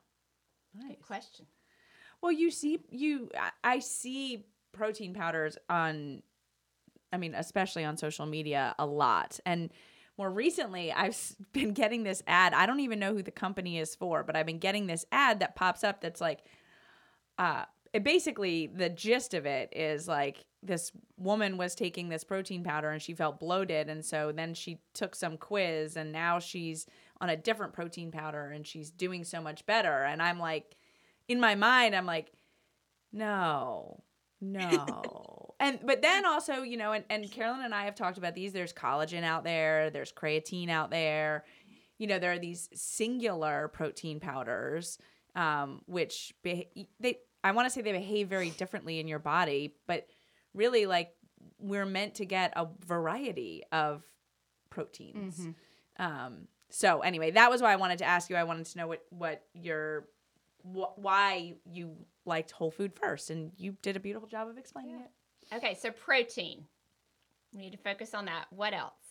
Nice. 0.75 0.89
Good 0.89 1.07
question. 1.07 1.47
Well, 2.23 2.33
you 2.33 2.51
see, 2.51 2.79
you 2.91 3.31
I 3.65 3.79
see 3.79 4.47
protein 4.73 5.15
powders 5.15 5.57
on, 5.69 6.23
I 7.13 7.17
mean, 7.17 7.35
especially 7.35 7.85
on 7.85 7.97
social 7.97 8.27
media 8.27 8.75
a 8.79 8.87
lot, 8.87 9.41
and 9.47 9.71
more 10.19 10.31
recently 10.31 10.93
I've 10.93 11.19
been 11.53 11.73
getting 11.73 12.03
this 12.03 12.23
ad. 12.27 12.53
I 12.53 12.67
don't 12.67 12.81
even 12.81 12.99
know 12.99 13.15
who 13.15 13.23
the 13.23 13.31
company 13.31 13.79
is 13.79 13.95
for, 13.95 14.23
but 14.23 14.37
I've 14.37 14.47
been 14.47 14.59
getting 14.59 14.87
this 14.87 15.07
ad 15.11 15.41
that 15.41 15.57
pops 15.57 15.83
up 15.83 16.03
that's 16.03 16.21
like, 16.21 16.41
uh, 17.39 17.65
it 17.95 18.05
basically 18.05 18.67
the 18.67 18.91
gist 18.91 19.33
of 19.33 19.47
it 19.47 19.73
is 19.75 20.07
like 20.07 20.45
this 20.63 20.93
woman 21.17 21.57
was 21.57 21.75
taking 21.75 22.09
this 22.09 22.25
protein 22.25 22.63
powder 22.63 22.91
and 22.91 23.01
she 23.01 23.15
felt 23.15 23.41
bloated 23.41 23.89
and 23.89 24.05
so 24.05 24.31
then 24.31 24.53
she 24.53 24.79
took 24.93 25.15
some 25.15 25.37
quiz 25.37 25.97
and 25.97 26.13
now 26.13 26.39
she's 26.39 26.87
on 27.21 27.31
a 27.31 27.37
different 27.37 27.73
protein 27.73 28.11
powder 28.11 28.51
and 28.51 28.67
she's 28.67 28.91
doing 28.91 29.25
so 29.25 29.41
much 29.41 29.65
better 29.65 30.05
and 30.05 30.21
i'm 30.23 30.39
like 30.39 30.77
in 31.31 31.39
my 31.39 31.55
mind, 31.55 31.95
I'm 31.95 32.07
like, 32.07 32.33
no, 33.13 34.03
no. 34.41 35.55
and 35.61 35.79
but 35.85 36.03
then 36.03 36.27
also, 36.27 36.63
you 36.63 36.77
know, 36.77 36.91
and, 36.91 37.05
and 37.09 37.31
Carolyn 37.31 37.65
and 37.65 37.73
I 37.73 37.85
have 37.85 37.95
talked 37.95 38.19
about 38.19 38.35
these. 38.35 38.53
There's 38.53 38.73
collagen 38.73 39.23
out 39.23 39.45
there, 39.45 39.91
there's 39.91 40.13
creatine 40.13 40.69
out 40.69 40.91
there. 40.91 41.45
You 41.99 42.09
know, 42.09 42.19
there 42.19 42.33
are 42.33 42.39
these 42.39 42.69
singular 42.75 43.69
protein 43.69 44.19
powders, 44.19 44.99
um, 45.37 45.83
which 45.87 46.35
be- 46.43 46.89
they 46.99 47.19
I 47.45 47.53
want 47.53 47.67
to 47.67 47.71
say 47.71 47.81
they 47.81 47.93
behave 47.93 48.29
very 48.29 48.51
differently 48.51 48.99
in 48.99 49.07
your 49.07 49.21
body, 49.21 49.77
but 49.87 50.09
really 50.55 50.87
like 50.87 51.13
we're 51.59 51.87
meant 51.87 52.15
to 52.17 52.25
get 52.25 52.53
a 52.57 52.67
variety 52.87 53.63
of 53.73 54.03
proteins. 54.71 55.39
Mm-hmm. 55.39 56.03
Um, 56.03 56.49
so 56.71 57.01
anyway, 57.01 57.33
that 57.33 57.51
was 57.51 57.61
why 57.61 57.73
I 57.73 57.77
wanted 57.77 57.99
to 57.99 58.05
ask 58.05 58.31
you. 58.31 58.37
I 58.37 58.45
wanted 58.45 58.67
to 58.67 58.79
know 58.79 58.87
what 58.87 59.05
what 59.11 59.43
your 59.55 60.07
wh- 60.63 60.97
why 60.97 61.55
you 61.65 61.97
liked 62.25 62.53
whole 62.53 62.71
food 62.71 62.93
first, 62.95 63.31
and 63.31 63.53
you 63.57 63.77
did 63.83 63.97
a 63.97 64.01
beautiful 64.01 64.29
job 64.29 64.49
of 64.49 64.57
explaining 64.57 64.97
yeah. 64.97 65.05
it. 65.53 65.57
Okay, 65.57 65.75
so 65.75 65.91
protein. 65.91 66.65
We 67.53 67.63
need 67.63 67.73
to 67.73 67.79
focus 67.79 68.15
on 68.15 68.27
that. 68.27 68.47
What 68.51 68.73
else? 68.73 69.10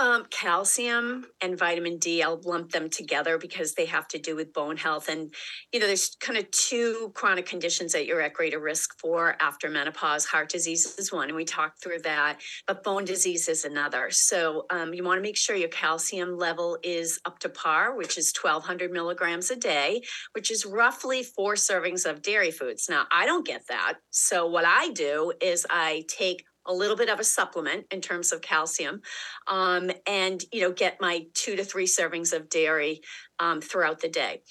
Um, 0.00 0.26
calcium 0.30 1.26
and 1.40 1.58
vitamin 1.58 1.98
D, 1.98 2.22
I'll 2.22 2.40
lump 2.44 2.70
them 2.70 2.88
together 2.88 3.36
because 3.36 3.74
they 3.74 3.86
have 3.86 4.06
to 4.08 4.18
do 4.18 4.36
with 4.36 4.52
bone 4.52 4.76
health. 4.76 5.08
And, 5.08 5.34
you 5.72 5.80
know, 5.80 5.86
there's 5.86 6.14
kind 6.20 6.38
of 6.38 6.48
two 6.52 7.10
chronic 7.16 7.46
conditions 7.46 7.94
that 7.94 8.06
you're 8.06 8.20
at 8.20 8.32
greater 8.32 8.60
risk 8.60 8.96
for 9.00 9.36
after 9.40 9.68
menopause. 9.68 10.24
Heart 10.24 10.50
disease 10.50 10.94
is 10.98 11.12
one, 11.12 11.26
and 11.26 11.36
we 11.36 11.44
talked 11.44 11.82
through 11.82 11.98
that, 12.02 12.40
but 12.68 12.84
bone 12.84 13.04
disease 13.04 13.48
is 13.48 13.64
another. 13.64 14.08
So 14.12 14.66
um, 14.70 14.94
you 14.94 15.02
want 15.02 15.18
to 15.18 15.22
make 15.22 15.36
sure 15.36 15.56
your 15.56 15.68
calcium 15.68 16.38
level 16.38 16.78
is 16.84 17.18
up 17.24 17.40
to 17.40 17.48
par, 17.48 17.96
which 17.96 18.16
is 18.16 18.32
1,200 18.40 18.92
milligrams 18.92 19.50
a 19.50 19.56
day, 19.56 20.02
which 20.32 20.52
is 20.52 20.64
roughly 20.64 21.24
four 21.24 21.54
servings 21.54 22.08
of 22.08 22.22
dairy 22.22 22.52
foods. 22.52 22.88
Now, 22.88 23.06
I 23.10 23.26
don't 23.26 23.44
get 23.44 23.66
that. 23.68 23.94
So 24.10 24.46
what 24.46 24.64
I 24.64 24.90
do 24.90 25.32
is 25.40 25.66
I 25.68 26.04
take 26.08 26.44
a 26.68 26.72
little 26.72 26.96
bit 26.96 27.08
of 27.08 27.18
a 27.18 27.24
supplement 27.24 27.86
in 27.90 28.00
terms 28.00 28.32
of 28.32 28.40
calcium 28.40 29.00
um, 29.46 29.90
and 30.06 30.44
you 30.52 30.60
know 30.60 30.72
get 30.72 31.00
my 31.00 31.26
two 31.34 31.56
to 31.56 31.64
three 31.64 31.86
servings 31.86 32.32
of 32.32 32.48
dairy 32.48 33.00
um, 33.40 33.60
throughout 33.60 34.00
the 34.00 34.08
day. 34.08 34.42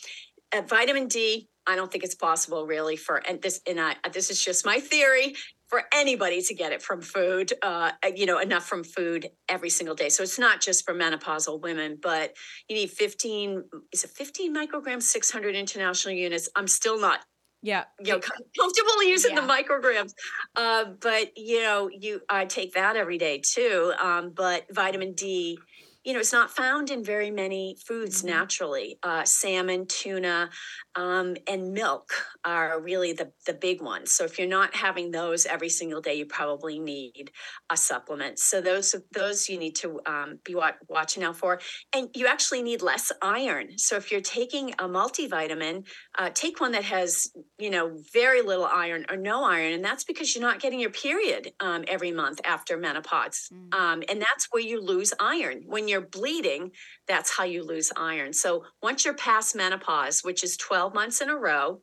Uh, 0.55 0.61
vitamin 0.61 1.07
d 1.07 1.49
i 1.67 1.75
don't 1.75 1.91
think 1.91 2.05
it's 2.05 2.15
possible 2.15 2.65
really 2.65 2.95
for 2.95 3.17
and 3.27 3.41
this 3.41 3.59
and 3.67 3.81
I, 3.81 3.95
this 4.13 4.29
is 4.29 4.41
just 4.41 4.65
my 4.65 4.79
theory 4.79 5.35
for 5.67 5.83
anybody 5.93 6.41
to 6.41 6.53
get 6.53 6.71
it 6.71 6.81
from 6.81 7.01
food 7.01 7.53
uh, 7.61 7.91
you 8.15 8.25
know 8.25 8.39
enough 8.39 8.65
from 8.65 8.83
food 8.83 9.29
every 9.49 9.69
single 9.69 9.95
day. 9.95 10.09
So 10.09 10.23
it's 10.23 10.39
not 10.39 10.61
just 10.61 10.85
for 10.85 10.93
menopausal 10.93 11.61
women 11.61 11.97
but 12.01 12.33
you 12.67 12.75
need 12.75 12.91
15 12.91 13.63
is 13.91 14.03
it 14.03 14.11
15 14.11 14.55
micrograms 14.55 15.03
600 15.03 15.55
international 15.55 16.15
units? 16.15 16.49
I'm 16.55 16.67
still 16.67 16.99
not 16.99 17.19
yeah 17.67 17.83
you 17.99 18.13
know 18.13 18.19
comfortable 18.57 19.03
using 19.03 19.35
yeah. 19.35 19.41
the 19.41 19.47
micrograms 19.47 20.13
uh, 20.55 20.85
but 21.01 21.37
you 21.37 21.61
know 21.61 21.89
you 21.89 22.21
i 22.29 22.45
take 22.45 22.73
that 22.73 22.95
every 22.95 23.17
day 23.17 23.41
too 23.43 23.93
um, 23.99 24.31
but 24.33 24.63
vitamin 24.71 25.11
d 25.13 25.59
you 26.07 26.13
know, 26.13 26.19
it's 26.19 26.31
not 26.31 26.49
found 26.49 26.89
in 26.89 27.03
very 27.03 27.29
many 27.29 27.75
foods 27.85 28.19
mm-hmm. 28.19 28.29
naturally. 28.29 28.97
Uh, 29.03 29.25
salmon, 29.25 29.85
tuna, 29.87 30.49
um, 30.95 31.35
and 31.47 31.73
milk 31.73 32.13
are 32.45 32.79
really 32.81 33.11
the, 33.11 33.29
the 33.45 33.53
big 33.53 33.81
ones. 33.81 34.13
So 34.13 34.23
if 34.23 34.39
you're 34.39 34.47
not 34.47 34.73
having 34.73 35.11
those 35.11 35.45
every 35.45 35.67
single 35.67 35.99
day, 35.99 36.15
you 36.15 36.25
probably 36.25 36.79
need 36.79 37.29
a 37.69 37.75
supplement. 37.75 38.39
So 38.39 38.61
those 38.61 38.95
those 39.11 39.49
you 39.49 39.59
need 39.59 39.75
to 39.75 39.99
um, 40.05 40.39
be 40.45 40.55
watching 40.87 41.23
out 41.25 41.35
for. 41.35 41.59
And 41.93 42.07
you 42.15 42.25
actually 42.25 42.63
need 42.63 42.81
less 42.81 43.11
iron. 43.21 43.77
So 43.77 43.97
if 43.97 44.09
you're 44.09 44.21
taking 44.21 44.71
a 44.79 44.87
multivitamin, 44.87 45.85
uh, 46.17 46.29
take 46.33 46.61
one 46.61 46.71
that 46.71 46.85
has 46.85 47.27
you 47.59 47.69
know 47.69 47.97
very 48.13 48.41
little 48.41 48.65
iron 48.65 49.05
or 49.09 49.17
no 49.17 49.43
iron, 49.43 49.73
and 49.73 49.83
that's 49.83 50.05
because 50.05 50.33
you're 50.33 50.41
not 50.41 50.61
getting 50.61 50.79
your 50.79 50.89
period 50.89 51.51
um, 51.59 51.83
every 51.85 52.13
month 52.13 52.39
after 52.45 52.77
menopause, 52.77 53.49
mm. 53.53 54.03
and 54.09 54.21
that's 54.21 54.47
where 54.51 54.63
you 54.63 54.81
lose 54.81 55.13
iron 55.19 55.63
when 55.65 55.89
you're 55.89 55.96
you're 55.97 56.07
bleeding, 56.07 56.71
that's 57.07 57.35
how 57.35 57.43
you 57.43 57.63
lose 57.63 57.91
iron. 57.97 58.33
So 58.33 58.65
once 58.81 59.03
you're 59.03 59.15
past 59.15 59.55
menopause, 59.55 60.21
which 60.23 60.43
is 60.43 60.57
12 60.57 60.93
months 60.93 61.21
in 61.21 61.29
a 61.29 61.35
row 61.35 61.81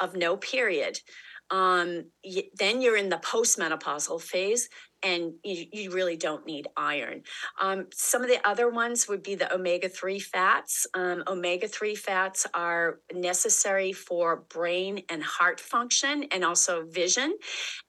of 0.00 0.16
no 0.16 0.36
period, 0.36 0.98
um, 1.50 2.04
then 2.58 2.82
you're 2.82 2.96
in 2.96 3.10
the 3.10 3.18
postmenopausal 3.18 4.20
phase. 4.20 4.68
And 5.04 5.34
you, 5.44 5.66
you 5.70 5.90
really 5.90 6.16
don't 6.16 6.46
need 6.46 6.66
iron. 6.76 7.22
Um, 7.60 7.86
some 7.92 8.22
of 8.22 8.28
the 8.28 8.40
other 8.48 8.70
ones 8.70 9.06
would 9.06 9.22
be 9.22 9.34
the 9.34 9.52
omega 9.54 9.88
3 9.88 10.18
fats. 10.18 10.86
Um, 10.94 11.22
omega 11.26 11.68
3 11.68 11.94
fats 11.94 12.46
are 12.54 13.00
necessary 13.12 13.92
for 13.92 14.44
brain 14.48 15.02
and 15.10 15.22
heart 15.22 15.60
function 15.60 16.24
and 16.32 16.44
also 16.44 16.86
vision. 16.86 17.36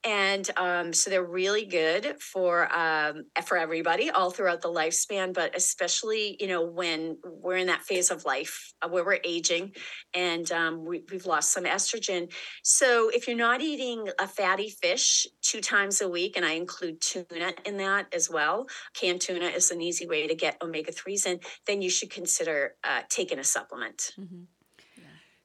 And 0.04 0.48
um, 0.58 0.92
so 0.92 1.08
they're 1.10 1.24
really 1.24 1.64
good 1.64 2.20
for, 2.20 2.70
um, 2.76 3.24
for 3.44 3.56
everybody 3.56 4.10
all 4.10 4.30
throughout 4.30 4.60
the 4.60 4.68
lifespan, 4.68 5.32
but 5.32 5.56
especially, 5.56 6.36
you 6.38 6.48
know, 6.48 6.64
when 6.64 7.16
we're 7.24 7.56
in 7.56 7.68
that 7.68 7.82
phase 7.82 8.10
of 8.10 8.26
life 8.26 8.74
uh, 8.82 8.88
where 8.88 9.04
we're 9.04 9.20
aging 9.24 9.72
and 10.12 10.52
um, 10.52 10.84
we, 10.84 11.02
we've 11.10 11.26
lost 11.26 11.52
some 11.52 11.64
estrogen. 11.64 12.30
So 12.62 13.08
if 13.08 13.26
you're 13.26 13.36
not 13.36 13.62
eating 13.62 14.08
a 14.18 14.28
fatty 14.28 14.68
fish 14.68 15.26
two 15.40 15.62
times 15.62 16.02
a 16.02 16.08
week, 16.08 16.36
and 16.36 16.44
I 16.44 16.52
include 16.52 17.00
tuna 17.06 17.52
in 17.64 17.76
that 17.78 18.06
as 18.12 18.28
well, 18.30 18.66
canned 18.94 19.20
tuna 19.20 19.46
is 19.46 19.70
an 19.70 19.80
easy 19.80 20.06
way 20.06 20.26
to 20.26 20.34
get 20.34 20.56
omega 20.62 20.92
3s 20.92 21.26
in, 21.26 21.40
then 21.66 21.82
you 21.82 21.90
should 21.90 22.10
consider 22.10 22.74
uh, 22.84 23.02
taking 23.08 23.38
a 23.38 23.44
supplement. 23.44 24.12
Mm-hmm. 24.18 24.42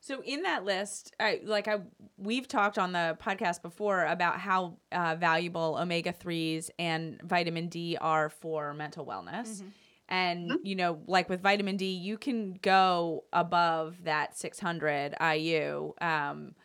So 0.04 0.24
in 0.24 0.42
that 0.42 0.66
list, 0.66 1.14
I 1.20 1.42
like 1.46 1.68
I 1.68 1.78
we've 2.18 2.48
talked 2.48 2.80
on 2.80 2.92
the 2.92 3.16
podcast 3.22 3.62
before 3.62 4.04
about 4.04 4.40
how 4.40 4.78
uh, 4.92 5.16
valuable 5.16 5.78
omega 5.80 6.12
threes 6.12 6.72
and 6.80 7.22
vitamin 7.22 7.68
D 7.68 7.98
are 8.02 8.30
for 8.30 8.74
mental 8.74 9.06
wellness. 9.06 9.48
Mm-hmm. 9.48 9.68
And 10.10 10.52
mm-hmm. 10.52 10.66
you 10.66 10.76
know, 10.76 11.00
like 11.06 11.30
with 11.30 11.42
vitamin 11.42 11.78
D, 11.78 11.92
you 11.92 12.18
can 12.18 12.58
go 12.62 13.26
above 13.32 14.04
that 14.04 14.36
600 14.36 15.16
IU 15.22 15.94
um, 16.02 16.56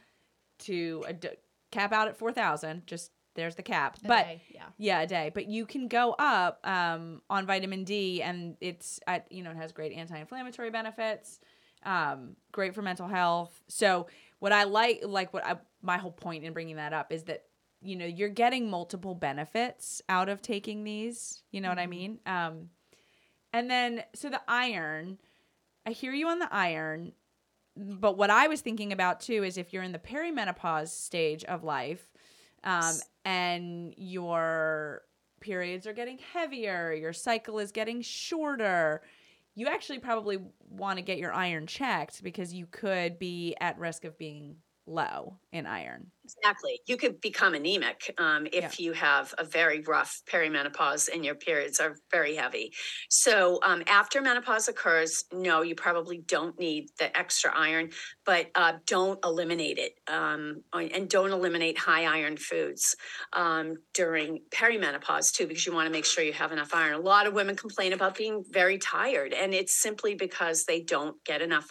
to 0.61 1.05
a 1.07 1.13
d- 1.13 1.29
cap 1.71 1.93
out 1.93 2.09
at 2.09 2.17
4,000. 2.17 2.87
Just 2.87 3.11
there's 3.37 3.55
the 3.55 3.63
cap. 3.63 3.99
A 4.05 4.09
but 4.09 4.25
day, 4.25 4.43
yeah. 4.53 4.63
yeah, 4.79 5.01
a 5.03 5.07
day. 5.07 5.31
But 5.33 5.47
you 5.47 5.67
can 5.67 5.89
go 5.89 6.15
up 6.19 6.59
um, 6.67 7.23
on 7.31 7.47
vitamin 7.47 7.85
D, 7.85 8.23
and 8.23 8.57
it's 8.61 8.99
at, 9.07 9.31
you 9.31 9.43
know 9.43 9.51
it 9.51 9.57
has 9.57 9.73
great 9.73 9.93
anti-inflammatory 9.93 10.71
benefits, 10.71 11.39
um, 11.85 12.37
great 12.51 12.75
for 12.75 12.83
mental 12.83 13.07
health. 13.07 13.63
So 13.69 14.09
what 14.41 14.53
I 14.53 14.65
like, 14.65 15.03
like 15.05 15.33
what 15.33 15.47
I 15.47 15.57
my 15.83 15.99
whole 15.99 16.11
point 16.11 16.45
in 16.45 16.53
bringing 16.53 16.77
that 16.77 16.93
up 16.93 17.13
is 17.13 17.25
that 17.25 17.45
you 17.81 17.95
know 17.97 18.07
you're 18.07 18.29
getting 18.29 18.69
multiple 18.69 19.15
benefits 19.15 20.03
out 20.09 20.29
of 20.29 20.43
taking 20.43 20.83
these. 20.83 21.43
You 21.53 21.61
know 21.61 21.69
mm-hmm. 21.69 21.77
what 21.77 21.79
I 21.79 21.85
mm-hmm. 21.85 21.91
mean? 21.91 22.19
Um, 22.27 22.71
and 23.53 23.71
then 23.71 24.05
so 24.15 24.29
the 24.29 24.41
iron, 24.49 25.19
I 25.87 25.91
hear 25.91 26.13
you 26.13 26.29
on 26.29 26.39
the 26.39 26.53
iron. 26.53 27.13
But 27.79 28.17
what 28.17 28.31
I 28.31 28.49
was 28.49 28.63
thinking 28.63 28.91
about 28.93 29.21
too 29.21 29.45
is 29.45 29.59
if 29.59 29.73
you're 29.73 29.83
in 29.83 29.93
the 29.93 29.99
perimenopause 29.99 30.89
stage 30.89 31.45
of 31.45 31.63
life, 31.63 32.11
um, 32.67 32.95
and 33.25 33.95
your 33.97 35.03
periods 35.41 35.87
are 35.87 35.93
getting 35.93 36.19
heavier, 36.33 36.93
your 36.93 37.13
cycle 37.13 37.59
is 37.59 37.73
getting 37.73 38.03
shorter, 38.03 39.03
you 39.55 39.69
actually 39.69 39.99
probably 39.99 40.39
want 40.69 40.99
to 40.99 41.03
get 41.03 41.19
your 41.19 41.33
iron 41.33 41.67
checked 41.67 42.23
because 42.23 42.53
you 42.53 42.67
could 42.67 43.19
be 43.19 43.57
at 43.61 43.79
risk 43.79 44.05
of 44.05 44.19
being 44.19 44.57
low 44.87 45.39
in 45.53 45.67
iron. 45.67 46.11
Exactly. 46.39 46.81
You 46.87 46.97
could 46.97 47.21
become 47.21 47.55
anemic 47.55 48.15
um, 48.19 48.47
if 48.47 48.79
yeah. 48.79 48.85
you 48.85 48.93
have 48.93 49.35
a 49.39 49.45
very 49.45 49.81
rough 49.81 50.23
perimenopause 50.31 51.09
and 51.13 51.25
your 51.25 51.35
periods 51.35 51.81
are 51.81 51.97
very 52.11 52.35
heavy. 52.37 52.73
So, 53.09 53.61
um, 53.63 53.83
after 53.87 54.21
menopause 54.21 54.69
occurs, 54.69 55.25
no, 55.33 55.63
you 55.63 55.75
probably 55.75 56.19
don't 56.19 56.59
need 56.59 56.89
the 56.99 57.17
extra 57.17 57.53
iron, 57.55 57.91
but 58.25 58.49
uh, 58.55 58.75
don't 58.87 59.19
eliminate 59.25 59.79
it. 59.79 59.93
Um, 60.09 60.63
and 60.73 61.09
don't 61.09 61.31
eliminate 61.31 61.79
high 61.79 62.05
iron 62.05 62.37
foods 62.37 62.97
um, 63.33 63.77
during 63.95 64.41
perimenopause, 64.51 65.33
too, 65.33 65.47
because 65.47 65.67
you 65.67 65.73
want 65.73 65.87
to 65.87 65.93
make 65.93 66.05
sure 66.05 66.25
you 66.25 66.33
have 66.33 66.53
enough 66.53 66.75
iron. 66.75 66.95
A 66.95 66.99
lot 66.99 67.27
of 67.27 67.35
women 67.35 67.57
complain 67.57 67.93
about 67.93 68.17
being 68.17 68.45
very 68.51 68.79
tired, 68.79 69.33
and 69.33 69.55
it's 69.55 69.81
simply 69.81 70.15
because 70.15 70.65
they 70.65 70.81
don't 70.81 71.17
get 71.25 71.43
enough, 71.43 71.69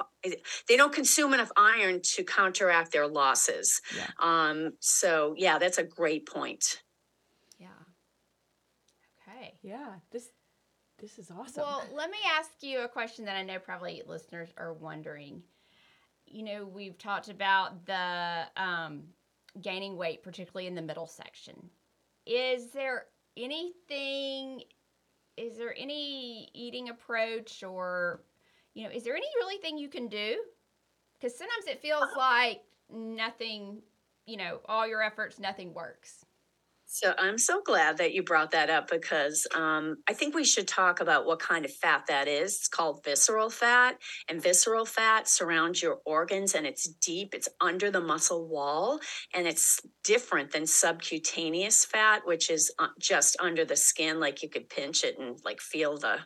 they 0.68 0.78
don't 0.78 0.94
consume 0.94 1.34
enough 1.34 1.52
iron 1.58 2.02
to 2.04 2.24
counteract 2.24 2.92
their 2.92 3.08
losses. 3.08 3.82
Yeah. 3.96 4.08
Um, 4.46 4.74
so 4.80 5.36
yeah, 5.38 5.58
that's 5.58 5.78
a 5.78 5.84
great 5.84 6.26
point. 6.26 6.82
Yeah. 7.60 7.68
Okay. 9.28 9.54
Yeah. 9.62 9.94
This 10.12 10.30
this 11.00 11.20
is 11.20 11.30
awesome. 11.30 11.64
Well, 11.64 11.84
let 11.94 12.10
me 12.10 12.18
ask 12.38 12.52
you 12.62 12.82
a 12.82 12.88
question 12.88 13.26
that 13.26 13.36
I 13.36 13.44
know 13.44 13.60
probably 13.60 14.02
listeners 14.08 14.50
are 14.58 14.74
wondering. 14.74 15.42
You 16.26 16.44
know, 16.44 16.66
we've 16.66 16.98
talked 16.98 17.30
about 17.30 17.86
the 17.86 18.44
um, 18.58 19.04
gaining 19.62 19.98
weight, 19.98 20.24
particularly 20.24 20.68
in 20.68 20.76
the 20.76 20.82
middle 20.82 21.08
section. 21.08 21.70
Is 22.26 22.72
there 22.72 23.06
anything? 23.38 24.64
Is 25.38 25.58
there 25.58 25.76
any 25.78 26.50
eating 26.54 26.90
approach, 26.90 27.62
or 27.62 28.24
you 28.74 28.84
know, 28.84 28.90
is 28.90 29.04
there 29.04 29.16
any 29.16 29.28
really 29.36 29.58
thing 29.58 29.78
you 29.78 29.90
can 29.90 30.08
do? 30.08 30.38
Because 31.14 31.38
sometimes 31.38 31.68
it 31.68 31.82
feels 31.82 32.08
like 32.18 32.62
nothing 32.90 33.82
you 34.26 34.38
know, 34.38 34.60
all 34.66 34.88
your 34.88 35.02
efforts, 35.04 35.40
nothing 35.40 35.74
works. 35.74 36.26
So 36.88 37.14
I'm 37.18 37.38
so 37.38 37.62
glad 37.62 37.98
that 37.98 38.14
you 38.14 38.24
brought 38.24 38.52
that 38.52 38.70
up 38.70 38.90
because 38.90 39.48
um, 39.56 39.98
I 40.08 40.14
think 40.14 40.36
we 40.36 40.46
should 40.46 40.68
talk 40.68 41.02
about 41.02 41.26
what 41.26 41.40
kind 41.40 41.66
of 41.66 41.74
fat 41.74 42.06
that 42.08 42.28
is. 42.28 42.56
It's 42.56 42.68
called 42.68 43.04
visceral 43.04 43.50
fat, 43.50 43.98
and 44.30 44.42
visceral 44.42 44.86
fat 44.86 45.28
surrounds 45.28 45.82
your 45.82 46.00
organs 46.06 46.54
and 46.54 46.66
it's 46.66 46.88
deep, 46.88 47.34
it's 47.34 47.50
under 47.60 47.90
the 47.90 48.02
muscle 48.02 48.48
wall, 48.48 49.00
and 49.34 49.48
it's 49.48 49.82
different 50.04 50.52
than 50.52 50.68
subcutaneous 50.68 51.84
fat, 51.86 52.22
which 52.24 52.50
is 52.50 52.72
uh, 52.78 52.88
just 53.00 53.36
under 53.40 53.66
the 53.66 53.76
skin, 53.76 54.20
like 54.20 54.44
you 54.44 54.50
could 54.50 54.70
pinch 54.70 55.04
it 55.04 55.18
and 55.20 55.40
like 55.44 55.60
feel 55.60 55.98
the 55.98 56.20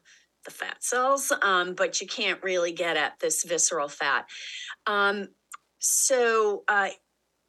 the 0.45 0.51
fat 0.51 0.81
cells, 0.81 1.33
um, 1.41 1.73
but 1.73 1.99
you 1.99 2.07
can't 2.07 2.41
really 2.43 2.71
get 2.71 2.95
at 2.95 3.19
this 3.19 3.43
visceral 3.43 3.89
fat. 3.89 4.25
Um, 4.87 5.27
so 5.79 6.63
uh, 6.67 6.89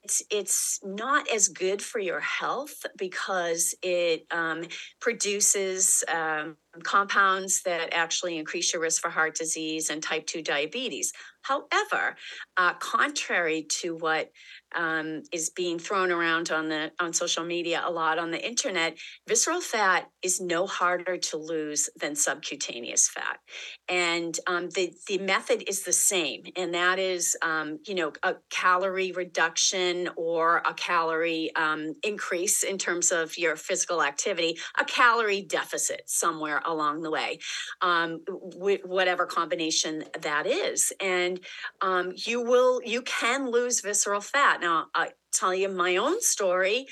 it's 0.02 0.22
it's 0.30 0.80
not 0.82 1.28
as 1.28 1.48
good 1.48 1.82
for 1.82 1.98
your 1.98 2.20
health 2.20 2.86
because 2.96 3.74
it 3.82 4.26
um, 4.30 4.64
produces 5.00 6.02
um, 6.12 6.56
compounds 6.82 7.62
that 7.62 7.92
actually 7.92 8.38
increase 8.38 8.72
your 8.72 8.82
risk 8.82 9.02
for 9.02 9.10
heart 9.10 9.34
disease 9.34 9.90
and 9.90 10.02
type 10.02 10.26
2 10.26 10.42
diabetes. 10.42 11.12
However, 11.42 12.16
uh, 12.56 12.74
contrary 12.74 13.62
to 13.80 13.96
what 13.96 14.30
um, 14.74 15.22
is 15.32 15.50
being 15.50 15.78
thrown 15.78 16.12
around 16.12 16.50
on 16.52 16.68
the 16.68 16.92
on 17.00 17.12
social 17.12 17.44
media 17.44 17.82
a 17.84 17.90
lot 17.90 18.18
on 18.18 18.30
the 18.30 18.46
internet, 18.46 18.96
visceral 19.26 19.60
fat 19.60 20.08
is 20.22 20.40
no 20.40 20.66
harder 20.66 21.16
to 21.16 21.36
lose 21.38 21.88
than 21.96 22.14
subcutaneous 22.14 23.08
fat, 23.08 23.40
and 23.88 24.38
um, 24.46 24.68
the 24.70 24.92
the 25.08 25.18
method 25.18 25.64
is 25.66 25.82
the 25.82 25.92
same, 25.92 26.42
and 26.56 26.74
that 26.74 26.98
is 26.98 27.36
um, 27.42 27.78
you 27.86 27.94
know 27.94 28.12
a 28.22 28.36
calorie 28.50 29.12
reduction 29.12 30.08
or 30.16 30.58
a 30.58 30.74
calorie 30.74 31.50
um, 31.56 31.94
increase 32.04 32.62
in 32.62 32.78
terms 32.78 33.10
of 33.10 33.36
your 33.36 33.56
physical 33.56 34.02
activity, 34.02 34.56
a 34.78 34.84
calorie 34.84 35.42
deficit 35.42 36.02
somewhere 36.06 36.59
along 36.66 37.02
the 37.02 37.10
way, 37.10 37.38
um, 37.80 38.20
w- 38.26 38.82
whatever 38.84 39.26
combination 39.26 40.04
that 40.20 40.46
is, 40.46 40.92
and 41.00 41.40
um, 41.80 42.12
you 42.16 42.42
will 42.42 42.80
you 42.84 43.02
can 43.02 43.50
lose 43.50 43.80
visceral 43.80 44.20
fat 44.20 44.60
now, 44.60 44.86
I 44.94 45.10
tell 45.32 45.54
you 45.54 45.68
my 45.68 45.96
own 45.96 46.20
story. 46.20 46.86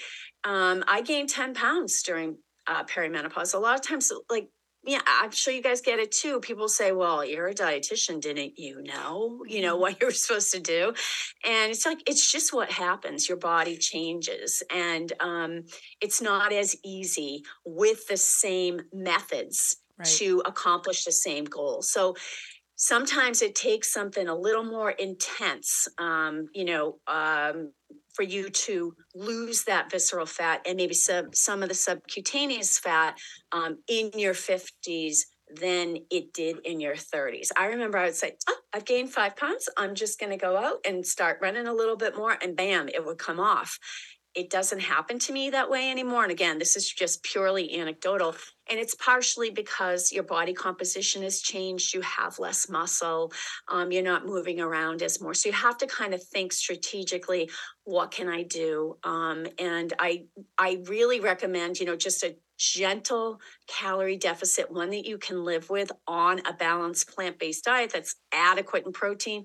Um, 0.45 0.85
I 0.87 1.03
gained 1.03 1.29
10 1.29 1.55
pounds 1.55 2.03
during 2.03 2.39
uh, 2.67 2.85
perimenopause. 2.85 3.55
A 3.55 3.59
lot 3.59 3.75
of 3.75 3.87
times, 3.87 4.13
like, 4.31 4.51
yeah, 4.89 5.03
I'm 5.07 5.33
sure 5.33 5.53
you 5.53 5.61
guys 5.63 5.83
get 5.83 5.99
it 5.99 6.11
too. 6.11 6.41
People 6.41 6.67
say, 6.67 6.93
well, 6.93 7.23
you're 7.23 7.49
a 7.49 7.55
dietitian, 7.55 8.23
didn't 8.23 8.59
you 8.59 8.83
know, 8.83 9.45
you 9.47 9.61
know, 9.61 9.75
mm-hmm. 9.75 9.83
what 9.83 10.01
you're 10.01 10.11
supposed 10.13 10.51
to 10.55 10.61
do? 10.61 10.95
And 11.45 11.71
it's 11.71 11.85
like, 11.85 12.03
it's 12.09 12.33
just 12.33 12.55
what 12.55 12.73
happens. 12.73 13.29
Your 13.29 13.37
body 13.37 13.77
changes. 13.77 14.63
And 14.75 15.13
um, 15.21 15.65
it's 16.01 16.23
not 16.23 16.55
as 16.55 16.75
easy 16.83 17.45
with 17.67 18.09
the 18.09 18.17
same 18.17 18.81
methods 18.91 19.77
right. 19.99 20.09
to 20.17 20.43
accomplish 20.47 21.05
the 21.05 21.13
same 21.13 21.45
goal. 21.45 21.83
So 21.83 22.17
sometimes 22.77 23.43
it 23.43 23.55
takes 23.55 23.93
something 23.93 24.27
a 24.27 24.35
little 24.35 24.65
more 24.65 24.93
intense, 24.93 25.87
um, 25.99 26.47
you 26.55 26.65
know, 26.65 26.97
um, 27.07 27.73
for 28.19 28.25
you 28.25 28.51
to 28.51 28.93
lose 29.15 29.63
that 29.63 29.93
visceral 29.93 30.27
fat 30.27 30.61
and 30.67 30.77
maybe 30.77 30.93
some 30.93 31.29
some 31.33 31.63
of 31.63 31.69
the 31.69 31.75
subcutaneous 31.75 32.77
fat 32.77 33.17
um, 33.53 33.79
in 33.87 34.11
your 34.17 34.35
50s 34.35 35.19
than 35.61 35.99
it 36.11 36.33
did 36.33 36.59
in 36.65 36.81
your 36.81 36.97
30s. 36.97 37.51
I 37.57 37.67
remember 37.67 37.97
I 37.97 38.07
would 38.07 38.17
say, 38.17 38.33
oh, 38.49 38.57
I've 38.75 38.85
gained 38.85 39.13
five 39.13 39.37
pounds. 39.37 39.69
I'm 39.77 39.95
just 39.95 40.19
going 40.19 40.31
to 40.31 40.37
go 40.37 40.57
out 40.57 40.79
and 40.85 41.07
start 41.07 41.39
running 41.41 41.69
a 41.69 41.73
little 41.73 41.97
bit 41.97 42.17
more, 42.17 42.37
and 42.43 42.57
bam, 42.57 42.89
it 42.89 43.07
would 43.07 43.19
come 43.19 43.39
off. 43.39 43.79
It 44.35 44.51
doesn't 44.51 44.81
happen 44.81 45.21
to 45.21 45.33
me 45.33 45.51
that 45.51 45.71
way 45.71 45.89
anymore. 45.89 46.25
And 46.25 46.33
again, 46.33 46.59
this 46.59 46.77
is 46.77 46.93
just 46.93 47.23
purely 47.23 47.79
anecdotal. 47.79 48.35
And 48.71 48.79
it's 48.79 48.95
partially 48.95 49.51
because 49.51 50.13
your 50.13 50.25
body 50.25 50.53
composition 50.53 51.23
has 51.23 51.41
changed. 51.41 51.95
You 51.95 52.01
have 52.03 52.39
less 52.39 52.69
muscle. 52.69 53.33
Um, 53.69 53.91
you're 53.93 54.03
not 54.03 54.27
moving 54.27 54.61
around 54.61 55.03
as 55.03 55.21
more. 55.21 55.35
So 55.35 55.49
you 55.49 55.55
have 55.55 55.79
to 55.79 55.87
kind 55.87 56.15
of 56.15 56.23
think 56.23 56.53
strategically, 56.53 57.51
what 57.85 58.11
can 58.11 58.29
I 58.29 58.43
do? 58.43 58.97
Um, 59.05 59.47
and 59.59 59.93
I 59.99 60.25
I 60.59 60.83
really 60.85 61.21
recommend, 61.21 61.81
you 61.81 61.87
know, 61.87 61.97
just 61.97 62.23
a 62.23 62.37
gentle 62.59 63.41
calorie 63.69 64.17
deficit, 64.17 64.71
one 64.71 64.91
that 64.91 65.07
you 65.07 65.17
can 65.17 65.45
live 65.45 65.71
with 65.71 65.93
on 66.07 66.41
a 66.41 66.53
balanced 66.53 67.15
plant 67.15 67.39
based 67.39 67.65
diet 67.65 67.93
that's 67.93 68.17
adequate 68.33 68.85
in 68.85 68.93
protein, 68.93 69.45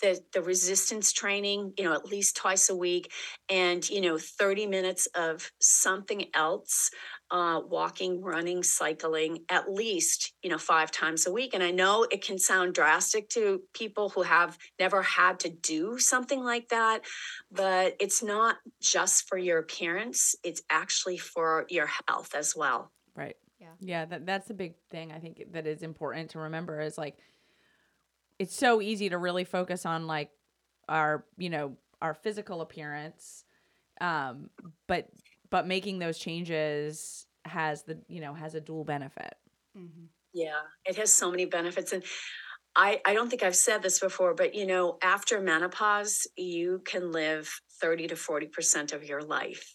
the 0.00 0.20
the 0.32 0.42
resistance 0.42 1.12
training 1.12 1.72
you 1.76 1.84
know 1.84 1.92
at 1.92 2.06
least 2.06 2.36
twice 2.36 2.70
a 2.70 2.76
week 2.76 3.12
and 3.48 3.88
you 3.88 4.00
know 4.00 4.18
30 4.18 4.66
minutes 4.66 5.06
of 5.14 5.50
something 5.60 6.26
else 6.34 6.90
uh, 7.30 7.60
walking 7.68 8.22
running 8.22 8.62
cycling 8.62 9.40
at 9.48 9.70
least 9.70 10.32
you 10.42 10.50
know 10.50 10.58
five 10.58 10.90
times 10.90 11.26
a 11.26 11.32
week. 11.32 11.54
And 11.54 11.62
i 11.62 11.70
know 11.70 12.06
it 12.10 12.24
can 12.24 12.38
sound 12.38 12.74
drastic 12.74 13.28
to 13.30 13.62
people 13.74 14.08
who 14.08 14.22
have 14.22 14.58
never 14.78 15.02
had 15.02 15.40
to 15.40 15.48
do 15.48 15.98
something 15.98 16.42
like 16.42 16.68
that 16.68 17.02
but 17.50 17.96
it's 18.00 18.22
not 18.22 18.56
just 18.80 19.28
for 19.28 19.38
your 19.38 19.58
appearance 19.58 20.34
it's 20.42 20.62
actually 20.70 21.18
for 21.18 21.66
your 21.68 21.88
health 22.06 22.34
as 22.34 22.54
well. 22.56 22.92
Right. 23.14 23.36
Yeah. 23.58 23.68
Yeah 23.80 24.04
that, 24.06 24.26
that's 24.26 24.50
a 24.50 24.54
big 24.54 24.74
thing 24.90 25.12
i 25.12 25.18
think 25.18 25.44
that 25.52 25.66
is 25.66 25.82
important 25.82 26.30
to 26.30 26.38
remember 26.38 26.80
is 26.80 26.96
like 26.96 27.16
it's 28.38 28.56
so 28.56 28.80
easy 28.80 29.08
to 29.08 29.18
really 29.18 29.44
focus 29.44 29.84
on 29.84 30.06
like 30.06 30.30
our 30.88 31.24
you 31.36 31.50
know 31.50 31.76
our 32.00 32.14
physical 32.14 32.60
appearance 32.60 33.44
um 34.00 34.48
but 34.86 35.08
but 35.50 35.66
making 35.66 35.98
those 35.98 36.18
changes 36.18 37.26
has 37.44 37.82
the 37.84 37.98
you 38.08 38.20
know 38.20 38.34
has 38.34 38.54
a 38.54 38.60
dual 38.60 38.84
benefit 38.84 39.34
mm-hmm. 39.76 40.04
yeah 40.32 40.60
it 40.84 40.96
has 40.96 41.12
so 41.12 41.30
many 41.30 41.44
benefits 41.44 41.92
and 41.92 42.02
I, 42.76 43.00
I 43.04 43.12
don't 43.12 43.28
think 43.28 43.42
I've 43.42 43.56
said 43.56 43.82
this 43.82 43.98
before, 43.98 44.34
but 44.34 44.54
you 44.54 44.64
know, 44.64 44.98
after 45.02 45.40
menopause, 45.40 46.28
you 46.36 46.80
can 46.84 47.10
live 47.10 47.50
30 47.80 48.08
to 48.08 48.14
40% 48.14 48.92
of 48.92 49.04
your 49.04 49.20
life. 49.20 49.72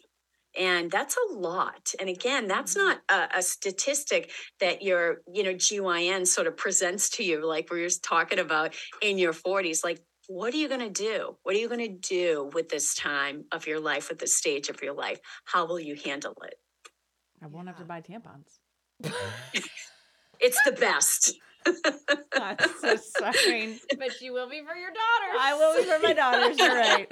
And 0.57 0.89
that's 0.89 1.17
a 1.17 1.33
lot. 1.33 1.93
And 1.99 2.07
again, 2.07 2.47
that's 2.47 2.75
mm-hmm. 2.75 2.87
not 2.87 3.01
a, 3.09 3.39
a, 3.39 3.41
statistic 3.41 4.31
that 4.59 4.83
your, 4.83 5.17
you 5.33 5.43
know, 5.43 5.53
GYN 5.53 6.27
sort 6.27 6.47
of 6.47 6.55
presents 6.55 7.09
to 7.11 7.23
you, 7.23 7.45
like 7.45 7.71
we 7.71 7.83
are 7.83 7.89
talking 7.89 8.39
about 8.39 8.73
in 9.01 9.17
your 9.17 9.33
40s. 9.33 9.83
Like, 9.83 9.99
what 10.27 10.53
are 10.53 10.57
you 10.57 10.67
going 10.67 10.79
to 10.81 10.89
do? 10.89 11.35
What 11.43 11.55
are 11.55 11.59
you 11.59 11.67
going 11.67 11.79
to 11.79 12.07
do 12.07 12.49
with 12.53 12.69
this 12.69 12.95
time 12.95 13.45
of 13.51 13.67
your 13.67 13.79
life, 13.79 14.09
with 14.09 14.19
this 14.19 14.37
stage 14.37 14.69
of 14.69 14.81
your 14.81 14.93
life? 14.93 15.19
How 15.45 15.65
will 15.65 15.79
you 15.79 15.95
handle 15.95 16.35
it? 16.45 16.55
I 17.41 17.47
won't 17.47 17.65
yeah. 17.65 17.71
have 17.71 17.79
to 17.79 17.85
buy 17.85 18.01
tampons. 18.01 18.59
it's 20.39 20.59
the 20.65 20.71
best. 20.71 21.33
That's 22.35 22.81
so 22.81 22.95
sorry. 22.95 23.79
But 23.97 24.21
you 24.21 24.33
will 24.33 24.49
be 24.49 24.61
for 24.61 24.75
your 24.75 24.91
daughters. 24.91 25.39
I 25.39 25.53
will 25.53 25.77
be 25.77 25.89
for 25.89 25.99
my 25.99 26.13
daughters. 26.13 26.57
You're 26.57 26.75
right. 26.75 27.07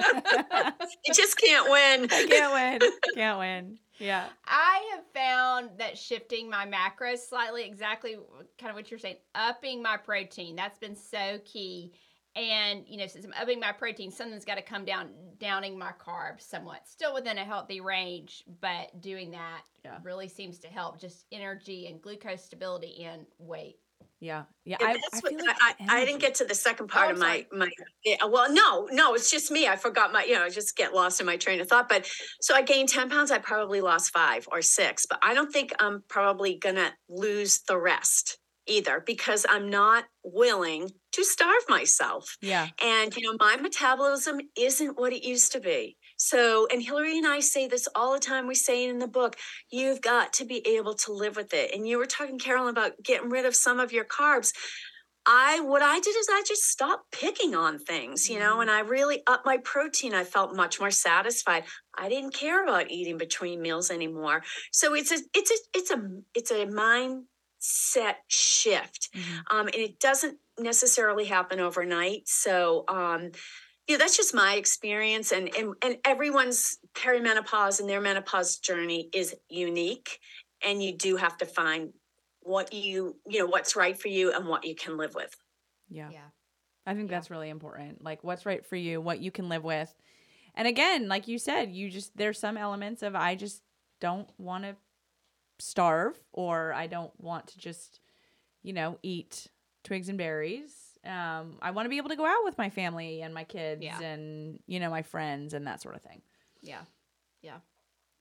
you 1.06 1.14
just 1.14 1.38
can't 1.38 1.70
win. 1.70 2.08
I 2.12 2.26
can't 2.28 2.82
win. 2.82 2.92
Can't 3.16 3.40
win. 3.40 3.78
Yeah. 3.98 4.26
I 4.46 4.96
have 4.96 5.04
found 5.14 5.78
that 5.78 5.98
shifting 5.98 6.50
my 6.50 6.66
macros 6.66 7.20
slightly, 7.20 7.66
exactly 7.66 8.18
kind 8.58 8.70
of 8.70 8.76
what 8.76 8.90
you're 8.90 9.00
saying, 9.00 9.18
upping 9.36 9.82
my 9.82 9.98
protein, 9.98 10.56
that's 10.56 10.80
been 10.80 10.96
so 10.96 11.40
key. 11.46 11.94
And 12.36 12.84
you 12.88 12.98
know, 12.98 13.08
since 13.08 13.26
I'm 13.26 13.34
upping 13.40 13.60
my 13.60 13.72
protein, 13.72 14.12
something's 14.12 14.46
got 14.46 14.56
to 14.56 14.62
come 14.62 14.86
down, 14.86 15.10
downing 15.38 15.78
my 15.78 15.92
carbs 15.92 16.42
somewhat, 16.42 16.88
still 16.88 17.14
within 17.14 17.38
a 17.38 17.44
healthy 17.44 17.82
range. 17.82 18.46
But 18.62 19.02
doing 19.02 19.32
that 19.32 19.64
yeah. 19.84 19.98
really 20.04 20.30
seems 20.30 20.58
to 20.60 20.68
help 20.68 21.00
just 21.00 21.26
energy 21.32 21.88
and 21.88 22.02
glucose 22.02 22.44
stability 22.44 23.04
and 23.04 23.26
weight. 23.38 23.78
Yeah, 24.22 24.44
yeah. 24.66 24.78
I, 24.80 25.00
I, 25.14 25.20
what, 25.22 25.34
like 25.34 25.58
I, 25.62 25.74
I, 25.90 26.06
didn't 26.06 26.22
get 26.22 26.36
to 26.36 26.46
the 26.46 26.54
second 26.54 26.90
part 26.90 27.10
oh, 27.10 27.14
of 27.14 27.18
my 27.18 27.46
my. 27.52 27.70
Yeah, 28.06 28.26
well, 28.26 28.54
no, 28.54 28.88
no, 28.92 29.16
it's 29.16 29.32
just 29.32 29.50
me. 29.50 29.68
I 29.68 29.76
forgot 29.76 30.14
my. 30.14 30.24
You 30.24 30.36
know, 30.36 30.44
I 30.44 30.50
just 30.50 30.78
get 30.78 30.94
lost 30.94 31.20
in 31.20 31.26
my 31.26 31.38
train 31.38 31.60
of 31.60 31.68
thought. 31.68 31.90
But 31.90 32.08
so 32.40 32.54
I 32.54 32.62
gained 32.62 32.90
ten 32.90 33.10
pounds. 33.10 33.32
I 33.32 33.40
probably 33.40 33.82
lost 33.82 34.14
five 34.14 34.48
or 34.52 34.62
six. 34.62 35.08
But 35.08 35.18
I 35.24 35.34
don't 35.34 35.52
think 35.52 35.74
I'm 35.80 36.04
probably 36.08 36.56
gonna 36.56 36.94
lose 37.10 37.62
the 37.68 37.80
rest 37.80 38.38
either 38.68 39.04
because 39.04 39.46
I'm 39.50 39.70
not 39.70 40.06
willing 40.24 40.92
to 41.14 41.24
starve 41.24 41.64
myself. 41.70 42.38
Yeah. 42.42 42.68
And 42.84 43.16
you 43.16 43.24
know, 43.24 43.38
my 43.40 43.58
metabolism 43.58 44.40
isn't 44.58 45.00
what 45.00 45.14
it 45.14 45.24
used 45.24 45.52
to 45.54 45.60
be. 45.60 45.98
So, 46.18 46.68
and 46.72 46.84
Hillary 46.84 47.18
and 47.18 47.28
I 47.28 47.40
say 47.40 47.68
this 47.68 47.88
all 47.96 48.14
the 48.14 48.20
time. 48.20 48.48
We 48.48 48.54
say 48.54 48.86
it 48.86 48.92
in 48.92 49.00
the 49.00 49.08
book. 49.08 49.38
You've 49.72 50.02
got 50.02 50.34
to 50.34 50.46
be 50.46 50.66
able 50.68 50.94
to 50.96 51.14
live 51.14 51.36
with 51.36 51.52
it. 51.54 51.74
And 51.74 51.88
you 51.88 51.98
were 51.98 52.06
talking, 52.06 52.38
Carolyn, 52.38 52.70
about 52.70 52.92
getting 53.04 53.30
rid 53.30 53.46
of 53.46 53.56
some 53.56 53.80
of 53.80 53.92
your 53.92 54.06
carbs. 54.06 54.54
I 55.26 55.60
what 55.62 55.82
I 55.82 56.00
did 56.00 56.16
is 56.16 56.28
I 56.32 56.44
just 56.48 56.64
stopped 56.64 57.12
picking 57.12 57.54
on 57.54 57.78
things, 57.78 58.30
you 58.30 58.40
know, 58.40 58.54
mm-hmm. 58.54 58.62
and 58.62 58.72
I 58.72 58.80
really 58.82 59.22
upped 59.28 59.46
my 59.46 59.58
protein. 59.58 60.14
I 60.14 60.24
felt 60.24 60.56
much 60.56 60.80
more 60.80 60.92
satisfied. 60.92 61.64
I 61.96 62.10
didn't 62.10 62.34
care 62.34 62.64
about 62.64 62.90
eating 62.90 63.18
between 63.18 63.62
meals 63.62 63.92
anymore. 63.92 64.44
So 64.72 64.96
it's 64.96 65.12
a 65.12 65.18
it's 65.36 65.52
a 65.52 65.78
it's 65.78 65.92
a 65.92 66.10
it's 66.34 66.52
a 66.52 66.66
mindset 66.66 68.16
shift, 68.28 69.10
mm-hmm. 69.16 69.58
um, 69.58 69.68
and 69.68 69.76
it 69.76 70.00
doesn't 70.00 70.38
necessarily 70.62 71.26
happen 71.26 71.60
overnight. 71.60 72.28
So 72.28 72.86
um, 72.88 73.32
you 73.88 73.98
know, 73.98 73.98
that's 73.98 74.16
just 74.16 74.34
my 74.34 74.56
experience, 74.56 75.32
and 75.32 75.54
and 75.56 75.76
and 75.84 75.98
everyone's 76.06 76.78
perimenopause 76.94 77.80
and 77.80 77.90
their 77.90 78.02
menopause 78.02 78.58
journey 78.58 79.10
is 79.14 79.36
unique, 79.50 80.20
and 80.64 80.82
you 80.82 80.98
do 80.98 81.18
have 81.18 81.38
to 81.38 81.46
find 81.46 81.94
what 82.42 82.74
you 82.74 83.16
you 83.28 83.40
know 83.40 83.46
what's 83.46 83.76
right 83.76 83.98
for 83.98 84.08
you 84.08 84.34
and 84.34 84.48
what 84.48 84.66
you 84.66 84.76
can 84.76 84.98
live 84.98 85.14
with 85.16 85.36
yeah 85.90 86.10
yeah 86.12 86.20
i 86.86 86.94
think 86.94 87.10
yeah. 87.10 87.18
that's 87.18 87.30
really 87.30 87.50
important 87.50 88.04
like 88.04 88.24
what's 88.24 88.46
right 88.46 88.66
for 88.66 88.76
you 88.76 89.00
what 89.00 89.20
you 89.20 89.32
can 89.32 89.48
live 89.48 89.64
with 89.64 89.94
and 90.56 90.68
again 90.68 91.08
like 91.08 91.28
you 91.28 91.38
said 91.38 91.72
you 91.72 91.90
just 91.90 92.16
there's 92.18 92.40
some 92.40 92.58
elements 92.58 93.04
of 93.04 93.16
i 93.16 93.36
just 93.36 93.62
don't 94.00 94.30
want 94.38 94.64
to 94.64 94.76
starve 95.60 96.20
or 96.34 96.74
i 96.74 96.88
don't 96.88 97.14
want 97.20 97.48
to 97.48 97.60
just 97.60 98.00
you 98.64 98.74
know 98.74 98.98
eat 99.04 99.48
twigs 99.84 100.10
and 100.10 100.18
berries 100.18 100.74
um 101.06 101.58
i 101.62 101.72
want 101.72 101.86
to 101.86 101.90
be 101.90 101.98
able 101.98 102.10
to 102.10 102.16
go 102.16 102.26
out 102.26 102.44
with 102.44 102.58
my 102.58 102.70
family 102.70 103.22
and 103.22 103.34
my 103.34 103.44
kids 103.44 103.84
yeah. 103.84 104.00
and 104.00 104.60
you 104.68 104.80
know 104.80 104.90
my 104.90 105.02
friends 105.02 105.54
and 105.54 105.66
that 105.66 105.82
sort 105.82 105.96
of 105.96 106.02
thing 106.02 106.22
yeah 106.62 106.82
yeah 107.42 107.58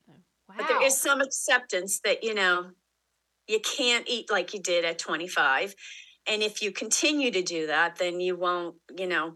wow. 0.09 0.15
but 0.57 0.67
there 0.67 0.83
is 0.83 0.97
some 0.97 1.21
acceptance 1.21 2.01
that 2.05 2.25
you 2.25 2.35
know 2.35 2.71
you 3.51 3.61
can't 3.61 4.09
eat 4.09 4.31
like 4.31 4.55
you 4.55 4.61
did 4.61 4.85
at 4.85 4.99
25. 4.99 5.75
And 6.27 6.43
if 6.43 6.63
you 6.63 6.71
continue 6.71 7.31
to 7.33 7.43
do 7.43 7.67
that, 7.67 7.97
then 7.97 8.21
you 8.21 8.37
won't, 8.37 8.77
you 8.97 9.09
know, 9.09 9.35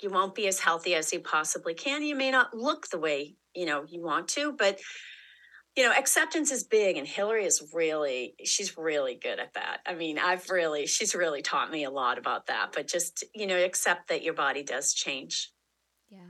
you 0.00 0.10
won't 0.10 0.34
be 0.34 0.46
as 0.46 0.60
healthy 0.60 0.94
as 0.94 1.12
you 1.12 1.20
possibly 1.20 1.74
can. 1.74 2.02
You 2.02 2.14
may 2.14 2.30
not 2.30 2.54
look 2.54 2.88
the 2.88 2.98
way, 2.98 3.34
you 3.54 3.66
know, 3.66 3.84
you 3.88 4.02
want 4.02 4.28
to, 4.28 4.52
but 4.52 4.78
you 5.76 5.84
know, 5.84 5.92
acceptance 5.92 6.50
is 6.50 6.64
big 6.64 6.96
and 6.96 7.06
Hillary 7.06 7.44
is 7.44 7.70
really 7.74 8.34
she's 8.44 8.78
really 8.78 9.14
good 9.14 9.38
at 9.38 9.52
that. 9.54 9.80
I 9.86 9.94
mean, 9.94 10.18
I've 10.18 10.48
really 10.48 10.86
she's 10.86 11.14
really 11.14 11.42
taught 11.42 11.70
me 11.70 11.84
a 11.84 11.90
lot 11.90 12.16
about 12.18 12.46
that, 12.46 12.72
but 12.74 12.88
just, 12.88 13.24
you 13.34 13.46
know, 13.46 13.56
accept 13.56 14.08
that 14.08 14.22
your 14.22 14.34
body 14.34 14.62
does 14.62 14.94
change. 14.94 15.52
Yeah. 16.08 16.20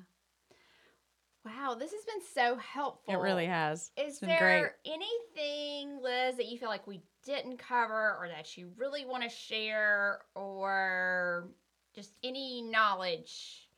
Wow, 1.45 1.77
this 1.79 1.93
has 1.93 2.05
been 2.05 2.23
so 2.35 2.57
helpful. 2.57 3.15
It 3.15 3.19
really 3.19 3.47
has. 3.47 3.93
Is 3.97 4.19
there 4.19 4.73
great. 4.85 4.95
anything, 4.95 6.01
Liz, 6.03 6.37
that 6.39 6.47
you 6.47 6.59
feel 6.59 6.69
like 6.69 6.89
we 6.89 7.03
didn't 7.25 7.59
cover 7.59 8.17
or 8.19 8.27
that 8.27 8.57
you 8.57 8.73
really 8.77 9.05
want 9.07 9.23
to 9.23 9.29
share 9.29 10.23
or 10.35 11.47
just 11.95 12.15
any 12.25 12.63
knowledge 12.63 13.69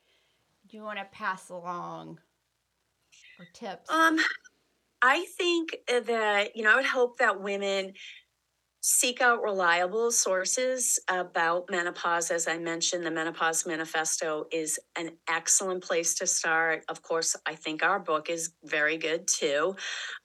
you 0.71 0.81
want 0.81 0.97
to 0.97 1.05
pass 1.11 1.49
along 1.49 2.17
or 3.37 3.45
tips? 3.53 3.87
Um, 3.91 4.17
I 5.01 5.25
think 5.37 5.77
that, 5.87 6.55
you 6.55 6.63
know, 6.63 6.73
I 6.73 6.75
would 6.75 6.85
hope 6.85 7.19
that 7.19 7.41
women 7.41 7.93
seek 8.81 9.21
out 9.21 9.41
reliable 9.43 10.11
sources 10.11 10.99
about 11.09 11.69
menopause. 11.69 12.31
As 12.31 12.47
I 12.47 12.57
mentioned, 12.57 13.05
the 13.05 13.11
Menopause 13.11 13.65
Manifesto 13.65 14.45
is 14.51 14.79
an 14.97 15.11
excellent 15.27 15.83
place 15.83 16.15
to 16.15 16.27
start. 16.27 16.83
Of 16.87 17.01
course, 17.01 17.35
I 17.45 17.55
think 17.55 17.83
our 17.83 17.99
book 17.99 18.29
is 18.29 18.53
very 18.63 18.97
good 18.97 19.27
too. 19.27 19.75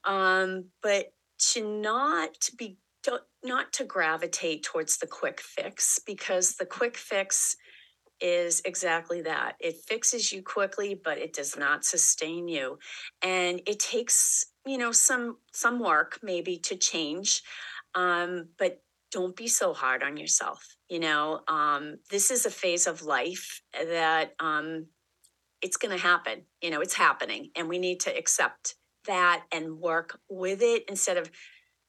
Um, 0.05 0.65
but 0.81 1.07
to 1.51 1.81
not 1.81 2.49
be 2.57 2.77
don't, 3.03 3.23
not 3.43 3.73
to 3.73 3.83
gravitate 3.83 4.63
towards 4.63 4.97
the 4.97 5.07
quick 5.07 5.41
fix 5.41 5.99
because 6.05 6.55
the 6.55 6.65
quick 6.65 6.97
fix 6.97 7.55
is 8.21 8.61
exactly 8.65 9.21
that. 9.21 9.55
It 9.59 9.75
fixes 9.87 10.31
you 10.31 10.41
quickly, 10.41 10.99
but 11.03 11.17
it 11.17 11.33
does 11.33 11.57
not 11.57 11.83
sustain 11.83 12.47
you. 12.47 12.79
And 13.21 13.61
it 13.67 13.79
takes, 13.79 14.45
you 14.65 14.77
know, 14.77 14.91
some 14.91 15.37
some 15.53 15.79
work 15.79 16.19
maybe 16.23 16.57
to 16.57 16.75
change. 16.75 17.43
Um, 17.93 18.49
but 18.57 18.81
don't 19.11 19.35
be 19.35 19.47
so 19.47 19.73
hard 19.73 20.03
on 20.03 20.17
yourself. 20.17 20.75
You 20.89 20.99
know, 20.99 21.41
um, 21.47 21.97
this 22.11 22.31
is 22.31 22.45
a 22.45 22.51
phase 22.51 22.87
of 22.87 23.03
life 23.03 23.61
that 23.73 24.33
um, 24.39 24.87
it's 25.61 25.77
going 25.77 25.95
to 25.95 26.01
happen. 26.01 26.43
You 26.61 26.71
know, 26.71 26.81
it's 26.81 26.95
happening, 26.95 27.51
and 27.55 27.69
we 27.69 27.79
need 27.79 28.01
to 28.01 28.17
accept 28.17 28.75
that 29.07 29.43
and 29.51 29.79
work 29.79 30.19
with 30.29 30.61
it 30.61 30.83
instead 30.89 31.17
of 31.17 31.29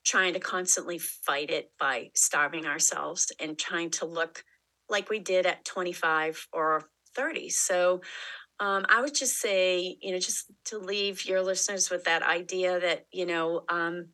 trying 0.04 0.34
to 0.34 0.40
constantly 0.40 0.98
fight 0.98 1.50
it 1.50 1.72
by 1.80 2.10
starving 2.14 2.66
ourselves 2.66 3.32
and 3.40 3.58
trying 3.58 3.90
to 3.90 4.06
look 4.06 4.44
like 4.88 5.10
we 5.10 5.18
did 5.18 5.46
at 5.46 5.64
25 5.64 6.46
or 6.52 6.84
30. 7.16 7.48
So 7.48 8.02
um, 8.58 8.86
I 8.88 9.02
would 9.02 9.14
just 9.14 9.38
say, 9.38 9.98
you 10.00 10.12
know, 10.12 10.18
just 10.18 10.46
to 10.66 10.78
leave 10.78 11.24
your 11.26 11.42
listeners 11.42 11.90
with 11.90 12.04
that 12.04 12.22
idea 12.22 12.80
that, 12.80 13.06
you 13.12 13.26
know, 13.26 13.64
um, 13.68 14.08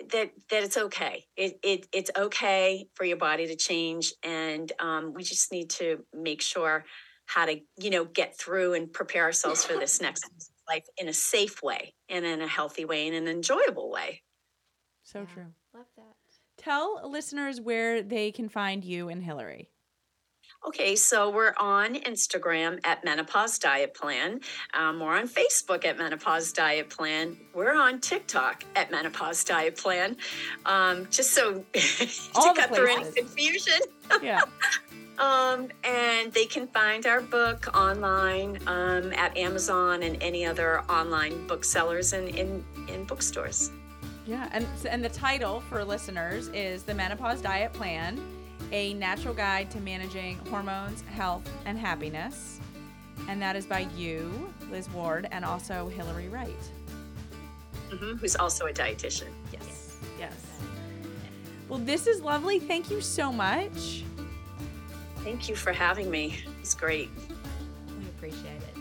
that 0.00 0.10
that 0.12 0.30
that 0.50 0.62
it's 0.62 0.76
okay. 0.76 1.26
It, 1.36 1.58
it 1.62 1.86
it's 1.92 2.10
okay 2.16 2.88
for 2.94 3.04
your 3.04 3.16
body 3.16 3.46
to 3.46 3.56
change, 3.56 4.12
and 4.22 4.70
um, 4.80 5.12
we 5.12 5.22
just 5.22 5.52
need 5.52 5.70
to 5.70 6.04
make 6.14 6.40
sure 6.40 6.84
how 7.26 7.46
to 7.46 7.60
you 7.76 7.90
know 7.90 8.04
get 8.04 8.38
through 8.38 8.74
and 8.74 8.92
prepare 8.92 9.24
ourselves 9.24 9.64
for 9.64 9.74
this 9.78 10.00
next 10.00 10.24
life 10.68 10.84
in 10.96 11.08
a 11.08 11.12
safe 11.12 11.62
way 11.62 11.94
and 12.08 12.24
in 12.24 12.40
a 12.40 12.46
healthy 12.46 12.84
way 12.84 13.06
and 13.06 13.16
an 13.16 13.28
enjoyable 13.28 13.90
way. 13.90 14.22
So 15.02 15.20
yeah, 15.20 15.34
true. 15.34 15.46
Love 15.74 15.86
that. 15.96 16.14
Tell 16.58 17.08
listeners 17.08 17.60
where 17.60 18.02
they 18.02 18.32
can 18.32 18.48
find 18.48 18.84
you 18.84 19.08
and 19.08 19.22
Hillary. 19.22 19.70
Okay, 20.66 20.96
so 20.96 21.30
we're 21.30 21.54
on 21.58 21.94
Instagram 21.94 22.80
at 22.84 23.04
Menopause 23.04 23.58
Diet 23.58 23.94
Plan. 23.94 24.40
Um, 24.74 24.98
we're 24.98 25.16
on 25.16 25.28
Facebook 25.28 25.84
at 25.84 25.96
Menopause 25.96 26.52
Diet 26.52 26.90
Plan. 26.90 27.36
We're 27.54 27.74
on 27.74 28.00
TikTok 28.00 28.64
at 28.74 28.90
Menopause 28.90 29.44
Diet 29.44 29.76
Plan. 29.76 30.16
Um, 30.66 31.06
just 31.10 31.30
so 31.30 31.64
to 31.72 32.52
cut 32.56 32.74
through 32.74 32.92
any 32.92 33.10
confusion. 33.12 33.80
Yeah. 34.20 34.40
um, 35.18 35.68
and 35.84 36.32
they 36.32 36.44
can 36.44 36.66
find 36.66 37.06
our 37.06 37.20
book 37.20 37.74
online 37.76 38.58
um, 38.66 39.12
at 39.12 39.36
Amazon 39.36 40.02
and 40.02 40.20
any 40.20 40.44
other 40.44 40.80
online 40.90 41.46
booksellers 41.46 42.12
and 42.12 42.28
in, 42.28 42.64
in 42.88 43.04
bookstores. 43.04 43.70
Yeah, 44.26 44.48
and 44.52 44.66
and 44.90 45.02
the 45.02 45.08
title 45.08 45.60
for 45.60 45.82
listeners 45.82 46.48
is 46.48 46.82
the 46.82 46.92
Menopause 46.92 47.40
Diet 47.40 47.72
Plan 47.72 48.20
a 48.72 48.94
Natural 48.94 49.34
Guide 49.34 49.70
to 49.70 49.80
Managing 49.80 50.38
Hormones, 50.50 51.02
Health, 51.02 51.48
and 51.64 51.78
Happiness. 51.78 52.60
And 53.28 53.40
that 53.42 53.56
is 53.56 53.66
by 53.66 53.88
you, 53.96 54.52
Liz 54.70 54.88
Ward, 54.90 55.28
and 55.30 55.44
also 55.44 55.88
Hillary 55.88 56.28
Wright. 56.28 56.48
Mm-hmm, 57.90 58.16
who's 58.16 58.36
also 58.36 58.66
a 58.66 58.72
dietitian. 58.72 59.28
Yes. 59.52 59.98
Yes. 60.18 60.34
Well, 61.68 61.78
this 61.78 62.06
is 62.06 62.20
lovely. 62.20 62.58
Thank 62.58 62.90
you 62.90 63.00
so 63.00 63.32
much. 63.32 64.04
Thank 65.18 65.48
you 65.48 65.56
for 65.56 65.72
having 65.72 66.10
me. 66.10 66.38
It's 66.60 66.74
great. 66.74 67.10
We 67.98 68.06
appreciate 68.08 68.44
it. 68.44 68.76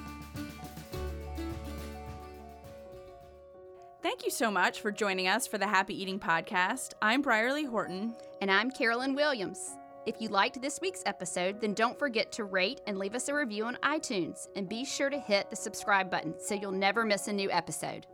Thank 4.04 4.24
you 4.24 4.32
so 4.32 4.50
much 4.52 4.80
for 4.82 4.92
joining 4.92 5.28
us 5.28 5.48
for 5.48 5.58
the 5.58 5.68
Happy 5.68 6.00
Eating 6.02 6.20
Podcast. 6.20 6.92
I'm 7.02 7.22
Brierley 7.22 7.66
Horton. 7.66 8.16
And 8.40 8.52
I'm 8.52 8.70
Carolyn 8.70 9.16
Williams. 9.16 9.77
If 10.08 10.22
you 10.22 10.30
liked 10.30 10.62
this 10.62 10.80
week's 10.82 11.04
episode, 11.06 11.60
then 11.60 11.74
don't 11.74 12.00
forget 12.00 12.32
to 12.32 12.46
rate 12.46 12.80
and 12.88 12.98
leave 12.98 13.14
us 13.14 13.28
a 13.28 13.34
review 13.34 13.66
on 13.66 13.76
iTunes. 13.84 14.48
And 14.56 14.70
be 14.70 14.86
sure 14.86 15.10
to 15.10 15.20
hit 15.20 15.50
the 15.50 15.56
subscribe 15.58 16.10
button 16.10 16.36
so 16.40 16.56
you'll 16.56 16.72
never 16.72 17.04
miss 17.04 17.28
a 17.28 17.34
new 17.34 17.52
episode. 17.52 18.08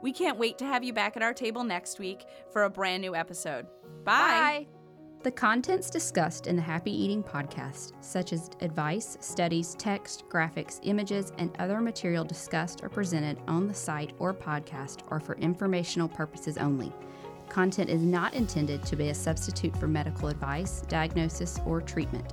We 0.00 0.12
can't 0.12 0.38
wait 0.38 0.58
to 0.58 0.64
have 0.64 0.84
you 0.84 0.92
back 0.92 1.16
at 1.16 1.24
our 1.24 1.34
table 1.34 1.64
next 1.64 1.98
week 1.98 2.24
for 2.52 2.62
a 2.62 2.70
brand 2.70 3.00
new 3.02 3.16
episode. 3.16 3.66
Bye. 4.04 4.12
Bye. 4.14 4.66
The 5.24 5.32
contents 5.32 5.90
discussed 5.90 6.46
in 6.46 6.54
the 6.54 6.62
Happy 6.62 6.92
Eating 6.92 7.24
podcast, 7.24 7.94
such 8.00 8.32
as 8.32 8.50
advice, 8.60 9.18
studies, 9.20 9.74
text, 9.76 10.28
graphics, 10.28 10.78
images, 10.84 11.32
and 11.36 11.50
other 11.58 11.80
material 11.80 12.22
discussed 12.22 12.80
or 12.84 12.88
presented 12.88 13.38
on 13.48 13.66
the 13.66 13.74
site 13.74 14.12
or 14.20 14.32
podcast, 14.32 15.00
are 15.08 15.20
for 15.20 15.34
informational 15.38 16.08
purposes 16.08 16.56
only. 16.58 16.92
Content 17.50 17.90
is 17.90 18.00
not 18.00 18.32
intended 18.34 18.80
to 18.84 18.94
be 18.94 19.08
a 19.08 19.14
substitute 19.14 19.76
for 19.76 19.88
medical 19.88 20.28
advice, 20.28 20.82
diagnosis, 20.82 21.58
or 21.66 21.80
treatment. 21.80 22.32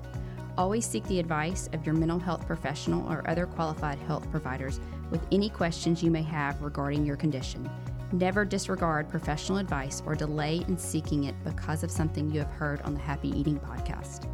Always 0.59 0.85
seek 0.85 1.03
the 1.05 1.19
advice 1.19 1.67
of 1.73 1.83
your 1.87 1.95
mental 1.95 2.19
health 2.19 2.45
professional 2.45 3.11
or 3.11 3.27
other 3.27 3.47
qualified 3.47 3.97
health 3.97 4.29
providers 4.29 4.79
with 5.09 5.25
any 5.31 5.49
questions 5.49 6.03
you 6.03 6.11
may 6.11 6.21
have 6.21 6.61
regarding 6.61 7.03
your 7.03 7.15
condition. 7.15 7.67
Never 8.11 8.45
disregard 8.45 9.09
professional 9.09 9.57
advice 9.57 10.03
or 10.05 10.13
delay 10.13 10.63
in 10.67 10.77
seeking 10.77 11.23
it 11.23 11.35
because 11.43 11.83
of 11.83 11.89
something 11.89 12.29
you 12.29 12.39
have 12.39 12.51
heard 12.51 12.81
on 12.83 12.93
the 12.93 12.99
Happy 12.99 13.29
Eating 13.29 13.59
podcast. 13.59 14.29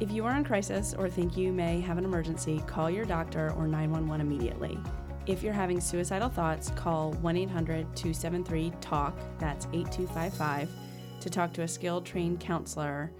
If 0.00 0.10
you 0.10 0.26
are 0.26 0.36
in 0.36 0.42
crisis 0.42 0.94
or 0.98 1.08
think 1.08 1.36
you 1.36 1.52
may 1.52 1.80
have 1.80 1.96
an 1.96 2.04
emergency, 2.04 2.60
call 2.66 2.90
your 2.90 3.04
doctor 3.04 3.52
or 3.56 3.68
911 3.68 4.20
immediately. 4.20 4.80
If 5.26 5.42
you're 5.42 5.54
having 5.54 5.80
suicidal 5.80 6.28
thoughts, 6.28 6.70
call 6.76 7.12
1 7.12 7.36
800 7.36 7.96
273 7.96 8.72
TALK, 8.82 9.14
that's 9.38 9.64
8255, 9.72 10.68
to 11.20 11.30
talk 11.30 11.54
to 11.54 11.62
a 11.62 11.68
skilled 11.68 12.04
trained 12.04 12.40
counselor 12.40 13.10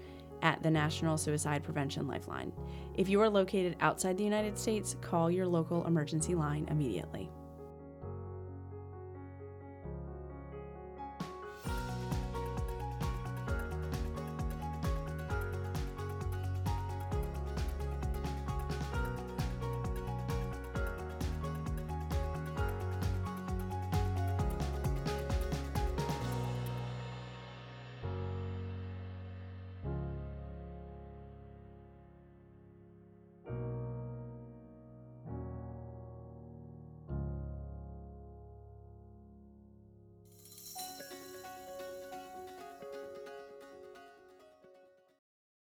at 0.43 0.61
the 0.61 0.69
National 0.69 1.17
Suicide 1.17 1.63
Prevention 1.63 2.07
Lifeline. 2.07 2.53
If 2.95 3.09
you 3.09 3.19
are 3.21 3.29
located 3.29 3.75
outside 3.79 4.17
the 4.19 4.23
United 4.23 4.55
States, 4.55 4.95
call 5.01 5.31
your 5.31 5.47
local 5.47 5.87
emergency 5.87 6.35
line 6.35 6.67
immediately. 6.69 7.27